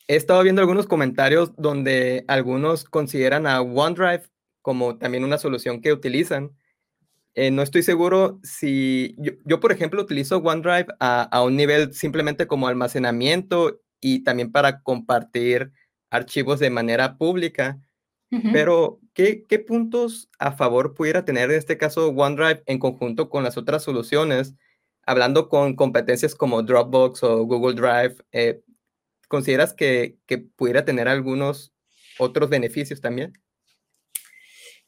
he 0.06 0.16
estado 0.16 0.42
viendo 0.42 0.60
algunos 0.60 0.86
comentarios 0.86 1.52
donde 1.56 2.24
algunos 2.28 2.84
consideran 2.84 3.46
a 3.46 3.60
OneDrive 3.60 4.24
como 4.62 4.96
también 4.96 5.24
una 5.24 5.38
solución 5.38 5.82
que 5.82 5.92
utilizan. 5.92 6.50
Eh, 7.34 7.50
no 7.50 7.62
estoy 7.62 7.82
seguro 7.82 8.40
si 8.42 9.14
yo, 9.18 9.32
yo, 9.44 9.60
por 9.60 9.72
ejemplo, 9.72 10.00
utilizo 10.00 10.38
OneDrive 10.38 10.86
a, 11.00 11.22
a, 11.22 11.42
un 11.42 11.56
nivel 11.56 11.92
simplemente 11.92 12.46
como 12.46 12.68
almacenamiento 12.68 13.80
y 14.00 14.22
también 14.22 14.52
para 14.52 14.82
compartir 14.82 15.72
archivos 16.10 16.60
de 16.60 16.70
manera 16.70 17.18
pública. 17.18 17.78
Uh 18.30 18.38
-huh. 18.38 18.52
Pero, 18.52 19.00
¿qué, 19.14 19.44
¿qué, 19.48 19.58
puntos 19.58 20.30
a 20.38 20.52
favor 20.52 20.94
pudiera 20.94 21.24
tener 21.24 21.50
en 21.50 21.58
este 21.58 21.76
caso 21.76 22.08
OneDrive 22.08 22.62
en 22.66 22.78
conjunto 22.78 23.28
con 23.28 23.44
las 23.44 23.56
otras 23.58 23.82
soluciones? 23.82 24.54
Hablando 25.06 25.48
con 25.48 25.76
competencias 25.76 26.34
como 26.34 26.62
Dropbox 26.62 27.22
o 27.22 27.44
Google 27.44 27.74
Drive, 27.74 28.16
eh, 28.32 28.62
¿consideras 29.34 29.74
que, 29.74 30.16
pudiera 30.56 30.84
tener 30.84 31.08
algunos 31.08 31.74
otros 32.18 32.48
beneficios 32.48 33.00
también? 33.00 33.32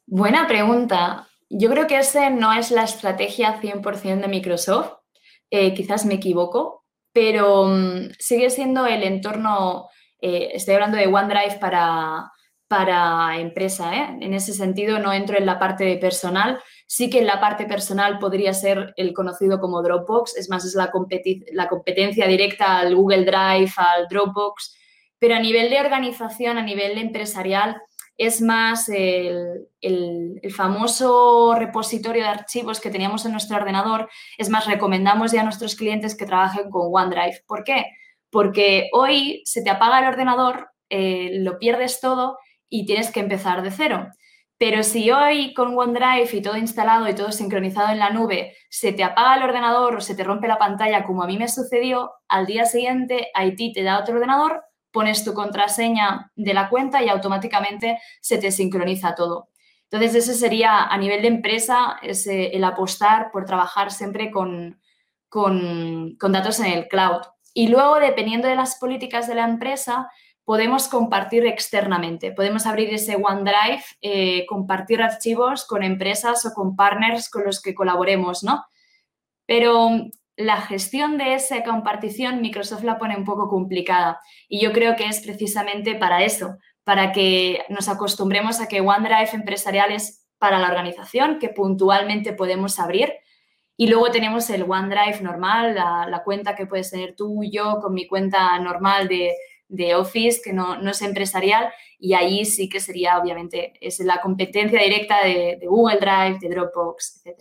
Buena 0.06 0.46
pregunta. 0.46 1.28
Yo 1.48 1.68
creo 1.70 1.88
que 1.88 1.98
ese 1.98 2.30
no 2.30 2.52
es 2.52 2.70
la 2.70 2.84
estrategia 2.84 3.60
100% 3.60 4.20
de 4.20 4.28
Microsoft. 4.28 4.92
Eh, 5.50 5.74
quizás 5.74 6.06
me 6.06 6.14
equivoco, 6.14 6.84
pero 7.12 7.62
um, 7.62 8.08
sigue 8.18 8.50
siendo 8.50 8.86
el 8.86 9.02
entorno 9.02 9.88
eh, 10.20 10.50
estoy 10.54 10.74
hablando 10.74 10.96
de 10.96 11.08
OneDrive 11.08 11.58
para, 11.58 12.30
para 12.68 13.38
empresa. 13.38 13.94
¿eh? 13.94 14.18
En 14.20 14.34
ese 14.34 14.52
sentido, 14.52 14.98
no 14.98 15.12
entro 15.12 15.36
en 15.36 15.46
la 15.46 15.58
parte 15.58 15.96
personal. 15.98 16.60
Sí 16.86 17.10
que 17.10 17.18
en 17.18 17.26
la 17.26 17.40
parte 17.40 17.66
personal 17.66 18.18
podría 18.18 18.54
ser 18.54 18.94
el 18.96 19.12
conocido 19.12 19.60
como 19.60 19.82
Dropbox, 19.82 20.36
es 20.36 20.48
más, 20.48 20.64
es 20.64 20.74
la, 20.74 20.92
la 21.52 21.68
competencia 21.68 22.26
directa 22.26 22.78
al 22.78 22.94
Google 22.94 23.24
Drive, 23.24 23.72
al 23.76 24.06
Dropbox, 24.08 24.76
pero 25.18 25.34
a 25.34 25.40
nivel 25.40 25.68
de 25.70 25.80
organización, 25.80 26.58
a 26.58 26.62
nivel 26.62 26.98
empresarial, 26.98 27.76
es 28.18 28.40
más 28.40 28.88
el, 28.88 29.68
el, 29.80 30.40
famoso 30.54 31.54
repositorio 31.54 32.22
de 32.22 32.30
archivos 32.30 32.80
que 32.80 32.90
teníamos 32.90 33.26
en 33.26 33.32
nuestro 33.32 33.56
ordenador, 33.56 34.08
es 34.38 34.48
más, 34.48 34.66
recomendamos 34.66 35.32
ya 35.32 35.42
a 35.42 35.44
nuestros 35.44 35.74
clientes 35.74 36.16
que 36.16 36.24
trabajen 36.24 36.70
con 36.70 36.88
OneDrive. 36.90 37.42
¿Por 37.46 37.62
qué? 37.62 37.84
porque 38.36 38.90
hoy 38.92 39.40
se 39.46 39.62
te 39.62 39.70
apaga 39.70 39.98
el 40.00 40.08
ordenador, 40.08 40.68
eh, 40.90 41.38
lo 41.40 41.58
pierdes 41.58 42.00
todo 42.00 42.38
y 42.68 42.84
tienes 42.84 43.10
que 43.10 43.20
empezar 43.20 43.62
de 43.62 43.70
cero. 43.70 44.08
Pero 44.58 44.82
si 44.82 45.10
hoy 45.10 45.52
con 45.52 45.76
OneDrive 45.76 46.30
y 46.32 46.42
todo 46.42 46.56
instalado 46.56 47.08
y 47.08 47.14
todo 47.14 47.30
sincronizado 47.30 47.90
en 47.90 47.98
la 47.98 48.10
nube, 48.10 48.56
se 48.70 48.92
te 48.92 49.04
apaga 49.04 49.36
el 49.36 49.42
ordenador 49.42 49.96
o 49.96 50.00
se 50.00 50.14
te 50.14 50.24
rompe 50.24 50.48
la 50.48 50.58
pantalla, 50.58 51.04
como 51.04 51.22
a 51.22 51.26
mí 51.26 51.36
me 51.36 51.48
sucedió, 51.48 52.12
al 52.28 52.46
día 52.46 52.64
siguiente 52.64 53.28
IT 53.34 53.74
te 53.74 53.82
da 53.82 53.98
otro 53.98 54.14
ordenador, 54.14 54.64
pones 54.90 55.24
tu 55.24 55.34
contraseña 55.34 56.32
de 56.36 56.54
la 56.54 56.70
cuenta 56.70 57.02
y 57.02 57.10
automáticamente 57.10 57.98
se 58.22 58.38
te 58.38 58.50
sincroniza 58.50 59.14
todo. 59.14 59.50
Entonces, 59.90 60.14
ese 60.24 60.34
sería 60.34 60.84
a 60.84 60.96
nivel 60.96 61.20
de 61.20 61.28
empresa 61.28 61.98
el 62.02 62.64
apostar 62.64 63.30
por 63.30 63.44
trabajar 63.44 63.92
siempre 63.92 64.30
con, 64.30 64.80
con, 65.28 66.16
con 66.18 66.32
datos 66.32 66.58
en 66.60 66.66
el 66.66 66.88
cloud. 66.88 67.20
Y 67.52 67.68
luego, 67.68 67.96
dependiendo 67.96 68.48
de 68.48 68.56
las 68.56 68.76
políticas 68.76 69.28
de 69.28 69.34
la 69.34 69.44
empresa, 69.44 70.10
podemos 70.46 70.86
compartir 70.86 71.44
externamente. 71.44 72.30
Podemos 72.30 72.66
abrir 72.66 72.94
ese 72.94 73.16
OneDrive, 73.16 73.82
eh, 74.00 74.46
compartir 74.46 75.02
archivos 75.02 75.66
con 75.66 75.82
empresas 75.82 76.46
o 76.46 76.54
con 76.54 76.76
partners 76.76 77.28
con 77.28 77.44
los 77.44 77.60
que 77.60 77.74
colaboremos, 77.74 78.44
¿no? 78.44 78.64
Pero 79.44 79.90
la 80.36 80.58
gestión 80.58 81.18
de 81.18 81.34
esa 81.34 81.64
compartición 81.64 82.40
Microsoft 82.40 82.84
la 82.84 82.96
pone 82.96 83.16
un 83.16 83.24
poco 83.24 83.48
complicada 83.48 84.20
y 84.48 84.60
yo 84.60 84.72
creo 84.72 84.94
que 84.94 85.06
es 85.06 85.20
precisamente 85.20 85.96
para 85.96 86.22
eso, 86.22 86.58
para 86.84 87.10
que 87.10 87.64
nos 87.68 87.88
acostumbremos 87.88 88.60
a 88.60 88.68
que 88.68 88.80
OneDrive 88.80 89.30
empresarial 89.32 89.90
es 89.90 90.28
para 90.38 90.60
la 90.60 90.68
organización, 90.68 91.40
que 91.40 91.48
puntualmente 91.48 92.32
podemos 92.32 92.78
abrir, 92.78 93.12
y 93.76 93.88
luego 93.88 94.12
tenemos 94.12 94.48
el 94.50 94.62
OneDrive 94.62 95.22
normal, 95.22 95.74
la, 95.74 96.06
la, 96.08 96.22
cuenta 96.22 96.54
que 96.54 96.66
puedes 96.66 96.90
tener 96.90 97.16
tú 97.16 97.42
yo 97.50 97.78
con 97.80 97.92
mi 97.92 98.06
cuenta 98.06 98.58
normal 98.58 99.08
de, 99.08 99.34
de 99.68 99.94
Office, 99.94 100.40
que 100.42 100.52
no, 100.52 100.80
no, 100.80 100.90
es 100.90 101.02
empresarial, 101.02 101.72
y 101.98 102.14
ahí 102.14 102.44
sí 102.44 102.68
que 102.68 102.80
sería, 102.80 103.18
obviamente, 103.18 103.72
es 103.80 103.98
la 104.00 104.20
competencia 104.20 104.80
directa 104.80 105.24
de, 105.24 105.58
de 105.60 105.66
Google 105.66 105.98
Drive, 105.98 106.38
de 106.40 106.48
Dropbox, 106.48 107.22
etc. 107.24 107.40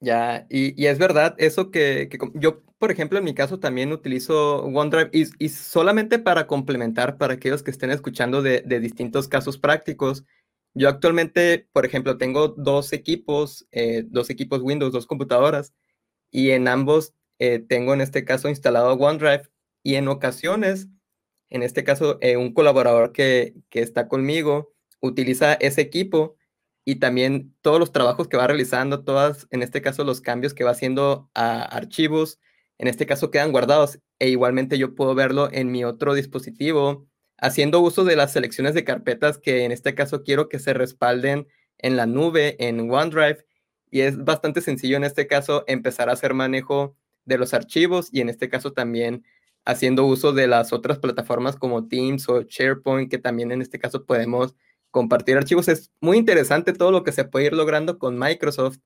Ya, 0.00 0.46
y, 0.48 0.80
y, 0.80 0.86
es 0.86 0.98
verdad, 0.98 1.34
eso 1.38 1.70
que, 1.70 2.08
que, 2.08 2.18
yo, 2.34 2.62
por 2.78 2.92
ejemplo, 2.92 3.18
en 3.18 3.24
mi 3.24 3.34
caso 3.34 3.58
también 3.58 3.92
utilizo 3.92 4.64
OneDrive 4.64 5.10
y, 5.12 5.24
y 5.44 5.48
solamente 5.48 6.20
para 6.20 6.46
complementar 6.46 7.18
para 7.18 7.34
aquellos 7.34 7.64
que 7.64 7.72
estén 7.72 7.90
escuchando 7.90 8.40
de, 8.40 8.62
de 8.64 8.78
distintos 8.78 9.26
casos 9.26 9.58
prácticos, 9.58 10.24
yo 10.74 10.88
actualmente, 10.88 11.68
por 11.72 11.84
ejemplo, 11.84 12.18
tengo 12.18 12.48
dos 12.48 12.92
equipos, 12.92 13.66
eh, 13.72 14.04
dos 14.06 14.30
equipos 14.30 14.62
Windows, 14.62 14.92
dos 14.92 15.06
computadoras, 15.06 15.74
y 16.30 16.50
en 16.50 16.68
ambos 16.68 17.14
eh, 17.40 17.58
tengo 17.58 17.94
en 17.94 18.00
este 18.00 18.24
caso 18.24 18.48
instalado 18.48 18.94
OneDrive 18.94 19.48
y 19.82 19.94
en 19.96 20.08
ocasiones, 20.08 20.88
en 21.50 21.62
este 21.62 21.84
caso, 21.84 22.18
eh, 22.20 22.36
un 22.36 22.52
colaborador 22.52 23.12
que, 23.12 23.54
que, 23.70 23.80
está 23.80 24.08
conmigo 24.08 24.74
utiliza 25.00 25.54
ese 25.54 25.80
equipo 25.80 26.36
y 26.84 26.96
también 26.96 27.54
todos 27.60 27.78
los 27.78 27.92
trabajos 27.92 28.28
que 28.28 28.36
va 28.36 28.46
realizando, 28.46 29.04
todas, 29.04 29.46
en 29.50 29.62
este 29.62 29.82
caso, 29.82 30.04
los 30.04 30.20
cambios 30.20 30.54
que 30.54 30.64
va 30.64 30.72
haciendo 30.72 31.30
a 31.34 31.62
archivos, 31.62 32.40
en 32.78 32.88
este 32.88 33.06
caso 33.06 33.30
quedan 33.30 33.52
guardados 33.52 33.98
e 34.18 34.28
igualmente 34.28 34.78
yo 34.78 34.94
puedo 34.94 35.14
verlo 35.14 35.48
en 35.52 35.70
mi 35.70 35.84
otro 35.84 36.14
dispositivo 36.14 37.08
haciendo 37.38 37.80
uso 37.80 38.04
de 38.04 38.16
las 38.16 38.32
selecciones 38.32 38.74
de 38.74 38.84
carpetas 38.84 39.38
que 39.38 39.64
en 39.64 39.72
este 39.72 39.94
caso 39.94 40.22
quiero 40.22 40.48
que 40.48 40.58
se 40.58 40.74
respalden 40.74 41.46
en 41.78 41.96
la 41.96 42.06
nube, 42.06 42.56
en 42.58 42.90
OneDrive, 42.90 43.46
y 43.90 44.00
es 44.00 44.22
bastante 44.22 44.60
sencillo 44.60 44.96
en 44.96 45.04
este 45.04 45.26
caso 45.26 45.64
empezar 45.66 46.08
a 46.10 46.12
hacer 46.12 46.34
manejo 46.34 46.96
de 47.24 47.38
los 47.38 47.54
archivos 47.54 48.08
y 48.12 48.20
en 48.20 48.28
este 48.28 48.48
caso 48.48 48.72
también 48.72 49.24
haciendo 49.68 50.06
uso 50.06 50.32
de 50.32 50.46
las 50.46 50.72
otras 50.72 50.98
plataformas 50.98 51.54
como 51.54 51.88
Teams 51.88 52.26
o 52.30 52.40
SharePoint, 52.40 53.10
que 53.10 53.18
también 53.18 53.52
en 53.52 53.60
este 53.60 53.78
caso 53.78 54.06
podemos 54.06 54.56
compartir 54.90 55.36
archivos. 55.36 55.68
Es 55.68 55.92
muy 56.00 56.16
interesante 56.16 56.72
todo 56.72 56.90
lo 56.90 57.04
que 57.04 57.12
se 57.12 57.24
puede 57.24 57.46
ir 57.46 57.52
logrando 57.52 57.98
con 57.98 58.18
Microsoft, 58.18 58.78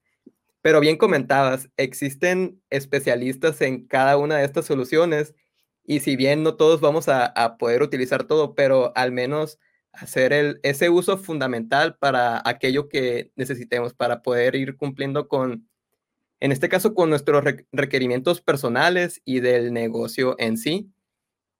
pero 0.60 0.80
bien 0.80 0.96
comentabas, 0.96 1.70
existen 1.76 2.60
especialistas 2.68 3.60
en 3.60 3.86
cada 3.86 4.16
una 4.16 4.38
de 4.38 4.44
estas 4.44 4.66
soluciones 4.66 5.36
y 5.84 6.00
si 6.00 6.16
bien 6.16 6.42
no 6.42 6.56
todos 6.56 6.80
vamos 6.80 7.08
a, 7.08 7.56
poder 7.58 7.82
utilizar 7.82 8.24
todo, 8.24 8.56
pero 8.56 8.92
al 8.96 9.12
menos 9.12 9.60
hacer 9.92 10.32
el, 10.32 10.58
ese 10.64 10.90
uso 10.90 11.16
fundamental 11.16 11.96
para 11.96 12.42
aquello 12.44 12.88
que 12.88 13.30
necesitemos 13.36 13.94
para 13.94 14.20
poder 14.22 14.56
ir 14.56 14.76
cumpliendo 14.76 15.28
con, 15.28 15.68
en 16.42 16.50
este 16.50 16.68
caso, 16.68 16.92
con 16.92 17.08
nuestros 17.08 17.44
requerimientos 17.70 18.40
personales 18.40 19.22
y 19.24 19.38
del 19.38 19.72
negocio 19.72 20.34
en 20.40 20.58
sí. 20.58 20.90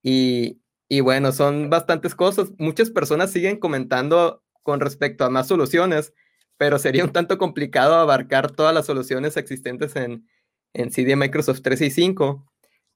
Y, 0.03 0.61
y 0.89 1.03
bueno, 1.03 1.31
son 1.31 1.71
bastantes 1.71 2.17
cosas. 2.17 2.51
Muchas 2.59 2.91
personas 2.91 3.31
siguen 3.31 3.61
comentando 3.61 4.43
con 4.65 4.81
respecto 4.81 5.25
a 5.25 5.31
más 5.31 5.47
soluciones, 5.47 6.15
pero 6.57 6.81
sería 6.81 7.05
un 7.05 7.13
tanto 7.13 7.39
complicado 7.39 7.95
abarcar 7.95 8.51
todas 8.51 8.75
las 8.75 8.85
soluciones 8.85 9.37
existentes 9.37 9.95
en, 9.95 10.29
en 10.73 10.91
sí 10.91 11.05
de 11.05 11.15
Microsoft 11.15 11.63
365. 11.63 12.45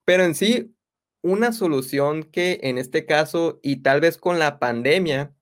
Pero 0.04 0.24
en 0.24 0.34
sí, 0.34 0.74
una 1.22 1.52
solución 1.52 2.24
que 2.24 2.58
en 2.64 2.78
este 2.78 3.06
caso, 3.06 3.60
y 3.62 3.82
tal 3.82 4.00
vez 4.00 4.18
con 4.18 4.40
la 4.40 4.58
pandemia, 4.58 5.32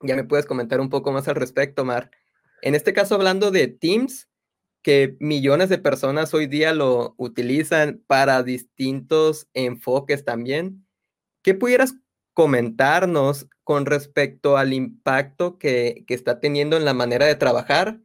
ya 0.00 0.16
me 0.16 0.24
puedes 0.24 0.46
comentar 0.46 0.80
un 0.80 0.88
poco 0.88 1.12
más 1.12 1.28
al 1.28 1.34
respecto, 1.34 1.84
Mar. 1.84 2.10
En 2.62 2.74
este 2.74 2.94
caso, 2.94 3.16
hablando 3.16 3.50
de 3.50 3.68
Teams, 3.68 4.29
que 4.82 5.16
millones 5.20 5.68
de 5.68 5.78
personas 5.78 6.32
hoy 6.34 6.46
día 6.46 6.72
lo 6.74 7.14
utilizan 7.18 8.02
para 8.06 8.42
distintos 8.42 9.48
enfoques 9.54 10.24
también. 10.24 10.86
¿Qué 11.42 11.54
pudieras 11.54 11.94
comentarnos 12.34 13.48
con 13.64 13.86
respecto 13.86 14.56
al 14.56 14.72
impacto 14.72 15.58
que, 15.58 16.04
está 16.08 16.40
teniendo 16.40 16.76
en 16.76 16.84
la 16.84 16.94
manera 16.94 17.26
de 17.26 17.34
trabajar 17.34 18.00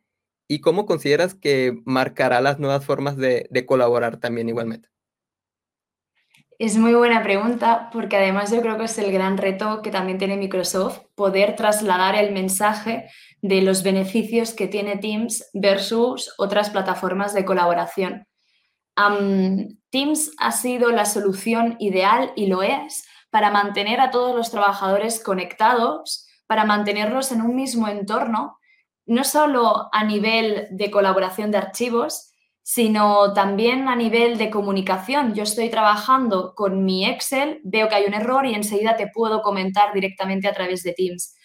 y 0.48 0.60
cómo 0.62 0.86
consideras 0.86 1.36
que 1.36 1.82
marcará 1.86 2.42
las 2.42 2.60
nuevas 2.60 2.86
formas 2.86 3.18
de, 3.18 3.48
de 3.50 3.66
colaborar 3.66 4.18
también 4.20 4.50
igualmente. 4.50 4.90
Es 6.58 6.78
muy 6.78 6.94
buena 6.94 7.22
pregunta 7.22 7.90
porque 7.92 8.16
además 8.16 8.50
yo 8.50 8.62
creo 8.62 8.78
que 8.78 8.86
es 8.86 8.98
el 8.98 9.12
gran 9.12 9.38
reto 9.38 9.82
que 9.82 9.92
también 9.92 10.18
tiene 10.18 10.38
Microsoft, 10.38 11.00
poder 11.14 11.58
trasladar 11.58 12.16
el 12.16 12.32
mensaje 12.32 13.10
de 13.42 13.62
los 13.62 13.84
beneficios 13.84 14.54
que 14.54 14.68
tiene 14.68 14.96
Teams 14.96 15.50
versus 15.54 16.34
otras 16.38 16.70
plataformas 16.70 17.34
de 17.34 17.44
colaboración. 17.44 18.26
Teams 19.90 20.32
ha 20.40 20.52
sido 20.54 20.92
la 20.92 21.06
solución 21.06 21.76
ideal 21.80 22.32
y 22.38 22.48
lo 22.48 22.64
es 22.64 23.06
para 23.30 23.52
mantener 23.52 24.00
a 24.00 24.12
todos 24.12 24.34
los 24.34 24.50
trabajadores 24.50 25.22
conectados, 25.22 26.26
para 26.48 26.64
mantenerlos 26.64 27.34
en 27.34 27.42
un 27.42 27.54
mismo 27.54 27.90
entorno, 27.90 28.60
no 29.06 29.26
solo 29.26 29.90
a 29.92 30.06
nivel 30.06 30.68
de 30.72 30.90
colaboración 30.90 31.52
de 31.52 31.58
archivos, 31.58 32.32
sino 32.68 33.32
también 33.34 33.88
a 33.88 33.96
nivel 33.96 34.40
de 34.40 34.50
comunicación. 34.50 35.36
Yo 35.36 35.44
estoy 35.44 35.70
trabajando 35.70 36.56
con 36.56 36.84
mi 36.84 37.06
Excel, 37.06 37.62
veo 37.64 37.88
que 37.88 37.94
hay 37.94 38.06
un 38.06 38.16
error 38.16 38.44
y 38.48 38.56
enseguida 38.56 38.98
te 38.98 39.08
puedo 39.08 39.44
comentar 39.44 39.94
directamente 39.94 40.48
a 40.48 40.54
través 40.54 40.82
de 40.82 40.94
Teams. 40.94 41.36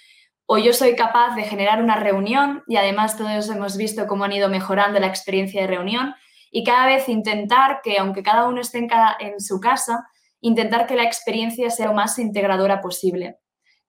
O 0.46 0.56
yo 0.56 0.72
soy 0.72 0.96
capaz 0.96 1.34
de 1.34 1.42
generar 1.42 1.82
una 1.82 1.96
reunión 1.96 2.62
y 2.66 2.76
además 2.76 3.18
todos 3.18 3.50
hemos 3.50 3.76
visto 3.76 4.06
cómo 4.06 4.24
han 4.24 4.32
ido 4.32 4.48
mejorando 4.48 4.98
la 4.98 5.08
experiencia 5.08 5.60
de 5.60 5.66
reunión 5.66 6.14
y 6.50 6.64
cada 6.64 6.86
vez 6.86 7.06
intentar 7.10 7.82
que, 7.84 7.98
aunque 7.98 8.22
cada 8.22 8.48
uno 8.48 8.62
esté 8.62 8.78
en, 8.78 8.88
en 9.18 9.40
su 9.40 9.60
casa, 9.60 10.06
intentar 10.40 10.86
que 10.86 10.96
la 10.96 11.04
experiencia 11.04 11.68
sea 11.68 11.88
lo 11.88 11.92
más 11.92 12.18
integradora 12.18 12.80
posible. 12.80 13.39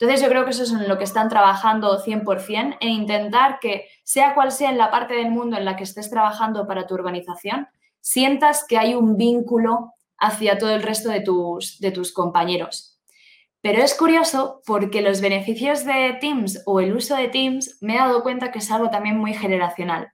Entonces 0.02 0.26
yo 0.26 0.30
creo 0.30 0.45
que 0.45 0.49
eso 0.49 0.64
es 0.64 0.72
en 0.72 0.88
lo 0.88 0.97
que 0.97 1.04
están 1.04 1.30
trabajando 1.30 2.04
100%, 2.04 2.78
en 2.80 2.89
intentar 2.89 3.60
que 3.60 3.86
sea 4.04 4.34
cual 4.34 4.52
sea 4.52 4.72
en 4.72 4.80
la 4.80 4.89
parte 4.89 5.14
del 5.14 5.30
mundo 5.30 5.58
en 5.58 5.64
la 5.64 5.76
que 5.76 5.84
estés 5.84 6.10
trabajando 6.10 6.66
para 6.66 6.88
tu 6.88 6.95
organización, 6.95 7.68
sientas 7.99 8.66
que 8.68 8.80
hay 8.80 8.95
un 8.95 9.16
vínculo 9.16 9.93
hacia 10.18 10.58
todo 10.58 10.72
el 10.72 10.82
resto 10.82 11.10
de 11.10 11.22
tus, 11.22 11.80
de 11.80 11.91
tus 11.91 12.14
compañeros. 12.14 12.99
Pero 13.62 13.84
es 13.84 13.93
curioso 13.93 14.64
porque 14.66 15.04
los 15.04 15.22
beneficios 15.22 15.86
de 15.86 16.18
Teams 16.20 16.64
o 16.66 16.80
el 16.80 16.95
uso 16.95 17.16
de 17.16 17.28
Teams 17.28 17.78
me 17.80 17.93
he 17.93 17.99
dado 17.99 18.24
cuenta 18.24 18.52
que 18.52 18.58
es 18.58 18.72
algo 18.72 18.89
también 18.89 19.20
muy 19.20 19.36
generacional. 19.36 20.12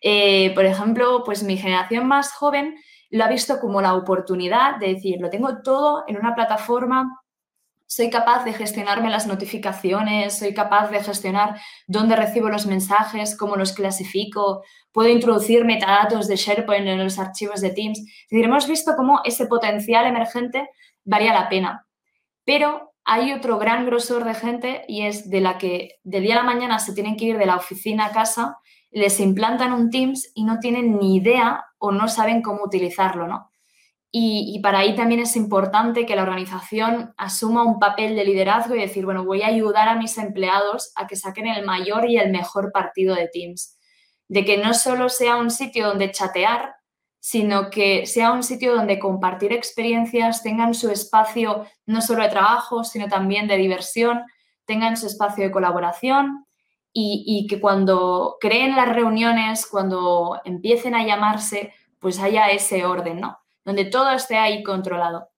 Eh, 0.00 0.52
por 0.52 0.64
ejemplo, 0.64 1.22
pues 1.24 1.44
mi 1.44 1.56
generación 1.56 2.08
más 2.08 2.32
joven 2.32 2.74
lo 3.10 3.22
ha 3.22 3.28
visto 3.28 3.60
como 3.60 3.80
la 3.80 3.94
oportunidad 3.94 4.78
de 4.78 4.94
decir, 4.94 5.20
lo 5.20 5.30
tengo 5.30 5.62
todo 5.62 6.02
en 6.08 6.16
una 6.16 6.34
plataforma 6.34 7.21
soy 7.94 8.08
capaz 8.08 8.44
de 8.46 8.54
gestionarme 8.54 9.10
las 9.10 9.26
notificaciones, 9.26 10.38
soy 10.38 10.54
capaz 10.54 10.88
de 10.88 11.04
gestionar 11.04 11.60
dónde 11.86 12.16
recibo 12.16 12.48
los 12.48 12.64
mensajes, 12.64 13.36
cómo 13.36 13.54
los 13.56 13.74
clasifico, 13.74 14.62
puedo 14.92 15.10
introducir 15.10 15.66
metadatos 15.66 16.26
de 16.26 16.36
SharePoint 16.36 16.86
en 16.86 17.04
los 17.04 17.18
archivos 17.18 17.60
de 17.60 17.68
Teams. 17.68 17.98
Es 17.98 18.28
decir, 18.30 18.46
hemos 18.46 18.66
visto 18.66 18.94
cómo 18.96 19.20
ese 19.24 19.44
potencial 19.44 20.06
emergente 20.06 20.70
valía 21.04 21.34
la 21.34 21.50
pena. 21.50 21.86
Pero 22.46 22.94
hay 23.04 23.34
otro 23.34 23.58
gran 23.58 23.84
grosor 23.84 24.24
de 24.24 24.34
gente 24.34 24.84
y 24.88 25.02
es 25.02 25.28
de 25.28 25.42
la 25.42 25.58
que 25.58 25.96
de 26.02 26.20
día 26.20 26.32
a 26.32 26.38
la 26.38 26.44
mañana 26.44 26.78
se 26.78 26.94
tienen 26.94 27.18
que 27.18 27.26
ir 27.26 27.36
de 27.36 27.44
la 27.44 27.56
oficina 27.56 28.06
a 28.06 28.12
casa, 28.12 28.56
les 28.90 29.20
implantan 29.20 29.74
un 29.74 29.90
Teams 29.90 30.32
y 30.34 30.44
no 30.44 30.60
tienen 30.60 30.98
ni 30.98 31.16
idea 31.16 31.62
o 31.76 31.92
no 31.92 32.08
saben 32.08 32.40
cómo 32.40 32.64
utilizarlo, 32.64 33.26
¿no? 33.26 33.51
Y, 34.14 34.60
para 34.62 34.80
ahí 34.80 34.94
también 34.94 35.20
es 35.22 35.36
importante 35.36 36.04
que 36.04 36.14
la 36.14 36.22
organización 36.22 37.14
asuma 37.16 37.64
un 37.64 37.78
papel 37.78 38.14
de 38.14 38.26
liderazgo 38.26 38.74
y 38.74 38.80
decir, 38.80 39.06
bueno, 39.06 39.24
voy 39.24 39.40
a 39.40 39.46
ayudar 39.46 39.88
a 39.88 39.94
mis 39.94 40.18
empleados 40.18 40.92
a 40.96 41.06
que 41.06 41.16
saquen 41.16 41.46
el 41.46 41.64
mayor 41.64 42.08
y 42.10 42.18
el 42.18 42.30
mejor 42.30 42.72
partido 42.72 43.14
de 43.14 43.28
Teams. 43.32 43.78
De 44.28 44.44
que 44.44 44.58
no 44.58 44.74
solo 44.74 45.08
sea 45.08 45.36
un 45.36 45.50
sitio 45.50 45.88
donde 45.88 46.10
chatear, 46.10 46.74
sino 47.20 47.70
que 47.70 48.04
sea 48.04 48.32
un 48.32 48.42
sitio 48.42 48.74
donde 48.74 48.98
compartir 48.98 49.50
experiencias, 49.54 50.42
tengan 50.42 50.74
su 50.74 50.90
espacio 50.90 51.64
no 51.86 52.02
solo 52.02 52.22
de 52.22 52.28
trabajo, 52.28 52.84
sino 52.84 53.08
también 53.08 53.48
de 53.48 53.56
diversión, 53.56 54.24
tengan 54.66 54.98
su 54.98 55.06
espacio 55.06 55.44
de 55.44 55.50
colaboración 55.50 56.44
y, 56.92 57.24
y 57.26 57.46
que 57.46 57.62
cuando 57.62 58.36
creen 58.40 58.76
las 58.76 58.94
reuniones, 58.94 59.66
cuando 59.66 60.38
empiecen 60.44 60.94
a 60.94 61.06
llamarse, 61.06 61.72
pues 61.98 62.18
haya 62.20 62.50
ese 62.50 62.84
orden, 62.84 63.20
¿no? 63.20 63.41
Donde 63.64 63.84
todo 63.84 64.10
esté 64.10 64.36
ahí 64.36 64.62
controlado. 64.62 65.28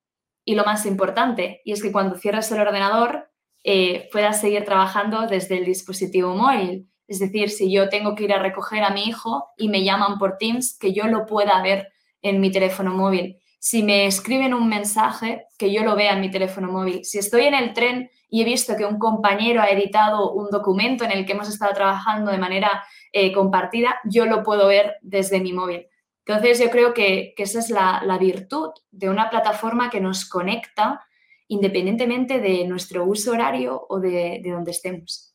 Y 0.45 0.55
lo 0.55 0.65
más 0.65 0.87
importante, 0.87 1.63
y 1.65 1.73
es 1.73 1.83
que 1.83 1.93
cuando 1.93 2.17
cierres 2.17 2.51
el 2.53 2.61
ordenador 2.61 3.31
eh, 3.65 4.11
puedas 4.13 4.41
seguir 4.41 4.65
trabajando 4.65 5.27
desde 5.27 5.57
el 5.57 5.65
dispositivo 5.65 6.35
móvil. 6.35 6.91
Es 7.09 7.19
decir, 7.19 7.51
si 7.51 7.73
yo 7.73 7.89
tengo 7.89 8.15
que 8.15 8.25
ir 8.25 8.33
a 8.33 8.39
recoger 8.39 8.83
a 8.83 8.91
mi 8.91 9.05
hijo 9.05 9.49
y 9.57 9.69
me 9.69 9.85
llaman 9.85 10.19
por 10.19 10.37
Teams, 10.39 10.79
que 10.79 10.93
yo 10.93 11.07
lo 11.07 11.25
pueda 11.25 11.63
ver 11.63 11.89
en 12.21 12.41
mi 12.41 12.51
teléfono 12.51 12.95
móvil. 12.95 13.39
Si 13.59 13.83
me 13.83 14.07
escriben 14.07 14.53
un 14.53 14.69
mensaje, 14.69 15.47
que 15.59 15.73
yo 15.73 15.83
lo 15.85 15.97
vea 15.97 16.13
en 16.13 16.21
mi 16.21 16.31
teléfono 16.31 16.71
móvil. 16.71 17.05
Si 17.05 17.19
estoy 17.19 17.45
en 17.45 17.55
el 17.55 17.73
tren 17.73 18.11
y 18.29 18.43
he 18.43 18.45
visto 18.45 18.77
que 18.77 18.85
un 18.85 18.99
compañero 18.99 19.63
ha 19.63 19.71
editado 19.71 20.33
un 20.33 20.51
documento 20.51 21.05
en 21.05 21.13
el 21.13 21.25
que 21.25 21.33
hemos 21.33 21.49
estado 21.49 21.73
trabajando 21.73 22.31
de 22.31 22.39
manera 22.39 22.85
eh, 23.13 23.33
compartida, 23.33 24.01
yo 24.05 24.27
lo 24.27 24.43
puedo 24.43 24.67
ver 24.67 24.97
desde 25.01 25.41
mi 25.41 25.55
móvil. 25.55 25.87
Entonces, 26.27 26.59
yo 26.59 26.71
creo 26.71 26.95
que, 26.95 27.35
esa 27.37 27.59
es 27.59 27.71
la, 27.71 28.17
virtud 28.19 28.71
de 28.91 29.11
una 29.11 29.31
plataforma 29.31 29.91
que 29.91 30.01
nos 30.01 30.29
conecta 30.29 31.05
independientemente 31.47 32.41
de 32.41 32.67
nuestro 32.67 33.05
uso 33.05 33.33
horario 33.33 33.85
o 33.89 34.01
de, 34.01 34.41
de 34.43 34.51
donde 34.51 34.71
estemos. 34.71 35.35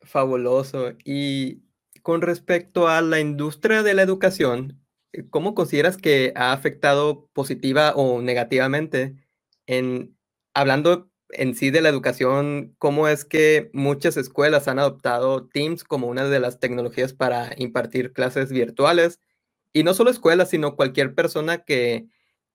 Fabuloso. 0.00 0.92
Y 1.04 1.62
con 2.02 2.22
respecto 2.22 2.88
a 2.88 3.02
la 3.02 3.20
industria 3.20 3.82
de 3.82 3.92
la 3.92 4.02
educación, 4.02 4.82
¿cómo 5.28 5.54
consideras 5.54 5.98
que 5.98 6.32
ha 6.34 6.52
afectado 6.52 7.28
positiva 7.34 7.92
o 7.94 8.22
negativamente 8.22 9.16
en 9.66 10.16
hablando 10.54 11.10
en 11.32 11.54
sí 11.54 11.70
de 11.70 11.80
la 11.80 11.88
educación, 11.88 12.74
cómo 12.78 13.08
es 13.08 13.24
que 13.24 13.70
muchas 13.72 14.16
escuelas 14.16 14.68
han 14.68 14.78
adoptado 14.78 15.48
Teams 15.48 15.84
como 15.84 16.08
una 16.08 16.24
de 16.24 16.40
las 16.40 16.58
tecnologías 16.58 17.12
para 17.12 17.54
impartir 17.56 18.12
clases 18.12 18.50
virtuales 18.50 19.20
y 19.72 19.82
no 19.82 19.94
solo 19.94 20.10
escuelas, 20.10 20.50
sino 20.50 20.76
cualquier 20.76 21.14
persona 21.14 21.58
que, 21.58 22.06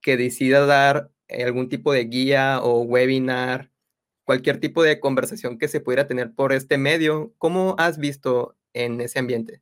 que 0.02 0.18
decida 0.18 0.66
dar 0.66 1.12
algún 1.30 1.70
tipo 1.70 1.94
de 1.94 2.06
guía 2.06 2.60
o 2.62 2.82
webinar, 2.82 3.72
cualquier 4.24 4.60
tipo 4.60 4.84
de 4.84 5.00
conversación 5.00 5.58
que 5.58 5.68
se 5.68 5.80
pudiera 5.80 6.08
tener 6.08 6.34
por 6.34 6.54
este 6.54 6.78
medio. 6.78 7.34
¿Cómo 7.38 7.76
has 7.78 7.98
visto 7.98 8.56
en 8.74 9.00
ese 9.02 9.20
ambiente? 9.20 9.62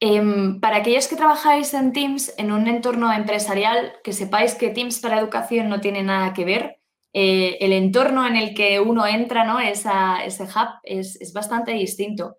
Em, 0.00 0.60
para 0.60 0.76
aquellos 0.76 1.08
que 1.08 1.16
trabajáis 1.16 1.72
en 1.72 1.92
Teams, 1.92 2.34
en 2.36 2.52
un 2.52 2.68
entorno 2.68 3.12
empresarial, 3.12 3.94
que 4.04 4.12
sepáis 4.12 4.54
que 4.54 4.70
Teams 4.70 5.00
para 5.00 5.18
educación 5.18 5.68
no 5.68 5.80
tiene 5.80 6.02
nada 6.02 6.32
que 6.34 6.44
ver. 6.44 6.80
Eh, 7.12 7.56
el 7.60 7.72
entorno 7.72 8.26
en 8.26 8.36
el 8.36 8.54
que 8.54 8.78
uno 8.78 9.06
entra, 9.06 9.44
¿no? 9.44 9.58
Esa, 9.58 10.22
ese 10.24 10.42
hub 10.44 10.68
es, 10.82 11.18
es 11.20 11.32
bastante 11.32 11.72
distinto. 11.72 12.36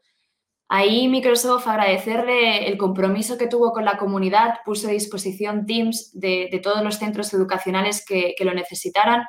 Ahí 0.69 1.07
Microsoft 1.07 1.65
agradecerle 1.67 2.67
el 2.67 2.77
compromiso 2.77 3.37
que 3.37 3.47
tuvo 3.47 3.71
con 3.71 3.85
la 3.85 3.97
comunidad, 3.97 4.55
puso 4.65 4.89
a 4.89 4.91
disposición 4.91 5.65
Teams 5.65 6.11
de, 6.13 6.59
todos 6.61 6.83
los 6.83 6.97
centros 6.97 7.33
educacionales 7.33 8.03
que, 8.05 8.35
lo 8.41 8.53
necesitaran 8.53 9.23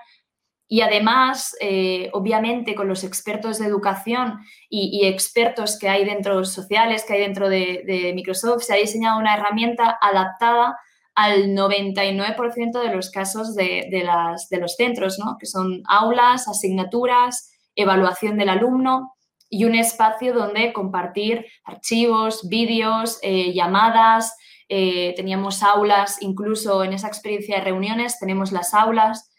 y 0.67 0.81
además, 0.81 1.57
eh, 1.61 2.11
obviamente, 2.13 2.75
con 2.75 2.89
los 2.89 3.05
expertos 3.05 3.59
de 3.59 3.67
educación 3.67 4.41
y, 4.69 5.07
expertos 5.07 5.79
que 5.79 5.89
hay 5.89 6.05
dentro 6.05 6.45
sociales, 6.45 7.05
que 7.07 7.15
hay 7.15 7.21
dentro 7.21 7.49
de, 7.49 8.13
Microsoft, 8.15 8.65
se 8.65 8.75
ha 8.75 8.77
diseñado 8.77 9.19
una 9.19 9.35
herramienta 9.35 9.97
adaptada 10.01 10.77
al 11.15 11.55
99% 11.55 12.83
de 12.83 12.95
los 12.95 13.11
casos 13.11 13.55
de, 13.55 13.89
de 13.91 14.59
los 14.59 14.75
centros, 14.77 15.19
¿no? 15.19 15.37
que 15.39 15.47
son 15.47 15.83
aulas, 15.87 16.49
asignaturas, 16.49 17.53
evaluación 17.77 18.37
del 18.37 18.49
alumno 18.49 19.15
y 19.51 19.65
un 19.65 19.75
espacio 19.75 20.35
donde 20.35 20.73
compartir 20.73 21.47
archivos, 21.65 22.49
vídeos, 22.49 23.19
eh, 23.23 23.53
llamadas. 23.53 24.37
Eh, 24.69 25.15
teníamos 25.17 25.63
aulas, 25.63 26.19
incluso 26.21 26.85
en 26.85 26.93
esa 26.93 27.09
experiencia 27.09 27.57
de 27.57 27.65
reuniones 27.65 28.19
tenemos 28.19 28.53
las 28.53 28.75
aulas. 28.75 29.31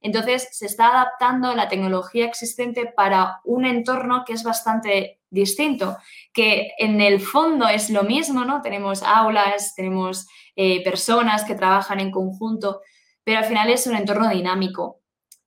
Entonces, 0.00 0.48
se 0.52 0.66
está 0.66 0.88
adaptando 0.88 1.54
la 1.54 1.68
tecnología 1.68 2.26
existente 2.26 2.86
para 2.86 3.40
un 3.44 3.64
entorno 3.64 4.24
que 4.24 4.34
es 4.34 4.44
bastante 4.44 5.20
distinto, 5.30 5.96
que 6.32 6.70
en 6.78 7.00
el 7.00 7.18
fondo 7.18 7.66
es 7.68 7.90
lo 7.90 8.04
mismo, 8.04 8.44
¿no? 8.44 8.62
Tenemos 8.62 9.02
aulas, 9.02 9.74
tenemos 9.74 10.28
eh, 10.54 10.84
personas 10.84 11.44
que 11.44 11.56
trabajan 11.56 11.98
en 11.98 12.12
conjunto, 12.12 12.82
pero 13.24 13.38
al 13.38 13.46
final 13.46 13.70
es 13.70 13.86
un 13.88 13.96
entorno 13.96 14.28
dinámico. 14.28 15.00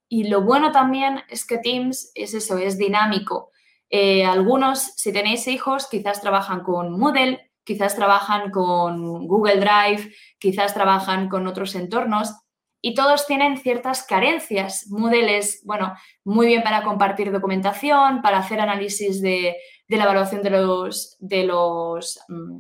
Y 0.10 0.26
lo 0.26 0.42
bueno 0.42 0.72
también 0.72 1.22
es 1.30 1.46
que 1.46 1.60
Teams 1.60 2.12
es 2.16 2.34
eso, 2.34 2.58
es 2.58 2.78
dinámico. 2.78 3.52
Eh, 3.90 4.24
algunos, 4.24 4.94
si 4.96 5.12
tenéis 5.12 5.48
hijos, 5.48 5.88
quizás 5.88 6.22
trabajan 6.22 6.62
con 6.62 6.98
Moodle, 6.98 7.52
quizás 7.64 7.96
trabajan 7.96 8.52
con 8.52 9.28
Google 9.28 9.58
Drive, 9.58 10.14
quizás 10.40 10.74
trabajan 10.74 11.30
con 11.30 11.48
otros 11.48 11.76
entornos 11.76 12.34
y 12.82 12.94
todos 12.94 13.28
tienen 13.28 13.58
ciertas 13.58 14.04
carencias. 14.04 14.88
Moodle 14.90 15.38
es, 15.38 15.62
bueno, 15.66 15.94
muy 16.24 16.48
bien 16.48 16.64
para 16.64 16.84
compartir 16.84 17.32
documentación, 17.32 18.22
para 18.22 18.40
hacer 18.40 18.60
análisis 18.62 19.22
de, 19.22 19.58
la 19.88 20.04
evaluación 20.04 20.42
de 20.44 21.44
los, 21.44 22.20
mm, 22.30 22.60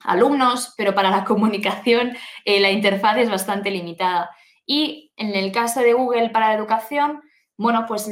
alumnos, 0.00 0.74
pero 0.76 0.94
para 0.94 1.10
la 1.10 1.24
comunicación 1.26 2.16
eh, 2.44 2.60
la 2.60 2.70
interfaz 2.70 3.18
es 3.18 3.30
bastante 3.30 3.70
limitada. 3.70 4.30
Y 4.64 5.12
en 5.16 5.34
el 5.34 5.52
caso 5.52 5.80
de 5.80 5.92
Google 5.92 6.30
para 6.30 6.48
la 6.48 6.54
educación, 6.54 7.22
bueno, 7.58 7.86
pues 7.88 8.10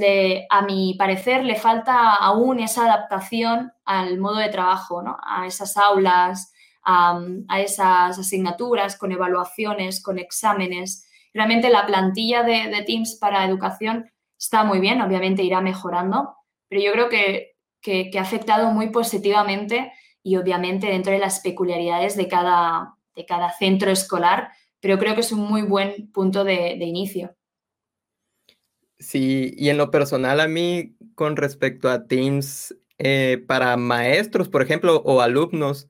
a 0.48 0.62
mi 0.62 0.94
parecer 0.94 1.44
le 1.44 1.56
falta 1.56 2.14
aún 2.14 2.60
esa 2.60 2.86
adaptación 2.86 3.72
al 3.84 4.18
modo 4.18 4.36
de 4.36 4.48
trabajo, 4.48 5.02
a 5.22 5.46
esas 5.46 5.76
aulas, 5.76 6.52
a, 6.82 7.20
esas 7.58 8.18
asignaturas 8.18 8.96
con 8.96 9.12
evaluaciones, 9.12 10.02
con 10.02 10.18
exámenes. 10.18 11.06
Realmente 11.34 11.68
la 11.68 11.84
plantilla 11.86 12.42
de, 12.42 12.84
Teams 12.86 13.16
para 13.16 13.44
educación 13.44 14.10
está 14.38 14.64
muy 14.64 14.80
bien, 14.80 15.02
obviamente 15.02 15.42
irá 15.42 15.60
mejorando, 15.60 16.36
pero 16.68 16.80
yo 16.82 16.92
creo 16.92 17.08
que, 17.10 17.56
que, 17.82 18.18
ha 18.18 18.22
afectado 18.22 18.70
muy 18.70 18.90
positivamente 18.90 19.92
y 20.22 20.36
obviamente 20.36 20.86
dentro 20.86 21.12
de 21.12 21.18
las 21.18 21.40
peculiaridades 21.40 22.16
de 22.16 22.28
cada, 22.28 22.96
de 23.14 23.26
cada 23.26 23.50
centro 23.50 23.90
escolar, 23.90 24.52
pero 24.80 24.98
creo 24.98 25.14
que 25.14 25.20
es 25.20 25.32
un 25.32 25.40
muy 25.40 25.62
buen 25.62 26.10
punto 26.12 26.44
de 26.44 26.76
inicio. 26.76 27.34
Sí, 29.04 29.52
y 29.58 29.68
en 29.68 29.76
lo 29.76 29.90
personal 29.90 30.40
a 30.40 30.48
mí 30.48 30.96
con 31.14 31.36
respecto 31.36 31.90
a 31.90 32.06
Teams 32.06 32.74
eh, 32.98 33.44
para 33.46 33.76
maestros, 33.76 34.48
por 34.48 34.62
ejemplo, 34.62 35.02
o 35.04 35.20
alumnos, 35.20 35.88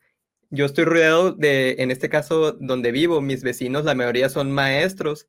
yo 0.50 0.64
estoy 0.66 0.84
rodeado 0.84 1.32
de, 1.32 1.76
en 1.78 1.92
este 1.92 2.08
caso, 2.08 2.52
donde 2.52 2.90
vivo, 2.92 3.20
mis 3.20 3.44
vecinos, 3.44 3.84
la 3.84 3.94
mayoría 3.94 4.28
son 4.28 4.50
maestros 4.50 5.28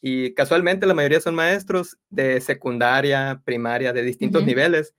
y 0.00 0.32
casualmente 0.34 0.86
la 0.86 0.94
mayoría 0.94 1.20
son 1.20 1.34
maestros 1.34 1.98
de 2.08 2.40
secundaria, 2.40 3.42
primaria, 3.44 3.92
de 3.92 4.02
distintos 4.02 4.44
niveles. 4.44 4.94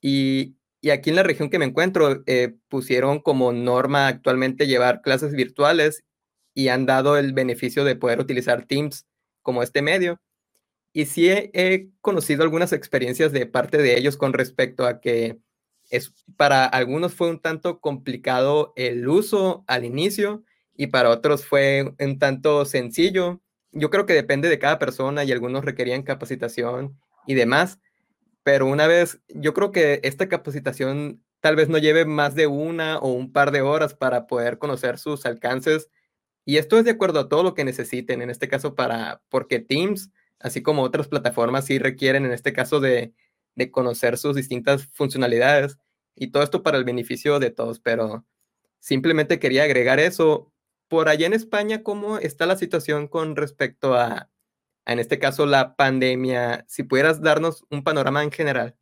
Y, 0.00 0.56
aquí 0.92 1.10
en 1.10 1.16
la 1.16 1.22
región 1.22 1.48
que 1.50 1.60
me 1.60 1.64
encuentro, 1.64 2.22
eh, 2.26 2.56
pusieron 2.68 3.20
como 3.20 3.52
norma 3.52 4.08
actualmente 4.08 4.66
llevar 4.66 5.00
clases 5.02 5.32
virtuales 5.32 6.04
y 6.54 6.68
han 6.68 6.86
dado 6.86 7.16
el 7.16 7.32
beneficio 7.34 7.84
de 7.84 7.94
poder 7.96 8.18
utilizar 8.20 8.66
Teams 8.66 9.06
como 9.42 9.62
este 9.62 9.82
medio. 9.82 10.20
Y 10.98 11.06
sí 11.06 11.30
he, 11.30 11.90
conocido 12.00 12.42
algunas 12.42 12.72
experiencias 12.72 13.30
de 13.30 13.46
parte 13.46 13.78
de 13.78 13.96
ellos 13.96 14.16
con 14.16 14.32
respecto 14.32 14.84
a 14.84 15.00
que 15.00 15.38
es, 15.90 16.12
para 16.36 16.64
algunos 16.66 17.14
fue 17.14 17.30
un 17.30 17.38
tanto 17.38 17.78
complicado 17.78 18.72
el 18.74 19.06
uso 19.06 19.62
al 19.68 19.84
inicio 19.84 20.42
y 20.76 20.88
para 20.88 21.10
otros 21.10 21.46
fue 21.46 21.94
un 22.00 22.18
tanto 22.18 22.64
sencillo. 22.64 23.40
Yo 23.70 23.90
creo 23.90 24.06
que 24.06 24.12
depende 24.12 24.48
de 24.48 24.58
cada 24.58 24.80
persona 24.80 25.22
y 25.22 25.30
algunos 25.30 25.64
requerían 25.64 26.02
capacitación 26.02 26.98
y 27.28 27.34
demás, 27.34 27.78
pero 28.42 28.66
una 28.66 28.88
vez, 28.88 29.20
yo 29.28 29.54
creo 29.54 29.70
que 29.70 30.00
esta 30.02 30.28
capacitación 30.28 31.22
tal 31.38 31.54
vez 31.54 31.68
no 31.68 31.78
lleve 31.78 32.06
más 32.06 32.34
de 32.34 32.48
una 32.48 32.98
o 32.98 33.12
un 33.12 33.30
par 33.32 33.52
de 33.52 33.60
horas 33.60 33.94
para 33.94 34.26
poder 34.26 34.58
conocer 34.58 34.98
sus 34.98 35.26
alcances 35.26 35.90
y 36.48 36.56
esto 36.56 36.78
es 36.78 36.86
de 36.86 36.92
acuerdo 36.92 37.20
a 37.20 37.28
todo 37.28 37.42
lo 37.42 37.52
que 37.52 37.62
necesiten, 37.62 38.22
en 38.22 38.30
este 38.30 38.48
caso 38.48 38.74
para, 38.74 39.20
porque 39.28 39.60
Teams 39.60 40.10
así 40.40 40.62
como 40.62 40.82
otras 40.82 41.08
plataformas 41.08 41.66
sí 41.66 41.78
requieren 41.78 42.24
en 42.24 42.32
este 42.32 42.52
caso 42.52 42.80
de, 42.80 43.14
conocer 43.72 44.18
sus 44.18 44.36
distintas 44.36 44.86
funcionalidades 44.92 45.78
y 46.14 46.28
todo 46.28 46.44
esto 46.44 46.62
para 46.62 46.78
el 46.78 46.84
beneficio 46.84 47.40
de 47.40 47.50
todos, 47.50 47.80
pero 47.80 48.24
simplemente 48.78 49.40
quería 49.40 49.64
agregar 49.64 49.98
eso. 49.98 50.52
Por 50.86 51.08
allá 51.08 51.26
en 51.26 51.32
España, 51.32 51.82
¿cómo 51.82 52.18
está 52.18 52.46
la 52.46 52.56
situación 52.56 53.08
con 53.08 53.34
respecto 53.34 53.94
a, 53.94 54.30
en 54.86 55.00
este 55.00 55.18
caso, 55.18 55.44
la 55.44 55.74
pandemia? 55.74 56.64
Si 56.68 56.84
pudieras 56.84 57.20
darnos 57.20 57.64
un 57.68 57.82
panorama 57.82 58.22
en 58.22 58.30
general. 58.30 58.76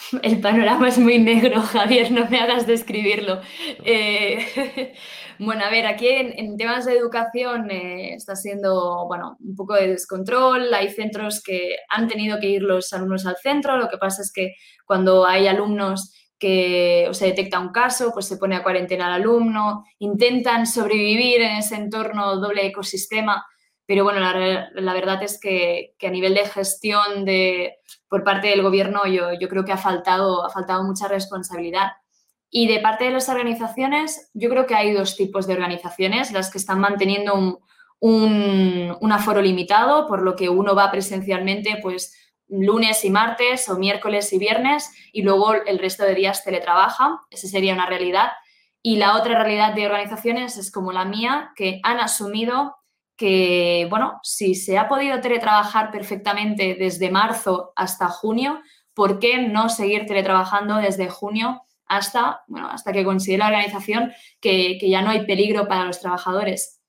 El 0.22 0.40
panorama 0.40 0.88
es 0.88 0.98
muy 0.98 1.18
negro, 1.18 1.60
Javier, 1.72 2.10
no 2.10 2.28
me 2.28 2.38
hagas 2.38 2.66
describirlo. 2.66 3.40
Eh, 3.84 4.94
bueno, 5.38 5.64
a 5.64 5.70
ver, 5.70 5.86
aquí 5.86 6.08
en, 6.08 6.56
temas 6.56 6.86
de 6.86 6.96
educación 6.96 7.70
eh, 7.70 8.14
está 8.14 8.36
siendo, 8.36 9.06
bueno, 9.06 9.36
un 9.40 9.56
poco 9.56 9.74
de 9.74 9.88
descontrol. 9.88 10.72
Hay 10.74 10.90
centros 10.90 11.42
que 11.42 11.76
han 11.88 12.08
tenido 12.08 12.38
que 12.40 12.48
ir 12.48 12.62
los 12.62 12.92
alumnos 12.92 13.26
al 13.26 13.36
centro. 13.36 13.76
Lo 13.76 13.88
que 13.88 13.98
pasa 13.98 14.22
es 14.22 14.32
que 14.32 14.54
cuando 14.84 15.26
hay 15.26 15.46
alumnos 15.46 16.14
que 16.38 17.08
se 17.12 17.26
detecta 17.26 17.60
un 17.60 17.70
caso, 17.70 18.12
pues 18.12 18.26
se 18.26 18.38
pone 18.38 18.56
a 18.56 18.62
cuarentena 18.62 19.06
al 19.06 19.20
alumno, 19.20 19.84
intentan 19.98 20.66
sobrevivir 20.66 21.42
en 21.42 21.56
ese 21.56 21.76
entorno 21.76 22.36
doble 22.36 22.66
ecosistema 22.66 23.44
pero 23.90 24.04
bueno, 24.04 24.20
la, 24.20 24.94
verdad 24.94 25.20
es 25.24 25.40
que, 25.40 25.96
a 26.00 26.10
nivel 26.10 26.34
de 26.34 26.46
gestión 26.46 27.24
de, 27.24 27.79
por 28.10 28.24
parte 28.24 28.48
del 28.48 28.62
gobierno 28.62 29.06
yo, 29.06 29.32
yo 29.40 29.48
creo 29.48 29.64
que 29.64 29.72
ha 29.72 29.78
faltado, 29.78 30.44
ha 30.44 30.50
faltado 30.50 30.82
mucha 30.82 31.08
responsabilidad. 31.08 31.92
Y 32.50 32.66
de 32.66 32.80
parte 32.80 33.04
de 33.04 33.12
las 33.12 33.28
organizaciones, 33.28 34.30
yo 34.34 34.50
creo 34.50 34.66
que 34.66 34.74
hay 34.74 34.92
dos 34.92 35.16
tipos 35.16 35.46
de 35.46 35.54
organizaciones, 35.54 36.32
las 36.32 36.50
que 36.50 36.58
están 36.58 36.80
manteniendo 36.80 37.34
un, 38.00 38.96
un, 39.00 39.12
aforo 39.12 39.40
limitado, 39.40 40.08
por 40.08 40.22
lo 40.22 40.34
que 40.34 40.48
uno 40.48 40.74
va 40.74 40.90
presencialmente 40.90 41.78
pues 41.80 42.12
lunes 42.48 43.04
y 43.04 43.10
martes 43.10 43.68
o 43.68 43.78
miércoles 43.78 44.32
y 44.32 44.38
viernes 44.38 44.90
y 45.12 45.22
luego 45.22 45.54
el 45.54 45.78
resto 45.78 46.02
de 46.02 46.16
días 46.16 46.42
teletrabaja. 46.42 47.20
Esa 47.30 47.46
sería 47.46 47.74
una 47.74 47.86
realidad. 47.86 48.32
Y 48.82 48.96
la 48.96 49.16
otra 49.16 49.40
realidad 49.40 49.74
de 49.74 49.86
organizaciones 49.86 50.56
es 50.56 50.72
como 50.72 50.90
la 50.90 51.04
mía, 51.04 51.52
que 51.54 51.78
han 51.84 52.00
asumido 52.00 52.74
que, 53.20 53.86
bueno, 53.90 54.18
si 54.22 54.54
se 54.54 54.78
ha 54.78 54.88
podido 54.88 55.20
teletrabajar 55.20 55.90
perfectamente 55.90 56.74
desde 56.74 57.10
marzo 57.10 57.74
hasta 57.76 58.08
junio, 58.08 58.62
¿por 58.94 59.18
qué 59.18 59.42
no 59.42 59.68
seguir 59.68 60.06
teletrabajando 60.06 60.76
desde 60.76 61.10
junio 61.10 61.60
hasta, 61.84 62.40
bueno, 62.48 62.70
hasta 62.70 62.92
que 62.92 63.04
considere 63.04 63.40
la 63.40 63.48
organización 63.48 64.14
que, 64.40 64.78
ya 64.80 65.02
no 65.02 65.10
hay 65.10 65.26
peligro 65.26 65.68
para 65.68 65.84
los 65.84 66.00
trabajadores? 66.00 66.80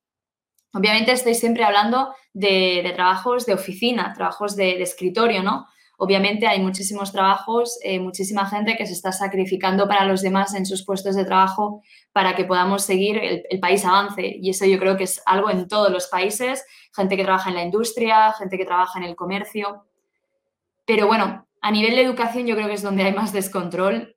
Obviamente 0.71 1.11
estoy 1.11 1.35
siempre 1.35 1.65
hablando 1.65 2.15
de, 2.31 2.89
trabajos 2.95 3.45
de 3.45 3.53
oficina, 3.53 4.13
trabajos 4.13 4.55
de 4.55 4.81
escritorio, 4.81 5.43
¿no? 5.43 5.67
Obviamente 6.03 6.47
hay 6.47 6.59
muchísimos 6.59 7.11
trabajos, 7.11 7.77
eh, 7.83 7.99
muchísima 7.99 8.47
gente 8.47 8.75
que 8.75 8.87
se 8.87 8.93
está 8.93 9.11
sacrificando 9.11 9.87
para 9.87 10.03
los 10.03 10.23
demás 10.23 10.55
en 10.55 10.65
sus 10.65 10.83
puestos 10.83 11.15
de 11.15 11.25
trabajo 11.25 11.83
para 12.11 12.35
que 12.35 12.43
podamos 12.43 12.83
seguir, 12.83 13.19
el, 13.19 13.43
el, 13.47 13.59
país 13.59 13.85
avance. 13.85 14.23
Y 14.41 14.49
eso 14.49 14.65
yo 14.65 14.79
creo 14.79 14.97
que 14.97 15.03
es 15.03 15.21
algo 15.27 15.51
en 15.51 15.67
todos 15.67 15.91
los 15.91 16.07
países, 16.07 16.65
gente 16.95 17.15
que 17.15 17.23
trabaja 17.23 17.49
en 17.49 17.55
la 17.55 17.61
industria, 17.61 18.33
gente 18.33 18.57
que 18.57 18.65
trabaja 18.65 18.97
en 18.97 19.05
el 19.05 19.15
comercio. 19.15 19.85
Pero 20.85 21.05
bueno, 21.05 21.45
a 21.61 21.69
nivel 21.69 21.95
de 21.95 22.01
educación 22.01 22.47
yo 22.47 22.55
creo 22.55 22.67
que 22.67 22.73
es 22.73 22.81
donde 22.81 23.03
hay 23.03 23.13
más 23.13 23.31
descontrol. 23.31 24.15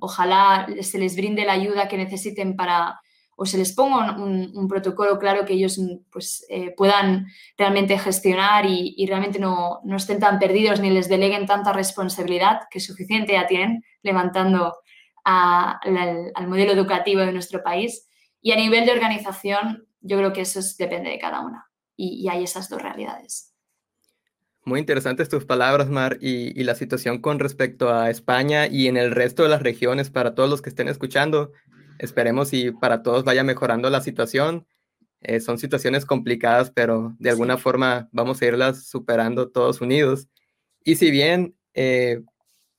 ojalá 0.00 0.66
se 0.80 0.98
les 0.98 1.14
brinde 1.14 1.44
la 1.44 1.52
ayuda 1.52 1.88
que 1.88 1.98
necesiten 1.98 2.56
para, 2.56 3.02
o 3.40 3.46
se 3.46 3.56
les 3.56 3.72
ponga 3.72 4.16
un, 4.16 4.66
protocolo 4.68 5.16
claro 5.16 5.44
que 5.44 5.52
ellos 5.52 5.80
pues, 6.10 6.44
eh, 6.48 6.74
puedan 6.76 7.28
realmente 7.56 7.96
gestionar 7.96 8.66
y, 8.66 9.06
realmente 9.06 9.38
no, 9.38 9.80
estén 9.96 10.18
tan 10.18 10.40
perdidos 10.40 10.80
ni 10.80 10.90
les 10.90 11.08
deleguen 11.08 11.46
tanta 11.46 11.72
responsabilidad 11.72 12.62
que 12.68 12.80
suficiente 12.80 13.34
ya 13.34 13.46
tienen 13.46 13.84
levantando 14.02 14.78
al 15.22 16.48
modelo 16.48 16.72
educativo 16.72 17.20
de 17.20 17.30
nuestro 17.30 17.62
país. 17.62 18.08
Y 18.42 18.50
a 18.50 18.56
nivel 18.56 18.86
de 18.86 18.92
organización, 18.92 19.86
yo 20.00 20.16
creo 20.18 20.32
que 20.32 20.40
eso 20.40 20.58
depende 20.76 21.10
de 21.10 21.20
cada 21.20 21.40
una 21.40 21.70
y, 21.96 22.28
hay 22.28 22.42
esas 22.42 22.68
dos 22.68 22.82
realidades. 22.82 23.54
Muy 24.64 24.80
interesantes 24.80 25.28
tus 25.28 25.44
palabras, 25.44 25.88
Mar, 25.88 26.18
y, 26.20 26.60
y, 26.60 26.64
la 26.64 26.74
situación 26.74 27.20
con 27.20 27.38
respecto 27.38 27.94
a 27.94 28.10
España 28.10 28.66
y 28.66 28.88
en 28.88 28.96
el 28.96 29.12
resto 29.12 29.44
de 29.44 29.48
las 29.48 29.62
regiones 29.62 30.10
para 30.10 30.34
todos 30.34 30.50
los 30.50 30.60
que 30.60 30.70
estén 30.70 30.88
escuchando. 30.88 31.52
Esperemos 31.98 32.52
y 32.52 32.70
para 32.72 33.02
todos 33.02 33.24
vaya 33.24 33.44
mejorando 33.44 33.90
la 33.90 34.00
situación. 34.00 34.66
Eh, 35.20 35.40
son 35.40 35.58
situaciones 35.58 36.06
complicadas, 36.06 36.70
pero 36.70 37.16
de 37.18 37.30
alguna 37.30 37.58
forma 37.58 38.08
vamos 38.12 38.40
a 38.40 38.46
irlas 38.46 38.86
superando 38.86 39.50
todos 39.50 39.80
unidos. 39.80 40.28
Y 40.84 40.96
si 40.96 41.10
bien 41.10 41.56
eh, 41.74 42.22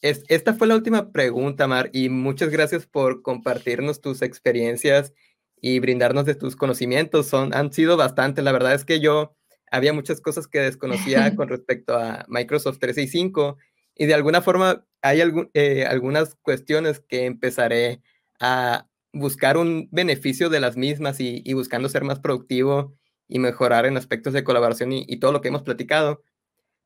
esta 0.02 0.54
fue 0.54 0.68
la 0.68 0.76
última 0.76 1.12
pregunta, 1.12 1.68
Mar, 1.68 1.90
y 1.94 2.10
muchas 2.10 2.50
gracias 2.50 2.86
por 2.86 3.22
compartirnos 3.22 4.00
tus 4.00 4.22
experiencias 4.22 5.14
y 5.62 5.80
brindarnos 5.80 6.26
de 6.26 6.36
tus 6.36 6.56
conocimientos. 6.56 7.28
Son, 7.28 7.54
han 7.54 7.74
sido 7.74 7.98
bastante. 7.98 8.42
La 8.42 8.54
verdad 8.54 8.74
es 8.74 8.86
que 8.86 9.02
yo 9.02 9.36
había 9.72 9.94
muchas 9.94 10.22
cosas 10.22 10.48
que 10.48 10.60
desconocía 10.60 11.36
con 11.36 11.48
respecto 11.50 11.98
a 11.98 12.26
Microsoft 12.30 12.80
365 12.80 13.58
y 13.96 14.06
de 14.06 14.14
alguna 14.14 14.42
forma 14.42 14.86
hay 15.02 15.22
eh, 15.54 15.86
algunas 15.86 16.36
cuestiones 16.36 17.02
que 17.02 17.26
empezaré 17.26 18.02
a, 18.40 18.88
buscar 19.14 19.58
un 19.58 19.88
beneficio 19.92 20.50
de 20.50 20.60
las 20.60 20.78
mismas 20.78 21.20
y, 21.20 21.54
buscando 21.54 21.90
ser 21.90 22.04
más 22.04 22.20
productivo 22.20 22.96
y 23.28 23.40
mejorar 23.40 23.86
en 23.86 23.98
aspectos 23.98 24.34
de 24.34 24.44
colaboración 24.44 24.92
y, 24.92 25.20
todo 25.20 25.32
lo 25.32 25.42
que 25.42 25.50
hemos 25.50 25.64
platicado. 25.64 26.24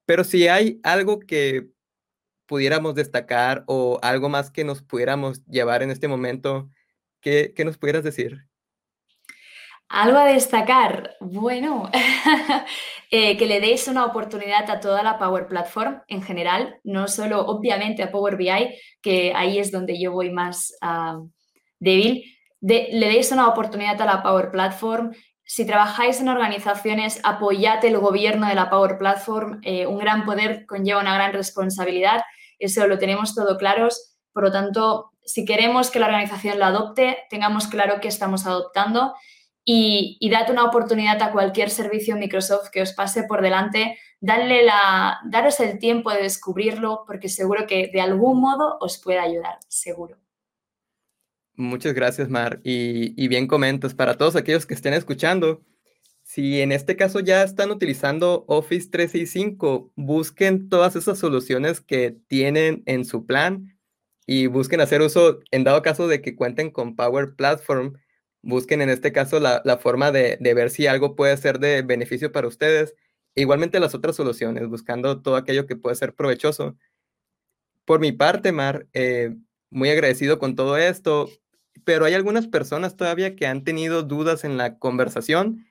Pero 0.06 0.24
si 0.24 0.48
hay 0.48 0.80
algo 0.84 1.20
que 1.20 1.70
pudiéramos 2.46 2.96
destacar 2.96 3.64
o 3.68 4.00
algo 4.02 4.30
más 4.30 4.52
que 4.52 4.64
nos 4.64 4.82
pudiéramos 4.82 5.46
llevar 5.46 5.84
en 5.84 5.92
este 5.92 6.08
momento, 6.08 6.70
¿qué, 7.22 7.54
nos 7.66 7.78
pudieras 7.78 8.04
decir? 8.04 8.48
Algo 9.90 10.18
a 10.18 10.26
destacar, 10.26 11.16
bueno, 11.20 11.90
eh, 13.12 13.38
que 13.38 13.46
le 13.46 13.60
deis 13.60 13.88
una 13.88 14.06
oportunidad 14.06 14.70
a 14.70 14.80
toda 14.80 15.04
la 15.04 15.20
Power 15.20 15.48
Platform 15.48 16.02
en 16.08 16.24
general, 16.24 16.80
no 16.84 17.08
solo 17.08 17.46
obviamente 17.46 18.02
a 18.02 18.12
Power 18.12 18.36
BI, 18.36 18.76
que 19.02 19.34
ahí 19.36 19.60
es 19.60 19.72
donde 19.72 20.02
yo 20.02 20.12
voy 20.12 20.32
más 20.32 20.76
ah, 20.82 21.20
débil, 21.84 22.24
le 22.62 23.08
deis 23.08 23.32
una 23.32 23.48
oportunidad 23.48 24.02
a 24.02 24.06
la 24.06 24.24
Power 24.24 24.52
Platform. 24.52 25.12
Si 25.44 25.66
trabajáis 25.66 26.22
en 26.22 26.30
organizaciones, 26.30 27.20
apoyad 27.24 27.84
el 27.84 27.98
gobierno 27.98 28.48
de 28.48 28.56
la 28.56 28.70
Power 28.70 28.98
Platform. 28.98 29.60
Eh, 29.64 29.86
un 29.86 29.98
gran 29.98 30.24
poder 30.24 30.66
conlleva 30.66 31.02
una 31.02 31.14
gran 31.16 31.34
responsabilidad. 31.34 32.22
Eso 32.60 32.88
lo 32.88 32.98
tenemos 32.98 33.36
todo 33.36 33.58
claros. 33.58 34.16
Por 34.32 34.44
lo 34.44 34.52
tanto, 34.52 35.12
si 35.26 35.44
queremos 35.44 35.92
que 35.92 36.00
la 36.00 36.08
organización 36.08 36.58
lo 36.58 36.66
adopte, 36.66 37.18
tengamos 37.30 37.68
claro 37.68 38.00
que 38.00 38.08
estamos 38.08 38.46
adoptando 38.46 39.14
y, 39.66 40.18
y 40.20 40.30
dad 40.30 40.50
una 40.50 40.66
oportunidad 40.66 41.22
a 41.22 41.32
cualquier 41.32 41.70
servicio 41.70 42.16
Microsoft 42.16 42.70
que 42.70 42.82
os 42.82 42.94
pase 42.94 43.24
por 43.24 43.42
delante. 43.42 43.98
Dadle 44.22 44.64
la, 44.64 45.20
daros 45.26 45.60
el 45.60 45.80
tiempo 45.80 46.12
de 46.12 46.24
descubrirlo 46.24 47.04
porque 47.06 47.28
seguro 47.28 47.68
que 47.68 47.90
de 47.92 48.02
algún 48.02 48.40
modo 48.40 48.78
os 48.80 49.02
puede 49.02 49.20
ayudar, 49.20 49.58
seguro. 49.68 50.23
Muchas 51.56 51.94
gracias, 51.94 52.30
Mar. 52.30 52.60
Y, 52.64 53.14
y, 53.22 53.28
bien 53.28 53.48
comentas, 53.48 53.94
para 53.94 54.18
todos 54.18 54.36
aquellos 54.36 54.66
que 54.66 54.74
estén 54.74 54.94
escuchando, 54.94 55.64
si 56.24 56.62
en 56.62 56.72
este 56.72 56.96
caso 56.96 57.20
ya 57.20 57.44
están 57.44 57.70
utilizando 57.70 58.46
Office 58.48 58.90
365, 58.90 59.92
busquen 59.96 60.70
todas 60.70 60.96
esas 60.96 61.20
soluciones 61.20 61.82
que 61.82 62.18
tienen 62.28 62.82
en 62.88 63.06
su 63.06 63.26
plan 63.26 63.78
y 64.26 64.48
busquen 64.48 64.82
hacer 64.82 65.02
uso, 65.02 65.42
en 65.52 65.64
dado 65.64 65.82
caso 65.84 66.08
de 66.08 66.22
que 66.22 66.36
cuenten 66.36 66.72
con 66.72 66.96
Power 66.96 67.36
Platform, 67.36 67.94
busquen 68.42 68.82
en 68.82 68.90
este 68.90 69.12
caso 69.12 69.40
la, 69.40 69.62
la 69.66 69.78
forma 69.78 70.12
de, 70.12 70.38
de, 70.40 70.54
ver 70.54 70.70
si 70.72 70.88
algo 70.88 71.16
puede 71.16 71.38
ser 71.38 71.60
de 71.60 71.82
beneficio 71.84 72.32
para 72.32 72.48
ustedes. 72.48 72.96
igualmente 73.36 73.80
las 73.80 73.96
otras 73.96 74.16
soluciones, 74.16 74.68
buscando 74.68 75.22
todo 75.22 75.36
aquello 75.36 75.68
que 75.68 75.76
puede 75.76 75.96
ser 75.96 76.16
provechoso. 76.16 76.78
Por 77.86 78.00
mi 78.00 78.12
parte, 78.12 78.52
Mar, 78.52 78.88
eh, 78.94 79.36
muy 79.70 79.90
agradecido 79.90 80.40
con 80.40 80.56
todo 80.56 80.78
esto 80.78 81.30
pero 81.84 82.06
hay 82.06 82.14
algunas 82.14 82.48
personas 82.48 82.96
todavía 82.96 83.36
que 83.36 83.48
han 83.48 83.64
tenido 83.64 84.04
dudas 84.04 84.44
en 84.44 84.58
la 84.58 84.78
conversación. 84.78 85.66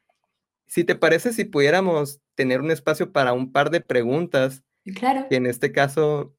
Si 0.66 0.84
te 0.84 0.94
parece, 0.94 1.32
si 1.32 1.44
pudiéramos 1.44 2.20
tener 2.34 2.60
un 2.60 2.70
espacio 2.70 3.12
para 3.12 3.32
un 3.32 3.52
par 3.52 3.70
de 3.70 3.80
preguntas. 3.80 4.62
Claro. 4.96 5.26
Que 5.28 5.36
en 5.36 5.46
este 5.46 5.72
caso 5.72 6.34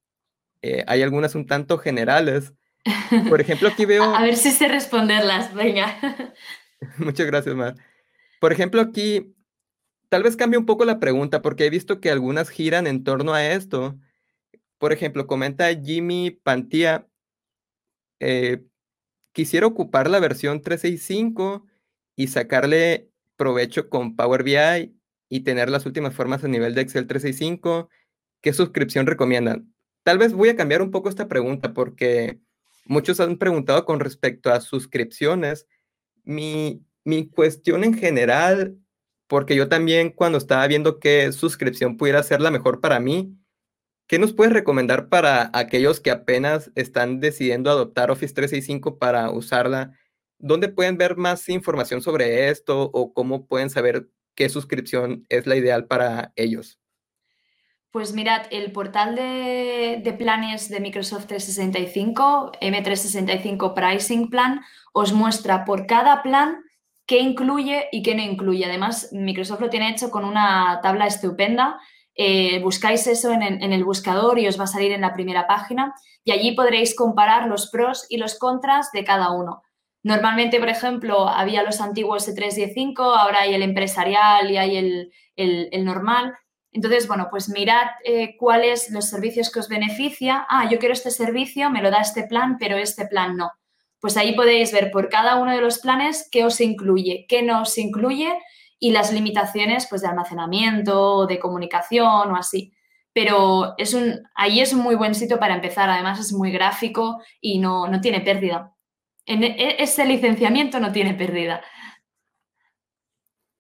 eh, 0.62 0.84
hay 0.88 1.02
algunas 1.02 1.36
un 1.36 1.48
tanto 1.48 1.78
generales. 1.78 2.54
Por 3.30 3.42
ejemplo, 3.42 3.70
aquí 3.70 3.86
veo... 3.86 4.04
A 4.04 4.24
ver 4.24 4.36
si 4.36 4.52
sé 4.52 4.68
responderlas, 4.68 5.54
venga. 5.54 5.98
Muchas 6.98 7.28
gracias, 7.28 7.56
Mar. 7.56 7.76
Por 8.40 8.52
ejemplo, 8.52 8.82
aquí 8.82 9.36
tal 10.10 10.24
vez 10.24 10.36
cambie 10.36 10.60
un 10.60 10.66
poco 10.66 10.86
la 10.86 11.00
pregunta 11.00 11.42
porque 11.42 11.66
he 11.66 11.70
visto 11.70 12.00
que 12.00 12.12
algunas 12.12 12.50
giran 12.50 12.88
en 12.88 13.04
torno 13.04 13.34
a 13.34 13.46
esto. 13.46 13.98
Por 14.78 14.94
ejemplo, 14.94 15.28
comenta 15.28 15.74
Jimmy 15.74 16.32
Pantía, 16.32 17.08
eh, 18.20 18.64
quisiera 19.34 19.68
ocupar 19.68 20.10
la 20.10 20.20
versión 20.20 20.62
365 20.62 21.66
y 22.16 22.28
sacarle 22.28 23.10
provecho 23.36 23.90
con 23.90 24.16
Power 24.16 24.44
BI 24.44 24.96
y 25.30 25.40
tener 25.42 25.70
las 25.70 25.86
últimas 25.86 26.14
formas 26.14 26.44
a 26.44 26.48
nivel 26.48 26.76
de 26.76 26.82
Excel 26.82 27.08
365, 27.08 27.90
¿qué 28.42 28.54
suscripción 28.54 29.08
recomiendan? 29.08 29.74
Tal 30.04 30.18
vez 30.18 30.34
voy 30.34 30.50
a 30.50 30.56
cambiar 30.56 30.82
un 30.82 30.92
poco 30.92 31.10
esta 31.10 31.28
pregunta 31.28 31.74
porque 31.74 32.40
muchos 32.86 33.20
han 33.20 33.38
preguntado 33.38 33.84
con 33.86 34.00
respecto 34.00 34.52
a 34.52 34.62
suscripciones. 34.62 35.68
Mi, 36.24 36.86
mi 37.04 37.28
cuestión 37.30 37.84
en 37.84 37.96
general, 37.96 38.78
porque 39.28 39.56
yo 39.56 39.70
también 39.70 40.12
cuando 40.12 40.38
estaba 40.38 40.68
viendo 40.68 41.00
qué 41.00 41.32
suscripción 41.32 41.98
pudiera 41.98 42.22
ser 42.22 42.42
la 42.42 42.52
mejor 42.52 42.80
para 42.80 43.00
mí, 43.00 43.36
¿Qué 44.08 44.20
nos 44.20 44.34
puedes 44.34 44.54
recomendar 44.54 45.08
para 45.08 45.50
aquellos 45.54 46.02
que 46.02 46.12
apenas 46.12 46.72
están 46.76 47.22
decidiendo 47.22 47.70
adoptar 47.70 48.12
Office 48.12 48.34
365 48.34 49.00
para 49.00 49.32
usarla? 49.32 49.94
¿Dónde 50.40 50.68
pueden 50.68 50.98
ver 50.98 51.16
más 51.16 51.48
información 51.48 52.02
sobre 52.02 52.50
esto 52.50 52.90
o 52.94 53.14
cómo 53.14 53.48
pueden 53.48 53.70
saber 53.70 54.10
qué 54.36 54.50
suscripción 54.50 55.26
es 55.30 55.48
la 55.48 55.56
ideal 55.56 55.88
para 55.88 56.34
ellos? 56.36 56.80
Pues 57.92 58.14
mirad, 58.14 58.48
el 58.52 58.72
portal 58.74 59.16
de, 59.16 60.02
de, 60.04 60.14
planes 60.14 60.68
de 60.68 60.80
Microsoft 60.80 61.28
365, 61.28 62.52
M365 62.60 63.74
Pricing 63.74 64.30
Plan, 64.30 64.62
os 64.94 65.14
muestra 65.14 65.64
por 65.64 65.86
cada 65.86 66.24
plan 66.24 66.64
qué 67.06 67.20
incluye 67.20 67.88
y 67.92 68.02
qué 68.02 68.16
no 68.16 68.24
incluye. 68.24 68.66
Además, 68.66 69.10
Microsoft 69.14 69.62
lo 69.62 69.70
tiene 69.70 69.92
hecho 69.92 70.12
con 70.12 70.26
una 70.26 70.80
tabla 70.82 71.06
estupenda 71.06 71.80
eh, 72.16 72.60
buscáis 72.62 73.08
eso 73.08 73.32
en, 73.32 73.42
el 73.42 73.84
buscador 73.84 74.40
y 74.40 74.48
os 74.48 74.60
va 74.60 74.66
a 74.66 74.68
salir 74.68 74.92
en 74.92 75.02
la 75.02 75.14
primera 75.14 75.48
página 75.48 75.96
y 76.24 76.32
allí 76.32 76.52
podréis 76.52 76.96
comparar 76.96 77.48
los 77.48 77.70
pros 77.70 78.06
y 78.10 78.18
los 78.18 78.38
contras 78.38 78.92
de 78.92 79.04
cada 79.04 79.32
uno. 79.32 79.64
Normalmente, 80.04 80.60
por 80.60 80.70
ejemplo, 80.70 81.28
había 81.28 81.64
los 81.64 81.82
antiguos 81.82 82.28
E315, 82.28 82.96
ahora 82.98 83.42
hay 83.42 83.54
el 83.54 83.64
empresarial 83.64 84.52
y 84.52 84.58
hay 84.58 85.12
el 85.36 85.86
normal. 85.86 86.36
Entonces, 86.74 87.08
bueno, 87.08 87.28
pues 87.30 87.50
mirad 87.50 87.88
eh, 88.04 88.36
cuáles 88.38 88.90
los 88.90 89.08
servicios 89.08 89.52
que 89.52 89.60
os 89.60 89.70
beneficia. 89.70 90.46
Ah, 90.50 90.68
yo 90.70 90.80
quiero 90.80 90.94
este 90.94 91.12
servicio, 91.12 91.70
me 91.70 91.84
lo 91.84 91.92
da 91.92 92.02
este 92.02 92.24
plan, 92.24 92.58
pero 92.60 92.78
este 92.78 93.06
plan 93.06 93.38
no. 93.38 93.52
Pues 94.00 94.18
ahí 94.18 94.36
podéis 94.36 94.74
ver 94.74 94.90
por 94.92 95.08
cada 95.08 95.36
uno 95.36 95.52
de 95.52 95.62
los 95.62 95.80
planes 95.80 96.28
qué 96.32 96.44
os 96.44 96.60
incluye, 96.60 97.26
qué 97.30 97.44
no 97.44 97.62
os 97.62 97.78
incluye 97.78 98.34
y 98.84 98.92
las 98.92 99.14
limitaciones 99.14 99.88
pues, 99.90 100.02
de 100.02 100.10
almacenamiento, 100.10 101.26
de 101.26 101.40
comunicación 101.40 102.32
o 102.32 102.36
así. 102.36 102.74
Pero 103.14 103.76
es 103.78 103.94
un, 103.94 104.22
ahí 104.36 104.60
es 104.60 104.74
un 104.74 104.82
muy 104.82 104.96
buen 104.96 105.16
sitio 105.16 105.40
para 105.40 105.56
empezar. 105.56 105.90
Además 105.90 106.20
es 106.20 106.34
muy 106.34 106.52
gráfico 106.52 107.22
y 107.40 107.60
no, 107.60 107.88
no 107.88 108.02
tiene 108.02 108.20
pérdida. 108.20 108.76
En 109.26 109.42
e, 109.42 109.82
ese 109.82 110.06
licenciamiento 110.06 110.82
no 110.82 110.92
tiene 110.92 111.14
pérdida. 111.14 111.62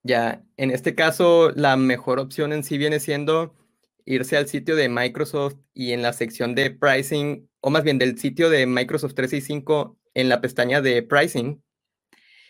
Ya, 0.04 0.44
en 0.58 0.72
este 0.72 0.94
caso, 0.94 1.52
la 1.52 1.78
mejor 1.78 2.20
opción 2.20 2.52
en 2.52 2.66
sí 2.66 2.78
viene 2.78 3.00
siendo 3.00 3.56
irse 4.04 4.36
al 4.36 4.50
sitio 4.50 4.76
de 4.76 4.90
Microsoft 4.90 5.56
y 5.74 5.94
en 5.94 6.02
la 6.02 6.12
sección 6.12 6.54
de 6.54 6.70
pricing, 6.70 7.50
o 7.62 7.70
más 7.70 7.86
bien 7.86 7.98
del 7.98 8.20
sitio 8.20 8.50
de 8.50 8.66
Microsoft 8.66 9.14
365 9.14 9.98
en 10.16 10.28
la 10.28 10.42
pestaña 10.42 10.82
de 10.82 11.02
pricing, 11.02 11.63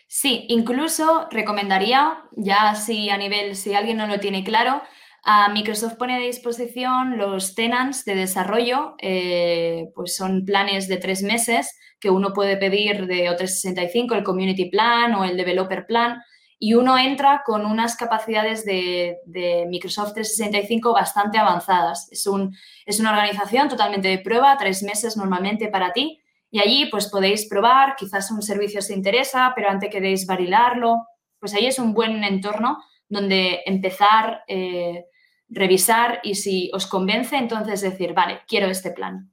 Sí, 0.06 0.46
incluso 0.48 1.26
recomendaría, 1.30 2.22
ya 2.32 2.74
si 2.74 3.10
a 3.10 3.16
nivel, 3.16 3.56
si 3.56 3.74
alguien 3.74 3.96
no 3.96 4.06
lo 4.06 4.20
tiene 4.20 4.44
claro, 4.44 4.82
a 5.24 5.48
Microsoft 5.48 5.94
pone 5.96 6.14
a 6.14 6.18
disposición 6.18 7.16
los 7.16 7.54
tenants 7.54 8.04
de 8.04 8.14
desarrollo, 8.14 8.94
eh, 9.00 9.90
pues 9.94 10.14
son 10.14 10.44
planes 10.44 10.86
de 10.86 10.98
tres 10.98 11.22
meses 11.22 11.78
que 11.98 12.10
uno 12.10 12.34
puede 12.34 12.58
pedir 12.58 13.06
de 13.06 13.30
O365, 13.30 14.14
el 14.14 14.22
Community 14.22 14.66
Plan 14.66 15.14
o 15.14 15.24
el 15.24 15.38
Developer 15.38 15.86
Plan, 15.86 16.22
y 16.58 16.74
uno 16.74 16.98
entra 16.98 17.42
con 17.44 17.64
unas 17.64 17.96
capacidades 17.96 18.64
de, 18.66 19.16
de 19.24 19.64
Microsoft 19.68 20.12
365 20.12 20.92
bastante 20.92 21.38
avanzadas. 21.38 22.08
Es, 22.12 22.26
un, 22.26 22.54
es 22.84 23.00
una 23.00 23.10
organización 23.10 23.68
totalmente 23.68 24.08
de 24.08 24.18
prueba, 24.18 24.56
tres 24.58 24.82
meses 24.82 25.16
normalmente 25.16 25.68
para 25.68 25.92
ti, 25.92 26.20
y 26.54 26.60
allí 26.60 26.86
pues 26.88 27.08
podéis 27.08 27.46
probar, 27.46 27.96
quizás 27.96 28.30
un 28.30 28.40
servicio 28.40 28.78
os 28.78 28.88
interesa, 28.88 29.52
pero 29.56 29.68
antes 29.68 29.90
queréis 29.90 30.24
validarlo. 30.24 31.04
Pues 31.40 31.52
ahí 31.52 31.66
es 31.66 31.80
un 31.80 31.94
buen 31.94 32.22
entorno 32.22 32.78
donde 33.08 33.62
empezar, 33.66 34.44
eh, 34.46 35.04
revisar 35.48 36.20
y 36.22 36.36
si 36.36 36.70
os 36.72 36.86
convence, 36.86 37.36
entonces 37.36 37.80
decir, 37.80 38.12
vale, 38.12 38.42
quiero 38.46 38.68
este 38.68 38.92
plan. 38.92 39.32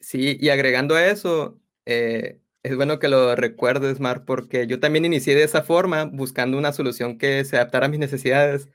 Sí, 0.00 0.36
y 0.40 0.48
agregando 0.48 0.96
a 0.96 1.06
eso, 1.06 1.60
eh, 1.86 2.40
es 2.64 2.74
bueno 2.74 2.98
que 2.98 3.06
lo 3.06 3.36
recuerdes, 3.36 4.00
Mar, 4.00 4.24
porque 4.24 4.66
yo 4.66 4.80
también 4.80 5.04
inicié 5.04 5.36
de 5.36 5.44
esa 5.44 5.62
forma, 5.62 6.06
buscando 6.06 6.58
una 6.58 6.72
solución 6.72 7.16
que 7.16 7.44
se 7.44 7.54
adaptara 7.54 7.86
a 7.86 7.88
mis 7.88 8.00
necesidades. 8.00 8.68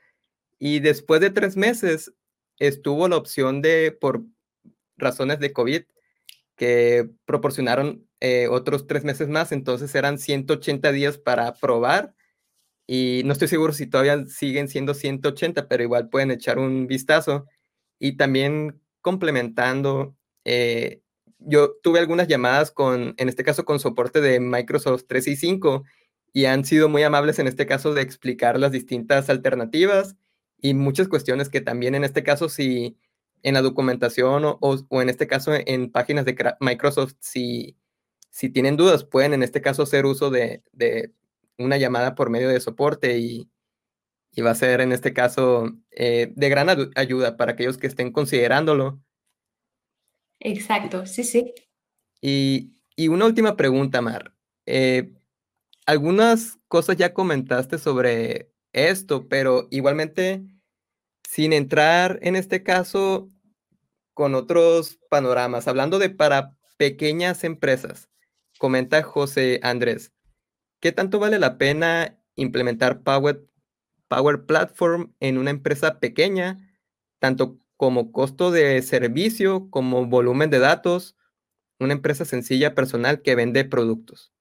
Y 0.58 0.80
después 0.80 1.20
de 1.20 1.28
tres 1.28 1.58
meses, 1.58 2.10
estuvo 2.58 3.06
la 3.06 3.18
opción 3.18 3.60
de, 3.60 3.92
por 3.92 4.22
razones 4.96 5.40
de 5.40 5.52
COVID, 5.52 5.82
que 6.58 7.08
proporcionaron 7.24 8.06
eh, 8.20 8.48
otros 8.48 8.86
tres 8.86 9.04
meses 9.04 9.28
más, 9.28 9.52
entonces 9.52 9.94
eran 9.94 10.18
180 10.18 10.92
días 10.92 11.16
para 11.16 11.54
probar 11.54 12.14
y 12.90 13.22
no 13.26 13.32
estoy 13.34 13.48
seguro 13.48 13.74
si 13.74 13.86
todavía 13.86 14.24
siguen 14.26 14.68
siendo 14.68 14.94
180, 14.94 15.68
pero 15.68 15.82
igual 15.82 16.08
pueden 16.08 16.30
echar 16.30 16.58
un 16.58 16.86
vistazo. 16.86 17.46
Y 17.98 18.16
también 18.16 18.80
complementando, 19.02 20.16
eh, 20.44 21.02
yo 21.38 21.74
tuve 21.82 22.00
algunas 22.00 22.28
llamadas 22.28 22.70
con, 22.70 23.14
en 23.18 23.28
este 23.28 23.44
caso, 23.44 23.66
con 23.66 23.78
soporte 23.78 24.22
de 24.22 24.40
Microsoft 24.40 25.04
365 25.06 25.84
y 26.32 26.46
han 26.46 26.64
sido 26.64 26.88
muy 26.88 27.02
amables 27.02 27.38
en 27.38 27.46
este 27.46 27.66
caso 27.66 27.92
de 27.92 28.02
explicar 28.02 28.58
las 28.58 28.72
distintas 28.72 29.28
alternativas 29.28 30.16
y 30.60 30.74
muchas 30.74 31.08
cuestiones 31.08 31.50
que 31.50 31.60
también 31.60 31.94
en 31.94 32.04
este 32.04 32.22
caso 32.22 32.48
si 32.48 32.96
en 33.42 33.54
la 33.54 33.62
documentación 33.62 34.42
o, 34.44 34.86
en 35.02 35.08
este 35.08 35.26
caso 35.26 35.52
en 35.54 35.90
páginas 35.90 36.24
de 36.24 36.36
Microsoft, 36.60 37.14
si, 37.20 37.76
si 38.30 38.50
tienen 38.50 38.76
dudas, 38.76 39.04
pueden 39.04 39.34
en 39.34 39.42
este 39.42 39.60
caso 39.60 39.82
hacer 39.82 40.06
uso 40.06 40.30
de, 40.30 40.62
una 41.58 41.76
llamada 41.76 42.14
por 42.14 42.30
medio 42.30 42.48
de 42.48 42.60
soporte 42.60 43.18
y, 43.18 43.50
va 44.40 44.52
a 44.52 44.54
ser 44.54 44.80
en 44.80 44.92
este 44.92 45.12
caso 45.12 45.72
eh, 45.90 46.32
de 46.36 46.48
gran 46.48 46.68
ayuda 46.94 47.36
para 47.36 47.52
aquellos 47.52 47.76
que 47.76 47.88
estén 47.88 48.12
considerándolo. 48.12 49.00
Exacto, 50.38 51.06
sí, 51.06 51.24
sí. 51.24 51.52
Y, 52.20 52.74
una 53.08 53.26
última 53.26 53.56
pregunta, 53.56 54.00
Mar. 54.00 54.32
Eh, 54.66 55.12
algunas 55.86 56.58
cosas 56.68 56.96
ya 56.96 57.14
comentaste 57.14 57.78
sobre 57.78 58.52
esto, 58.72 59.28
pero 59.28 59.68
igualmente, 59.70 60.44
sin 61.28 61.52
entrar 61.52 62.18
en 62.22 62.36
este 62.36 62.62
caso 62.62 63.30
con 64.14 64.34
otros 64.34 64.98
panoramas, 65.10 65.68
hablando 65.68 65.98
de 65.98 66.08
para 66.08 66.56
pequeñas 66.78 67.44
empresas, 67.44 68.08
comenta 68.58 69.02
José 69.02 69.60
Andrés, 69.62 70.14
¿qué 70.80 70.90
tanto 70.90 71.18
vale 71.18 71.38
la 71.38 71.58
pena 71.58 72.18
implementar 72.34 73.02
Power, 73.02 73.46
Power 74.08 74.46
Platform 74.46 75.12
en 75.20 75.36
una 75.36 75.50
empresa 75.50 76.00
pequeña, 76.00 76.56
tanto 77.18 77.58
como 77.76 78.10
costo 78.10 78.50
de 78.50 78.80
servicio, 78.80 79.68
como 79.68 80.06
volumen 80.06 80.48
de 80.48 80.60
datos, 80.60 81.14
una 81.78 81.92
empresa 81.92 82.24
sencilla 82.24 82.74
personal 82.74 83.20
que 83.20 83.34
vende 83.34 83.66
productos? 83.66 84.32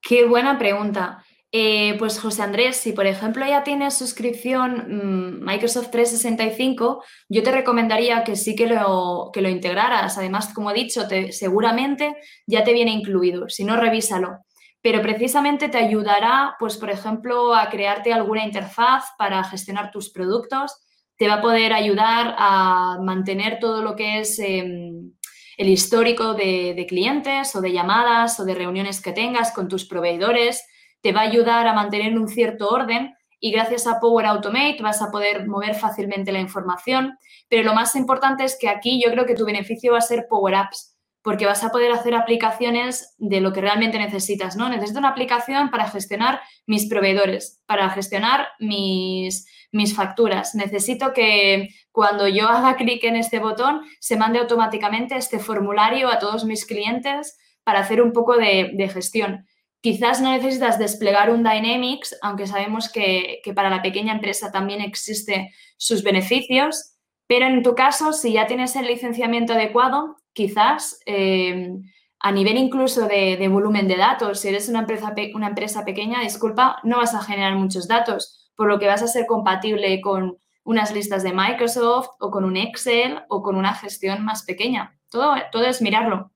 Qué 0.00 0.24
buena 0.24 0.58
pregunta. 0.58 1.25
Eh, 1.52 1.94
pues 1.98 2.18
José 2.18 2.42
Andrés, 2.42 2.76
si 2.76 2.92
por 2.92 3.06
ejemplo 3.06 3.46
ya 3.46 3.62
tienes 3.62 3.94
suscripción 3.96 5.40
mm, 5.40 5.44
Microsoft 5.44 5.90
365, 5.90 7.04
yo 7.28 7.42
te 7.42 7.52
recomendaría 7.52 8.24
que 8.24 8.36
sí 8.36 8.56
que 8.56 8.66
lo, 8.66 9.30
que 9.32 9.40
lo 9.40 9.48
integraras. 9.48 10.18
Además, 10.18 10.52
como 10.52 10.70
he 10.70 10.74
dicho, 10.74 11.06
te, 11.06 11.32
seguramente 11.32 12.16
ya 12.46 12.64
te 12.64 12.72
viene 12.72 12.90
incluido. 12.90 13.48
Si 13.48 13.64
no, 13.64 13.76
revísalo. 13.76 14.38
Pero 14.82 15.02
precisamente 15.02 15.68
te 15.68 15.78
ayudará, 15.78 16.56
pues 16.58 16.76
por 16.76 16.90
ejemplo, 16.90 17.54
a 17.54 17.68
crearte 17.70 18.12
alguna 18.12 18.44
interfaz 18.44 19.04
para 19.16 19.42
gestionar 19.44 19.90
tus 19.90 20.10
productos. 20.10 20.84
Te 21.16 21.28
va 21.28 21.34
a 21.34 21.42
poder 21.42 21.72
ayudar 21.72 22.34
a 22.38 22.98
mantener 23.02 23.58
todo 23.60 23.82
lo 23.82 23.96
que 23.96 24.20
es 24.20 24.38
em, 24.38 25.12
el 25.56 25.68
histórico 25.68 26.34
de 26.34 26.86
clientes 26.88 27.54
o 27.56 27.60
de 27.60 27.72
llamadas 27.72 28.38
o 28.40 28.44
de 28.44 28.54
reuniones 28.54 29.00
que 29.00 29.12
tengas 29.12 29.52
con 29.52 29.68
tus 29.68 29.86
proveedores 29.86 30.62
te 31.00 31.12
va 31.12 31.20
a 31.20 31.24
ayudar 31.24 31.66
a 31.66 31.72
mantener 31.72 32.18
un 32.18 32.28
cierto 32.28 32.68
orden 32.68 33.14
y 33.38 33.50
gracias 33.50 33.86
a 33.86 34.00
Power 34.00 34.26
Automate 34.26 34.78
vas 34.80 35.02
a 35.02 35.10
poder 35.10 35.46
mover 35.46 35.74
fácilmente 35.74 36.32
la 36.32 36.40
información. 36.40 37.18
Pero 37.48 37.62
lo 37.62 37.74
más 37.74 37.94
importante 37.96 38.44
es 38.44 38.56
que 38.58 38.68
aquí 38.68 39.02
yo 39.02 39.10
creo 39.10 39.26
que 39.26 39.34
tu 39.34 39.44
beneficio 39.44 39.92
va 39.92 39.98
a 39.98 40.02
ser 40.02 40.26
Power 40.28 40.54
Apps, 40.54 40.96
porque 41.22 41.46
vas 41.46 41.62
a 41.64 41.70
poder 41.70 41.92
hacer 41.92 42.14
aplicaciones 42.14 43.14
de 43.18 43.40
lo 43.40 43.52
que 43.52 43.60
realmente 43.60 43.98
necesitas, 43.98 44.56
¿no? 44.56 44.68
Necesito 44.68 44.98
una 44.98 45.10
aplicación 45.10 45.70
para 45.70 45.88
gestionar 45.90 46.40
mis 46.66 46.88
proveedores, 46.88 47.62
para 47.66 47.90
gestionar 47.90 48.48
mis, 48.58 49.46
mis 49.72 49.94
facturas. 49.94 50.54
Necesito 50.54 51.12
que 51.12 51.68
cuando 51.92 52.28
yo 52.28 52.48
haga 52.48 52.76
clic 52.76 53.04
en 53.04 53.16
este 53.16 53.38
botón 53.38 53.82
se 54.00 54.16
mande 54.16 54.38
automáticamente 54.38 55.16
este 55.16 55.38
formulario 55.38 56.08
a 56.08 56.18
todos 56.18 56.44
mis 56.44 56.64
clientes 56.64 57.36
para 57.64 57.80
hacer 57.80 58.00
un 58.00 58.12
poco 58.12 58.36
de, 58.36 58.70
de 58.74 58.88
gestión. 58.88 59.46
Quizás 59.80 60.20
no 60.20 60.32
necesitas 60.32 60.78
desplegar 60.78 61.30
un 61.30 61.44
Dynamics, 61.44 62.16
aunque 62.22 62.46
sabemos 62.46 62.90
que, 62.90 63.40
para 63.54 63.70
la 63.70 63.82
pequeña 63.82 64.12
empresa 64.12 64.50
también 64.50 64.80
existe 64.80 65.52
sus 65.76 66.02
beneficios, 66.02 66.94
pero 67.26 67.46
en 67.46 67.62
tu 67.62 67.74
caso, 67.74 68.12
si 68.12 68.32
ya 68.32 68.46
tienes 68.46 68.74
el 68.76 68.86
licenciamiento 68.86 69.52
adecuado, 69.52 70.16
quizás 70.32 71.00
eh, 71.06 71.72
a 72.20 72.32
nivel 72.32 72.56
incluso 72.56 73.06
de, 73.06 73.48
volumen 73.48 73.88
de 73.88 73.96
datos, 73.96 74.40
si 74.40 74.48
eres 74.48 74.68
una 74.68 74.80
empresa, 74.80 75.14
una 75.34 75.48
empresa 75.48 75.84
pequeña, 75.84 76.20
disculpa, 76.20 76.78
no 76.82 76.98
vas 76.98 77.14
a 77.14 77.22
generar 77.22 77.54
muchos 77.56 77.88
datos, 77.88 78.50
por 78.56 78.68
lo 78.68 78.78
que 78.78 78.86
vas 78.86 79.02
a 79.02 79.08
ser 79.08 79.26
compatible 79.26 80.00
con 80.00 80.38
unas 80.64 80.92
listas 80.92 81.22
de 81.22 81.32
Microsoft 81.32 82.08
o 82.18 82.30
con 82.30 82.44
un 82.44 82.56
Excel 82.56 83.20
o 83.28 83.42
con 83.42 83.56
una 83.56 83.74
gestión 83.74 84.24
más 84.24 84.44
pequeña. 84.44 84.98
Todo, 85.10 85.34
todo 85.52 85.64
es 85.64 85.80
mirarlo. 85.80 86.32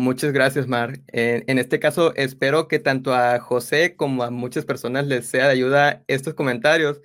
Muchas 0.00 0.32
gracias, 0.32 0.66
Mar. 0.66 0.98
en 1.08 1.58
este 1.58 1.78
caso, 1.78 2.14
espero 2.16 2.68
que 2.68 2.78
tanto 2.78 3.12
a 3.12 3.38
José 3.38 3.96
como 3.96 4.22
a 4.22 4.30
muchas 4.30 4.64
personas 4.64 5.06
les 5.06 5.26
sea 5.26 5.44
de 5.44 5.52
ayuda 5.52 6.04
estos 6.08 6.32
comentarios. 6.32 7.02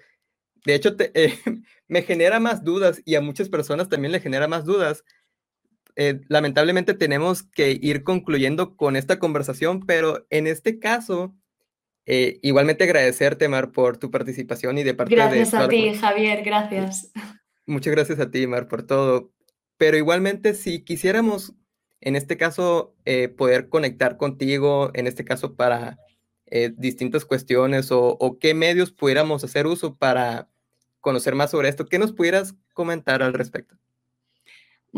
De 0.64 0.76
hecho, 0.76 0.96
eh, 0.98 1.38
me 1.90 2.04
genera 2.04 2.40
más 2.40 2.64
dudas 2.64 3.02
y 3.04 3.16
a 3.16 3.22
muchas 3.22 3.50
personas 3.50 3.90
también 3.90 4.14
le 4.14 4.22
genera 4.22 4.48
más 4.48 4.64
dudas. 4.64 5.04
Eh, 5.98 6.22
lamentablemente 6.30 6.94
tenemos 6.94 7.44
que 7.44 7.78
ir 7.82 8.04
concluyendo 8.04 8.78
con 8.78 8.96
esta 8.96 9.20
conversación, 9.20 9.86
pero 9.86 10.26
en 10.30 10.48
este 10.48 10.80
caso, 10.80 11.36
eh, 12.06 12.40
igualmente 12.44 12.86
agradecerte, 12.86 13.50
Mar, 13.50 13.74
por 13.74 13.98
tu 13.98 14.10
participación 14.10 14.78
y 14.78 14.84
de 14.84 14.94
parte 14.94 15.16
gracias 15.16 15.52
de... 15.52 15.58
Gracias 15.58 15.64
a 15.64 15.68
ti, 15.68 15.94
Javier, 16.00 16.44
gracias. 16.46 17.12
Muchas 17.66 17.94
gracias 17.94 18.22
a 18.22 18.32
ti, 18.32 18.48
Mar, 18.48 18.70
por 18.70 18.84
todo. 18.84 19.34
Pero 19.76 19.98
igualmente, 19.98 20.54
si 20.54 20.86
quisiéramos 20.86 21.54
en 22.02 22.16
este 22.16 22.38
caso, 22.38 22.94
eh, 23.06 23.30
poder 23.30 23.70
conectar 23.70 24.18
contigo, 24.18 24.92
en 24.94 25.08
este 25.08 25.26
caso 25.26 25.56
para 25.56 25.98
eh, 26.48 26.72
distintas 26.78 27.26
cuestiones 27.26 27.90
o, 27.92 28.38
qué 28.40 28.54
medios 28.54 28.92
pudiéramos 28.92 29.44
hacer 29.44 29.66
uso 29.68 29.96
para 29.96 30.50
conocer 31.00 31.36
más 31.36 31.52
sobre 31.52 31.70
esto. 31.70 31.86
¿Qué 31.86 32.00
nos 32.00 32.14
pudieras 32.14 32.56
comentar 32.74 33.24
al 33.24 33.34
respecto? 33.34 33.76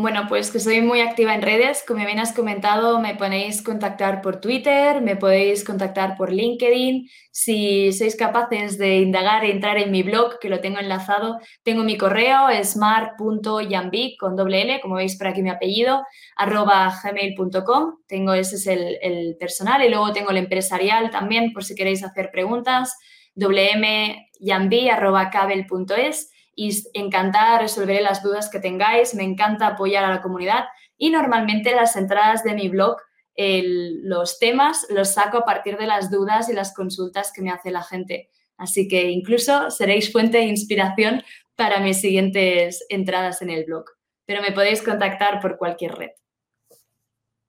Bueno, 0.00 0.26
pues 0.28 0.52
que 0.52 0.60
soy 0.60 0.80
muy 0.80 1.00
activa 1.00 1.34
en 1.34 1.42
redes. 1.42 1.82
Como 1.84 2.06
bien 2.06 2.20
has 2.20 2.32
comentado, 2.32 3.00
me 3.00 3.16
podéis 3.16 3.62
contactar 3.62 4.22
por 4.22 4.40
Twitter, 4.40 5.02
me 5.02 5.16
podéis 5.16 5.64
contactar 5.64 6.16
por 6.16 6.32
LinkedIn. 6.32 7.08
Si 7.32 7.92
sois 7.92 8.14
capaces 8.14 8.78
de 8.78 9.00
indagar 9.00 9.44
e 9.44 9.50
entrar 9.50 9.76
en 9.76 9.90
mi 9.90 10.04
blog, 10.04 10.38
que 10.38 10.50
lo 10.50 10.60
tengo 10.60 10.78
enlazado, 10.78 11.40
tengo 11.64 11.82
mi 11.82 11.98
correo, 11.98 12.46
smart.yambi 12.62 14.16
con 14.18 14.36
doble 14.36 14.62
L, 14.62 14.80
como 14.80 14.94
veis 14.94 15.18
por 15.18 15.26
aquí 15.26 15.42
mi 15.42 15.50
apellido, 15.50 16.04
arroba 16.36 16.94
gmail.com. 17.02 17.96
Tengo 18.06 18.34
ese 18.34 18.54
es 18.54 18.68
el, 18.68 18.98
el, 19.02 19.36
personal 19.36 19.84
y 19.84 19.88
luego 19.88 20.12
tengo 20.12 20.30
el 20.30 20.36
empresarial 20.36 21.10
también, 21.10 21.52
por 21.52 21.64
si 21.64 21.74
queréis 21.74 22.04
hacer 22.04 22.30
preguntas, 22.30 22.96
wmyambi.cabel.es 23.34 26.30
y 26.58 26.72
encantada 26.92 27.60
resolveré 27.60 28.02
las 28.02 28.20
dudas 28.20 28.50
que 28.50 28.58
tengáis, 28.58 29.14
me 29.14 29.22
encanta 29.22 29.68
apoyar 29.68 30.04
a 30.04 30.10
la 30.10 30.20
comunidad 30.20 30.64
y 30.96 31.10
normalmente 31.10 31.72
las 31.72 31.94
entradas 31.94 32.42
de 32.42 32.52
mi 32.52 32.68
blog, 32.68 32.96
los 33.36 34.40
temas 34.40 34.84
los 34.90 35.10
saco 35.10 35.38
a 35.38 35.44
partir 35.44 35.78
de 35.78 35.86
las 35.86 36.10
dudas 36.10 36.48
y 36.48 36.54
las 36.54 36.74
consultas 36.74 37.30
que 37.32 37.42
me 37.42 37.52
hace 37.52 37.70
la 37.70 37.84
gente. 37.84 38.30
Así 38.56 38.88
que 38.88 39.08
incluso 39.08 39.70
seréis 39.70 40.10
fuente 40.10 40.38
de 40.38 40.46
inspiración 40.46 41.22
para 41.54 41.78
mis 41.78 42.00
siguientes 42.00 42.84
entradas 42.88 43.40
en 43.40 43.50
el 43.50 43.64
blog. 43.64 43.84
Pero 44.26 44.42
me 44.42 44.50
podéis 44.50 44.82
contactar 44.82 45.40
por 45.40 45.58
cualquier 45.58 45.92
red. 45.94 46.10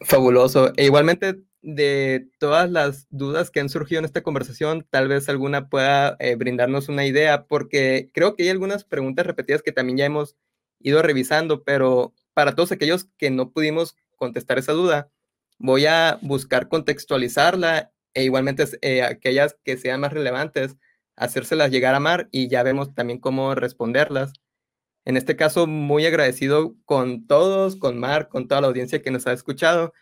Fabuloso. 0.00 0.72
E 0.76 0.84
igualmente, 0.84 1.42
de 1.62 2.28
todas 2.38 2.70
las 2.70 3.06
dudas 3.10 3.50
que 3.50 3.60
han 3.60 3.68
surgido 3.68 4.00
en 4.00 4.04
esta 4.04 4.22
conversación, 4.22 4.86
tal 4.90 5.08
vez 5.08 5.28
alguna 5.28 5.68
pueda 5.68 6.16
eh, 6.18 6.34
brindarnos 6.36 6.88
una 6.88 7.06
idea, 7.06 7.46
porque 7.46 8.10
creo 8.12 8.36
que 8.36 8.44
hay 8.44 8.48
algunas 8.50 8.84
preguntas 8.84 9.26
repetidas 9.26 9.62
que 9.62 9.72
también 9.72 9.98
ya 9.98 10.04
hemos 10.04 10.36
ido 10.80 11.02
revisando, 11.02 11.64
pero 11.64 12.14
para 12.34 12.54
todos 12.54 12.72
aquellos 12.72 13.08
que 13.16 13.30
no 13.30 13.50
pudimos 13.50 13.96
contestar 14.16 14.58
esa 14.58 14.72
duda, 14.72 15.10
voy 15.58 15.86
a 15.86 16.18
buscar 16.22 16.68
contextualizarla 16.68 17.92
e 18.12 18.24
igualmente 18.24 18.64
eh, 18.82 19.02
aquellas 19.02 19.56
que 19.64 19.76
sean 19.76 20.00
más 20.00 20.12
relevantes, 20.12 20.76
hacérselas 21.16 21.70
llegar 21.70 21.94
a 21.94 22.00
Mar 22.00 22.28
y 22.30 22.48
ya 22.48 22.62
vemos 22.62 22.94
también 22.94 23.18
cómo 23.18 23.54
responderlas. 23.54 24.32
En 25.04 25.16
este 25.16 25.36
caso, 25.36 25.66
muy 25.66 26.06
agradecido 26.06 26.74
con 26.84 27.26
todos, 27.26 27.76
con 27.76 27.98
Mar, 27.98 28.28
con 28.28 28.48
toda 28.48 28.60
la 28.60 28.68
audiencia 28.68 29.02
que 29.02 29.10
nos 29.10 29.26
ha 29.26 29.32
escuchado. 29.32 29.92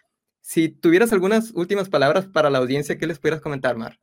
Si 0.41 0.69
tuvieras 0.69 1.13
algunas 1.13 1.53
últimas 1.53 1.89
palabras 1.89 2.27
para 2.27 2.51
la 2.51 2.59
audiencia, 2.59 2.99
¿qué 2.99 3.07
les 3.07 3.19
pudieras 3.19 3.41
comentar, 3.41 3.77
Mar? 3.77 3.99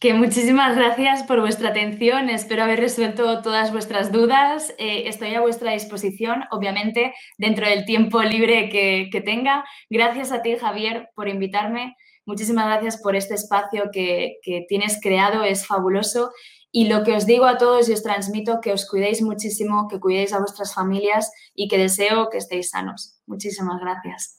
Que 0.00 0.14
muchísimas 0.14 0.76
gracias 0.76 1.24
por 1.24 1.40
vuestra 1.40 1.70
atención. 1.70 2.30
Espero 2.30 2.62
haber 2.62 2.78
resuelto 2.78 3.42
todas 3.42 3.72
vuestras 3.72 4.12
dudas. 4.12 4.72
Eh, 4.78 5.08
estoy 5.08 5.34
a 5.34 5.40
vuestra 5.40 5.72
disposición, 5.72 6.44
obviamente, 6.52 7.12
dentro 7.36 7.66
del 7.66 7.84
tiempo 7.84 8.22
libre 8.22 8.68
que, 8.68 9.22
tenga. 9.24 9.64
Gracias 9.90 10.30
a 10.30 10.40
ti, 10.40 10.56
Javier, 10.56 11.08
por 11.16 11.28
invitarme. 11.28 11.96
Muchísimas 12.26 12.66
gracias 12.66 13.02
por 13.02 13.16
este 13.16 13.34
espacio 13.34 13.90
que, 13.92 14.36
que 14.42 14.66
tienes 14.68 15.00
creado. 15.02 15.42
Es 15.42 15.66
fabuloso. 15.66 16.30
Y 16.70 16.88
lo 16.88 17.02
que 17.02 17.14
os 17.14 17.24
digo 17.24 17.46
a 17.46 17.56
todos 17.56 17.88
y 17.88 17.92
os 17.92 18.02
transmito, 18.02 18.60
que 18.60 18.72
os 18.72 18.86
cuidéis 18.86 19.22
muchísimo, 19.22 19.88
que 19.88 19.98
cuidéis 19.98 20.32
a 20.32 20.38
vuestras 20.38 20.74
familias 20.74 21.30
y 21.54 21.68
que 21.68 21.78
deseo 21.78 22.28
que 22.30 22.38
estéis 22.38 22.70
sanos. 22.70 23.20
Muchísimas 23.26 23.80
gracias. 23.80 24.38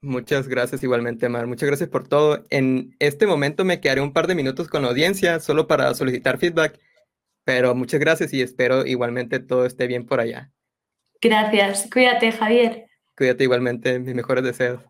Muchas 0.00 0.46
gracias 0.46 0.82
igualmente, 0.84 1.28
Mar. 1.28 1.46
Muchas 1.46 1.66
gracias 1.68 1.88
por 1.88 2.06
todo. 2.06 2.44
En 2.50 2.94
este 3.00 3.26
momento 3.26 3.64
me 3.64 3.80
quedaré 3.80 4.00
un 4.00 4.12
par 4.12 4.28
de 4.28 4.36
minutos 4.36 4.68
con 4.68 4.82
la 4.82 4.88
audiencia 4.88 5.40
solo 5.40 5.66
para 5.66 5.92
solicitar 5.94 6.38
feedback, 6.38 6.78
pero 7.44 7.74
muchas 7.74 7.98
gracias 7.98 8.32
y 8.32 8.40
espero 8.40 8.86
igualmente 8.86 9.40
todo 9.40 9.66
esté 9.66 9.86
bien 9.86 10.06
por 10.06 10.20
allá. 10.20 10.52
Gracias. 11.20 11.88
Cuídate, 11.92 12.30
Javier. 12.30 12.86
Cuídate 13.16 13.44
igualmente. 13.44 13.98
Mis 13.98 14.14
mejores 14.14 14.44
deseos. 14.44 14.80